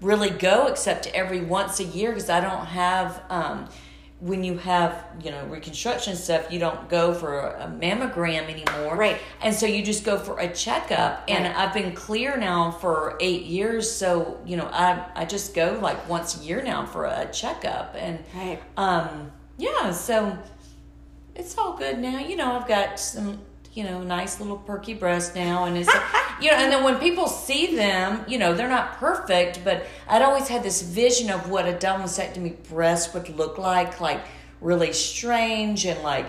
really 0.00 0.30
go 0.30 0.66
except 0.66 1.06
every 1.08 1.42
once 1.42 1.78
a 1.78 1.84
year 1.84 2.10
because 2.10 2.30
I 2.30 2.40
don't 2.40 2.66
have. 2.66 3.22
Um, 3.30 3.68
when 4.20 4.42
you 4.42 4.56
have 4.56 5.04
you 5.22 5.30
know 5.30 5.44
reconstruction 5.46 6.16
stuff, 6.16 6.50
you 6.50 6.58
don't 6.58 6.88
go 6.88 7.12
for 7.12 7.38
a 7.38 7.66
mammogram 7.66 8.48
anymore. 8.48 8.96
Right. 8.96 9.18
And 9.42 9.54
so 9.54 9.66
you 9.66 9.82
just 9.84 10.04
go 10.04 10.18
for 10.18 10.38
a 10.38 10.48
checkup. 10.52 11.24
And 11.28 11.44
Right. 11.44 11.56
I've 11.56 11.74
been 11.74 11.92
clear 11.94 12.36
now 12.36 12.70
for 12.70 13.18
eight 13.20 13.42
years, 13.42 13.90
so 13.90 14.40
you 14.46 14.56
know 14.56 14.68
I 14.72 15.04
I 15.14 15.24
just 15.26 15.54
go 15.54 15.78
like 15.82 16.08
once 16.08 16.40
a 16.40 16.44
year 16.44 16.62
now 16.62 16.86
for 16.86 17.04
a 17.04 17.28
checkup 17.30 17.94
and 17.98 18.18
Right. 18.34 18.60
um 18.76 19.32
yeah 19.58 19.90
so 19.90 20.38
it's 21.34 21.56
all 21.58 21.76
good 21.76 21.98
now. 21.98 22.18
You 22.18 22.36
know, 22.36 22.52
I've 22.58 22.66
got 22.66 22.98
some, 22.98 23.40
you 23.76 23.84
know, 23.84 24.02
nice 24.02 24.40
little 24.40 24.56
perky 24.56 24.94
breasts 24.94 25.34
now, 25.34 25.66
and 25.66 25.76
it's, 25.76 25.92
you 26.40 26.50
know, 26.50 26.56
and 26.56 26.72
then 26.72 26.82
when 26.82 26.98
people 26.98 27.28
see 27.28 27.76
them, 27.76 28.24
you 28.26 28.38
know, 28.38 28.54
they're 28.54 28.68
not 28.68 28.94
perfect, 28.94 29.60
but 29.64 29.86
I'd 30.08 30.22
always 30.22 30.48
had 30.48 30.62
this 30.62 30.80
vision 30.80 31.30
of 31.30 31.50
what 31.50 31.66
a 31.66 31.78
double 31.78 32.04
mastectomy 32.04 32.56
breast 32.70 33.12
would 33.12 33.28
look 33.28 33.58
like, 33.58 34.00
like 34.00 34.22
really 34.60 34.92
strange 34.92 35.84
and 35.84 36.02
like. 36.02 36.26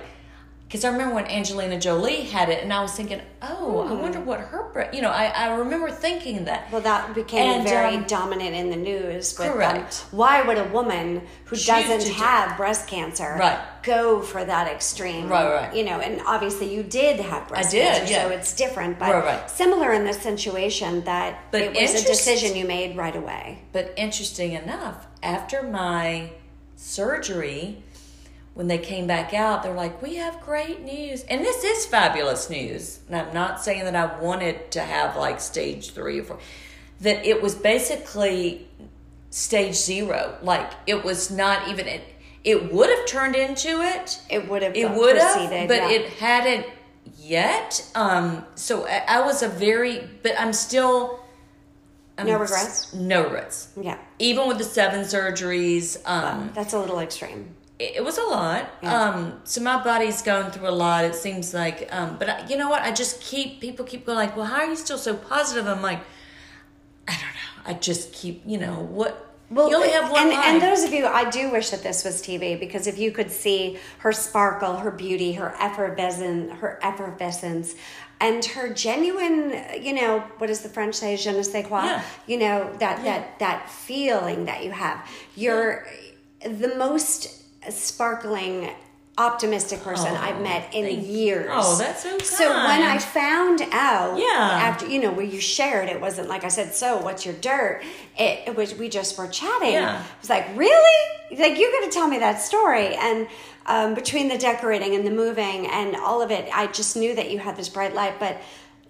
Because 0.67 0.83
I 0.83 0.89
remember 0.91 1.15
when 1.15 1.27
Angelina 1.27 1.79
Jolie 1.79 2.23
had 2.23 2.49
it, 2.49 2.61
and 2.61 2.73
I 2.73 2.81
was 2.81 2.91
thinking, 2.91 3.21
"Oh, 3.41 3.87
I 3.87 3.93
wonder 3.93 4.19
what 4.19 4.41
her 4.41 4.63
breast." 4.73 4.93
You 4.93 5.01
know, 5.01 5.09
I, 5.11 5.27
I 5.27 5.55
remember 5.55 5.89
thinking 5.89 6.43
that. 6.43 6.69
Well, 6.73 6.81
that 6.81 7.15
became 7.15 7.59
And, 7.61 7.63
very 7.69 7.95
um, 7.95 8.03
dominant 8.03 8.53
in 8.53 8.69
the 8.69 8.75
news. 8.75 9.39
With 9.39 9.49
Correct. 9.49 10.01
Them. 10.11 10.17
Why 10.19 10.41
would 10.41 10.57
a 10.57 10.65
woman 10.65 11.21
who 11.45 11.55
doesn't 11.55 12.01
to 12.01 12.07
do- 12.07 12.13
have 12.15 12.57
breast 12.57 12.85
cancer 12.85 13.37
Right. 13.39 13.57
go 13.81 14.21
for 14.21 14.43
that 14.43 14.67
extreme? 14.67 15.29
Right, 15.29 15.49
right. 15.53 15.73
You 15.73 15.85
know, 15.85 16.01
and 16.01 16.19
obviously 16.27 16.73
you 16.75 16.83
did 16.83 17.21
have 17.21 17.47
breast 17.47 17.71
did, 17.71 17.87
cancer, 17.87 18.13
so 18.13 18.29
it's 18.29 18.53
different. 18.53 18.99
But 18.99 19.13
Right, 19.13 19.23
right. 19.23 19.49
similar 19.49 19.93
in 19.93 20.03
this 20.03 20.21
situation 20.21 21.05
that 21.05 21.39
But 21.51 21.61
it 21.61 21.73
was 21.81 22.03
a 22.03 22.05
decision 22.05 22.57
you 22.57 22.65
made 22.67 22.97
right 22.97 23.15
away. 23.15 23.59
But 23.71 23.93
interesting 23.95 24.51
enough, 24.51 25.07
after 25.23 25.63
my 25.63 26.31
surgery, 26.75 27.83
when 28.57 28.65
they 28.67 28.79
came 28.79 29.05
back 29.05 29.35
out, 29.35 29.61
they're 29.61 29.71
like, 29.71 30.01
"We 30.01 30.15
have 30.15 30.41
great 30.41 30.81
news," 30.81 31.23
and 31.29 31.45
this 31.45 31.63
is 31.63 31.85
fabulous 31.85 32.49
news. 32.49 33.01
And 33.07 33.15
I'm 33.15 33.31
not 33.31 33.63
saying 33.63 33.83
that 33.83 33.95
I 33.95 34.19
wanted 34.19 34.71
to 34.71 34.81
have 34.81 35.15
like 35.15 35.39
stage 35.39 35.91
three 35.91 36.21
or 36.21 36.23
four. 36.23 36.39
That 37.01 37.23
it 37.23 37.39
was 37.39 37.53
basically 37.53 38.67
stage 39.29 39.75
zero. 39.75 40.39
Like 40.41 40.71
it 40.87 41.03
was 41.03 41.29
not 41.29 41.67
even. 41.67 41.87
It, 41.87 42.01
it 42.43 42.73
would 42.73 42.89
have 42.89 43.05
turned 43.05 43.35
into 43.35 43.81
it. 43.81 44.19
It 44.27 44.49
would 44.49 44.63
have 44.63 44.75
It 44.75 44.89
would 44.89 45.17
have, 45.17 45.67
but 45.67 45.77
yeah. 45.77 45.89
it 45.91 46.09
hadn't 46.13 46.65
yet. 47.19 47.87
Um, 47.93 48.43
so 48.55 48.87
I, 48.87 49.03
I 49.07 49.21
was 49.21 49.43
a 49.43 49.49
very, 49.49 50.09
but 50.23 50.33
I'm 50.39 50.51
still. 50.51 51.19
I'm 52.17 52.25
No 52.25 52.39
regrets? 52.39 52.91
No 52.95 53.21
regrets 53.25 53.67
Yeah, 53.79 53.99
even 54.17 54.47
with 54.47 54.57
the 54.57 54.63
seven 54.63 55.01
surgeries 55.01 56.01
um 56.09 56.49
that's 56.55 56.73
a 56.73 56.79
little 56.79 56.97
extreme. 56.97 57.53
It, 57.79 58.03
was 58.03 58.17
a 58.17 58.23
lot 58.23 58.69
um 58.83 59.39
so 59.43 59.61
my 59.61 59.81
body's 59.83 60.21
going 60.21 60.49
through 60.51 60.67
a 60.67 60.71
lot 60.85 61.05
it 61.05 61.13
seems 61.15 61.53
like 61.53 61.87
um 61.91 62.17
but 62.17 62.27
I, 62.29 62.47
you 62.47 62.57
know 62.57 62.69
what 62.69 62.81
i 62.81 62.91
just 62.91 63.21
keep 63.21 63.61
people 63.61 63.85
keep 63.85 64.05
going 64.05 64.17
like 64.17 64.35
well 64.35 64.45
how 64.45 64.61
are 64.61 64.65
you 64.65 64.75
still 64.75 64.97
so 64.97 65.15
positive 65.15 65.67
i'm 65.67 65.81
like 65.83 65.99
i 67.07 67.11
don't 67.11 67.21
know 67.21 67.71
i 67.71 67.73
just 67.73 68.13
keep 68.13 68.41
you 68.45 68.57
know 68.57 68.75
what 68.99 69.23
Well, 69.49 69.69
you 69.69 69.75
only 69.77 69.91
have 69.91 70.11
one 70.11 70.23
and, 70.23 70.31
life. 70.31 70.45
and 70.45 70.61
those 70.61 70.83
of 70.83 70.91
you, 70.91 71.05
I 71.05 71.29
do 71.29 71.49
wish 71.49 71.69
that 71.69 71.81
this 71.81 72.03
was 72.03 72.21
TV 72.21 72.59
because 72.59 72.85
if 72.85 72.97
you 72.99 73.11
could 73.13 73.31
see 73.31 73.77
her 73.99 74.11
sparkle, 74.11 74.75
her 74.83 74.91
beauty, 74.91 75.31
her 75.39 75.55
effervescence, 75.57 76.51
her 76.59 76.77
effervescence, 76.83 77.73
and 78.19 78.43
her 78.43 78.67
genuine, 78.73 79.55
you 79.81 79.93
know, 79.93 80.19
what 80.39 80.47
does 80.47 80.61
the 80.63 80.69
French 80.69 80.95
say? 80.95 81.15
Je 81.15 81.31
ne 81.31 81.43
sais 81.43 81.65
quoi. 81.65 81.83
Yeah. 81.85 82.01
You 82.27 82.37
know 82.39 82.73
that 82.79 83.03
that 83.05 83.39
that 83.39 83.69
feeling 83.69 84.45
that 84.51 84.65
you 84.65 84.71
have. 84.71 84.97
You're 85.37 85.87
the 86.43 86.75
most 86.75 87.36
sparkling. 87.71 88.69
Optimistic 89.19 89.81
person 89.81 90.11
Oh, 90.11 90.15
I've 90.21 90.39
met 90.41 90.71
in 90.75 91.03
years. 91.03 91.49
Oh, 91.51 91.75
that's 91.79 92.03
so 92.03 92.09
kind. 92.11 92.21
So 92.21 92.49
when 92.49 92.83
I 92.83 92.99
found 92.99 93.63
out, 93.71 94.19
Yeah. 94.19 94.25
after 94.61 94.85
you 94.85 95.01
know 95.01 95.11
where 95.11 95.25
you 95.25 95.41
shared, 95.41 95.89
it 95.89 95.99
wasn't 95.99 96.27
like 96.29 96.43
I 96.43 96.49
said. 96.49 96.75
So 96.75 96.97
what's 96.97 97.25
your 97.25 97.33
dirt? 97.33 97.81
It, 98.15 98.49
it 98.49 98.55
was 98.55 98.75
we 98.75 98.89
just 98.89 99.17
were 99.17 99.25
chatting. 99.27 99.71
Yeah. 99.71 99.99
It 99.99 100.05
was 100.21 100.29
like 100.29 100.45
really, 100.55 101.09
like 101.31 101.57
you're 101.57 101.71
going 101.71 101.89
to 101.89 101.91
tell 101.91 102.07
me 102.07 102.19
that 102.19 102.39
story, 102.41 102.93
and 102.93 103.27
um, 103.65 103.95
between 103.95 104.27
the 104.27 104.37
decorating 104.37 104.93
and 104.93 105.03
the 105.03 105.09
moving 105.09 105.65
and 105.65 105.95
all 105.95 106.21
of 106.21 106.29
it, 106.29 106.47
I 106.53 106.67
just 106.67 106.95
knew 106.95 107.15
that 107.15 107.31
you 107.31 107.39
had 107.39 107.55
this 107.57 107.69
bright 107.69 107.95
light. 107.95 108.19
But 108.19 108.37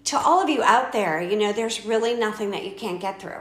to 0.06 0.20
all 0.20 0.44
of 0.44 0.50
you 0.50 0.62
out 0.62 0.92
there, 0.92 1.22
you 1.22 1.38
know, 1.38 1.54
there's 1.54 1.86
really 1.86 2.16
nothing 2.16 2.52
that 2.52 2.66
you 2.66 2.72
can't 2.72 3.00
get 3.00 3.22
through. 3.22 3.40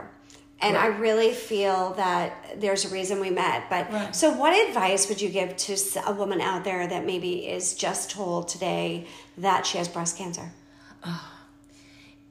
And 0.59 0.75
I 0.75 0.87
really 0.87 1.33
feel 1.33 1.93
that 1.93 2.59
there's 2.59 2.83
a 2.85 2.89
reason 2.89 3.19
we 3.19 3.29
met. 3.29 3.69
But 3.69 3.91
Right. 3.91 4.15
so, 4.15 4.31
what 4.31 4.53
advice 4.67 5.07
would 5.07 5.21
you 5.21 5.29
give 5.29 5.55
to 5.55 5.77
a 6.05 6.11
woman 6.11 6.41
out 6.41 6.63
there 6.63 6.87
that 6.87 7.05
maybe 7.05 7.47
is 7.47 7.75
just 7.75 8.09
told 8.09 8.47
today 8.47 9.05
that 9.37 9.65
she 9.67 9.77
has 9.77 9.87
breast 9.87 10.17
cancer? 10.17 10.51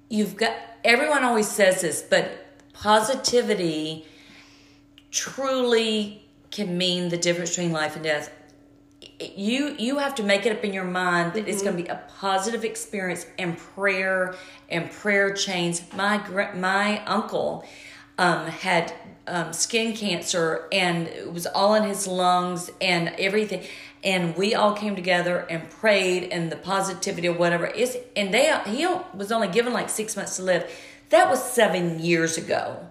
you've 0.09 0.37
got 0.37 0.55
everyone 0.85 1.25
always 1.25 1.49
says 1.49 1.81
this 1.81 2.03
but 2.03 2.47
positivity 2.73 4.05
truly 5.11 6.23
can 6.51 6.77
mean 6.77 7.09
the 7.09 7.17
difference 7.17 7.51
between 7.51 7.73
life 7.73 7.97
and 7.97 8.05
death 8.05 8.31
you 9.19 9.75
you 9.79 9.99
have 9.99 10.15
to 10.15 10.23
make 10.23 10.45
it 10.47 10.53
up 10.53 10.65
in 10.65 10.73
your 10.73 10.85
mind 10.85 11.33
that 11.35 11.49
it's 11.49 11.59
mm-hmm. 11.63 11.73
going 11.73 11.77
to 11.79 11.83
be 11.83 11.89
a 11.89 12.03
positive 12.19 12.65
experience 12.65 13.27
and 13.39 13.57
prayer 13.57 14.35
and 14.69 14.91
prayer 14.91 15.33
chains. 15.33 15.83
My 15.95 16.19
my 16.55 17.05
uncle 17.05 17.65
um, 18.19 18.47
had 18.47 18.93
um, 19.27 19.53
skin 19.53 19.95
cancer 19.95 20.69
and 20.73 21.09
it 21.09 21.33
was 21.33 21.47
all 21.47 21.75
in 21.75 21.83
his 21.85 22.07
lungs 22.07 22.71
and 22.81 23.09
everything. 23.19 23.65
And 24.05 24.37
we 24.37 24.55
all 24.55 24.73
came 24.73 24.95
together 24.95 25.39
and 25.51 25.69
prayed 25.69 26.31
and 26.31 26.51
the 26.51 26.57
positivity 26.57 27.29
or 27.29 27.35
whatever. 27.35 27.67
Is 27.67 27.99
and 28.15 28.33
they 28.33 28.57
he 28.67 28.87
was 29.15 29.33
only 29.33 29.49
given 29.49 29.73
like 29.73 29.91
six 29.91 30.17
months 30.17 30.37
to 30.37 30.43
live. 30.43 30.71
That 31.11 31.29
was 31.29 31.43
seven 31.43 31.99
years 31.99 32.39
ago. 32.39 32.89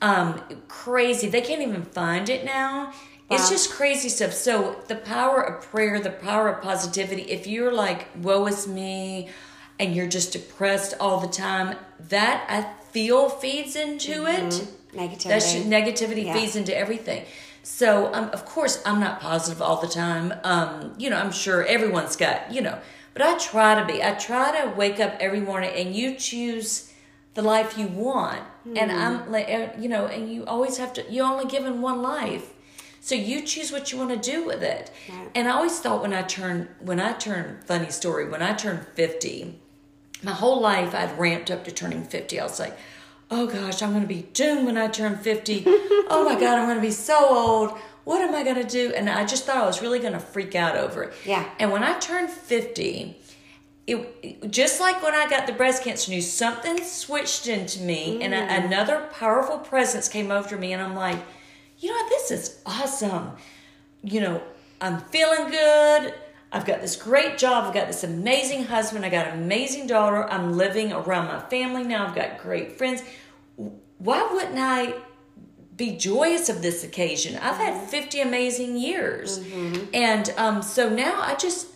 Um 0.00 0.40
crazy. 0.68 1.28
They 1.28 1.40
can't 1.40 1.62
even 1.62 1.82
find 1.82 2.28
it 2.28 2.44
now. 2.44 2.92
It's 3.30 3.48
just 3.48 3.70
crazy 3.70 4.10
stuff. 4.10 4.34
So 4.34 4.76
the 4.88 4.94
power 4.94 5.40
of 5.40 5.64
prayer 5.64 5.98
the 5.98 6.10
power 6.10 6.48
of 6.48 6.62
positivity 6.62 7.22
if 7.22 7.46
you're 7.46 7.72
like 7.72 8.06
woe 8.16 8.46
is 8.46 8.68
me 8.68 9.30
and 9.78 9.96
you're 9.96 10.06
just 10.06 10.32
depressed 10.32 10.94
all 11.00 11.18
the 11.18 11.28
time 11.28 11.76
that 12.08 12.44
i 12.48 12.81
feel 12.92 13.28
feeds 13.28 13.74
into 13.76 14.26
it 14.26 14.66
Negativity. 14.94 15.22
that's 15.24 15.54
negativity 15.54 16.24
Yeah. 16.26 16.34
feeds 16.34 16.56
into 16.56 16.76
everything. 16.76 17.24
So, 17.64 18.12
um, 18.12 18.30
of 18.32 18.44
course, 18.44 18.82
I'm 18.84 18.98
not 19.00 19.20
positive 19.20 19.62
all 19.62 19.76
the 19.80 19.86
time. 19.88 20.34
Um, 20.44 20.94
you 20.98 21.08
know, 21.10 21.16
I'm 21.16 21.30
sure 21.32 21.64
everyone's 21.64 22.16
got, 22.16 22.52
you 22.52 22.60
know, 22.60 22.78
but 23.14 23.22
I 23.22 23.38
try 23.38 23.74
to 23.80 23.84
be. 23.86 24.02
I 24.02 24.12
try 24.14 24.60
to 24.60 24.68
wake 24.70 24.98
up 25.00 25.14
every 25.20 25.40
morning 25.40 25.70
and 25.74 25.94
you 25.94 26.16
choose 26.16 26.92
the 27.34 27.42
life 27.42 27.78
you 27.78 27.86
want. 27.86 28.40
And 28.76 28.90
Hmm. 28.90 28.98
I'm 28.98 29.32
like, 29.32 29.48
uh, 29.48 29.68
you 29.78 29.88
know, 29.88 30.06
and 30.06 30.32
you 30.32 30.44
always 30.46 30.76
have 30.78 30.92
to, 30.94 31.04
you're 31.10 31.26
only 31.26 31.44
given 31.46 31.80
one 31.80 32.02
life. 32.02 32.50
So 33.00 33.14
you 33.14 33.42
choose 33.42 33.72
what 33.72 33.90
you 33.90 33.98
want 33.98 34.10
to 34.10 34.30
do 34.30 34.44
with 34.44 34.62
it. 34.62 34.90
Right. 35.08 35.28
And 35.34 35.48
I 35.48 35.52
always 35.52 35.78
thought 35.80 36.02
when 36.02 36.12
I 36.12 36.22
turn, 36.22 36.68
when 36.80 37.00
I 37.00 37.12
turn, 37.12 37.58
funny 37.64 37.90
story, 37.90 38.28
when 38.28 38.42
I 38.42 38.52
turned 38.54 38.86
50, 38.94 39.60
my 40.22 40.32
whole 40.32 40.60
life 40.60 40.94
I'd 40.94 41.18
ramped 41.18 41.50
up 41.50 41.64
to 41.64 41.72
turning 41.72 42.04
50. 42.04 42.40
I 42.40 42.44
was 42.44 42.58
like, 42.58 42.76
oh 43.30 43.46
gosh, 43.46 43.82
I'm 43.82 43.90
going 43.90 44.02
to 44.02 44.08
be 44.08 44.22
doomed 44.32 44.66
when 44.66 44.76
I 44.76 44.88
turn 44.88 45.16
50. 45.16 45.62
oh 45.66 46.24
my 46.24 46.38
God, 46.38 46.58
I'm 46.58 46.66
going 46.66 46.76
to 46.76 46.82
be 46.82 46.90
so 46.90 47.28
old. 47.28 47.78
What 48.04 48.20
am 48.20 48.34
I 48.34 48.42
going 48.42 48.56
to 48.56 48.68
do? 48.68 48.92
And 48.94 49.08
I 49.08 49.24
just 49.24 49.44
thought 49.44 49.56
I 49.56 49.66
was 49.66 49.80
really 49.80 50.00
going 50.00 50.12
to 50.12 50.20
freak 50.20 50.54
out 50.54 50.76
over 50.76 51.04
it. 51.04 51.14
Yeah. 51.24 51.48
And 51.58 51.70
when 51.70 51.84
I 51.84 51.98
turned 51.98 52.30
50, 52.30 53.16
it, 53.86 54.50
just 54.50 54.80
like 54.80 55.02
when 55.02 55.14
I 55.14 55.28
got 55.28 55.46
the 55.46 55.52
breast 55.52 55.84
cancer 55.84 56.10
news, 56.10 56.30
something 56.30 56.82
switched 56.82 57.46
into 57.46 57.80
me 57.80 58.22
and 58.22 58.34
a, 58.34 58.38
mm. 58.38 58.66
another 58.66 59.08
powerful 59.12 59.58
presence 59.58 60.08
came 60.08 60.30
over 60.30 60.56
me. 60.56 60.72
And 60.72 60.82
I'm 60.82 60.94
like, 60.94 61.18
you 61.78 61.88
know 61.88 61.94
what? 61.94 62.08
This 62.08 62.30
is 62.30 62.60
awesome 62.66 63.32
you 64.02 64.20
know, 64.20 64.42
I'm 64.80 65.00
feeling 65.00 65.50
good. 65.50 66.14
I've 66.52 66.66
got 66.66 66.80
this 66.82 66.96
great 66.96 67.38
job. 67.38 67.64
I've 67.64 67.74
got 67.74 67.86
this 67.86 68.04
amazing 68.04 68.64
husband. 68.64 69.04
I 69.04 69.08
got 69.08 69.28
an 69.28 69.38
amazing 69.42 69.86
daughter. 69.86 70.24
I'm 70.30 70.56
living 70.56 70.92
around 70.92 71.26
my 71.28 71.40
family 71.48 71.82
now. 71.84 72.06
I've 72.06 72.14
got 72.14 72.38
great 72.38 72.76
friends. 72.76 73.02
Why 73.98 74.28
wouldn't 74.32 74.58
I 74.58 74.94
be 75.76 75.96
joyous 75.96 76.48
of 76.50 76.60
this 76.60 76.84
occasion? 76.84 77.36
I've 77.36 77.56
had 77.56 77.88
50 77.88 78.20
amazing 78.20 78.76
years. 78.76 79.38
And 79.94 80.32
um, 80.36 80.60
so 80.62 80.90
now 80.90 81.20
I 81.22 81.34
just, 81.36 81.68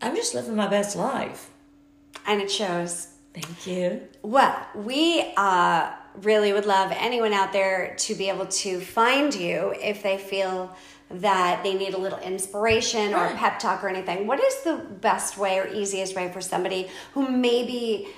I'm 0.00 0.14
just 0.14 0.34
living 0.34 0.54
my 0.54 0.68
best 0.68 0.94
life. 0.96 1.50
and 2.26 2.40
it 2.40 2.50
shows. 2.50 3.08
Thank 3.34 3.66
you. 3.66 4.02
Well, 4.22 4.56
we 4.74 5.32
uh, 5.36 5.92
really 6.22 6.52
would 6.52 6.66
love 6.66 6.92
anyone 6.96 7.32
out 7.32 7.52
there 7.52 7.94
to 7.98 8.14
be 8.14 8.28
able 8.28 8.46
to 8.46 8.80
find 8.80 9.34
you 9.34 9.72
if 9.80 10.02
they 10.02 10.18
feel 10.18 10.74
that 11.10 11.62
they 11.64 11.74
need 11.74 11.94
a 11.94 11.98
little 11.98 12.18
inspiration 12.20 13.14
or 13.14 13.26
a 13.26 13.34
pep 13.34 13.58
talk 13.58 13.82
or 13.82 13.88
anything. 13.88 14.26
What 14.26 14.42
is 14.42 14.62
the 14.62 14.76
best 14.76 15.36
way 15.36 15.58
or 15.58 15.66
easiest 15.66 16.14
way 16.14 16.30
for 16.32 16.40
somebody 16.40 16.88
who 17.14 17.28
maybe 17.28 18.08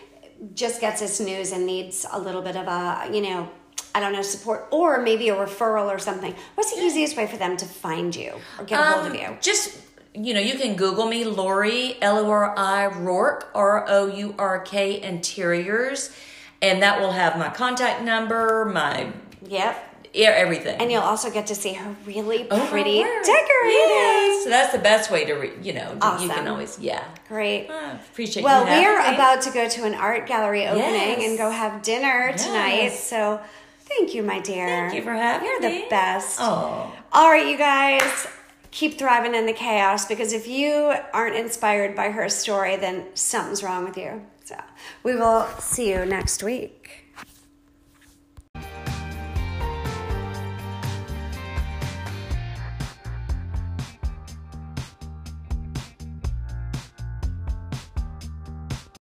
just 0.55 0.81
gets 0.81 1.01
this 1.01 1.21
news 1.21 1.53
and 1.53 1.65
needs 1.65 2.05
a 2.13 2.19
little 2.19 2.43
bit 2.43 2.57
of 2.57 2.67
a, 2.67 3.09
you 3.13 3.23
know, 3.23 3.49
I 3.95 4.01
don't 4.01 4.13
know, 4.13 4.23
support 4.23 4.69
or 4.71 5.01
maybe 5.01 5.29
a 5.31 5.35
referral 5.35 5.89
or 5.89 5.99
something? 5.99 6.35
What's 6.55 6.75
the 6.75 6.83
easiest 6.83 7.17
way 7.17 7.27
for 7.27 7.37
them 7.37 7.57
to 7.59 7.65
find 7.65 8.15
you 8.15 8.35
or 8.59 8.65
get 8.65 8.81
a 8.81 8.83
hold 8.83 9.07
of 9.07 9.13
Um, 9.13 9.19
you? 9.19 9.39
Just 9.41 9.79
you 10.15 10.35
know, 10.35 10.41
you 10.41 10.59
can 10.59 10.77
Google 10.77 11.07
me, 11.07 11.25
Lori 11.25 11.97
L 12.03 12.19
O 12.19 12.31
R 12.31 12.55
I 12.59 12.87
Rourk 12.87 13.51
R 13.55 13.87
O 13.89 14.07
U 14.09 14.35
R 14.39 14.61
K 14.61 15.01
Interiors, 15.01 16.15
and 16.61 16.83
that 16.83 17.01
will 17.01 17.13
have 17.13 17.39
my 17.39 17.49
contact 17.49 18.03
number, 18.03 18.67
my 18.67 19.13
Yep. 19.49 19.92
E- 20.15 20.25
everything. 20.25 20.81
And 20.81 20.91
you'll 20.91 21.03
also 21.03 21.31
get 21.31 21.47
to 21.49 21.55
see 21.55 21.73
her 21.75 21.97
really 22.07 22.47
Oh, 22.51 22.67
pretty 22.71 23.01
word. 23.01 23.23
decorated. 23.25 23.89
Yes. 23.89 24.45
So 24.45 24.51
that's 24.51 24.73
the 24.73 24.79
best 24.79 25.11
way 25.11 25.25
to, 25.25 25.35
re- 25.35 25.53
you 25.63 25.73
know, 25.73 25.93
you 26.21 26.29
can 26.29 26.49
always, 26.49 26.79
yeah. 26.79 27.05
Great. 27.29 27.69
I 27.71 27.93
appreciate 27.93 28.43
Well, 28.43 28.65
we're 28.65 29.03
me. 29.09 29.15
about 29.15 29.43
to 29.43 29.51
go 29.51 29.69
to 29.69 29.85
an 29.85 29.95
art 29.95 30.27
gallery 30.27 30.67
opening 30.67 30.85
Yes. 30.85 31.29
and 31.29 31.39
go 31.39 31.51
have 31.51 31.83
dinner 31.83 32.33
tonight. 32.37 32.91
So 32.93 33.41
thank 33.87 34.15
you, 34.15 34.23
my 34.23 34.41
dear. 34.41 34.67
Thank 34.67 34.95
you 34.95 35.03
for 35.03 35.13
having 35.13 35.47
me. 35.47 35.53
You're 35.53 35.61
me. 35.71 35.83
the 35.83 35.89
best. 35.91 36.39
Oh. 36.41 36.93
All 37.13 37.31
right, 37.31 37.47
you 37.47 37.57
guys, 37.57 38.27
keep 38.71 38.99
thriving 38.99 39.35
in 39.35 39.47
the 39.47 39.53
chaos 39.53 40.07
because 40.07 40.33
if 40.33 40.47
you 40.49 40.95
aren't 41.13 41.37
inspired 41.37 41.95
by 41.95 42.11
her 42.11 42.29
story, 42.29 42.77
then 42.77 43.05
something's 43.15 43.63
wrong 43.63 43.85
with 43.85 43.97
you. 43.97 44.27
So 44.45 44.57
we 45.05 45.15
will 45.15 45.47
see 45.61 45.91
you 45.91 46.05
next 46.05 46.43
week. 46.43 47.02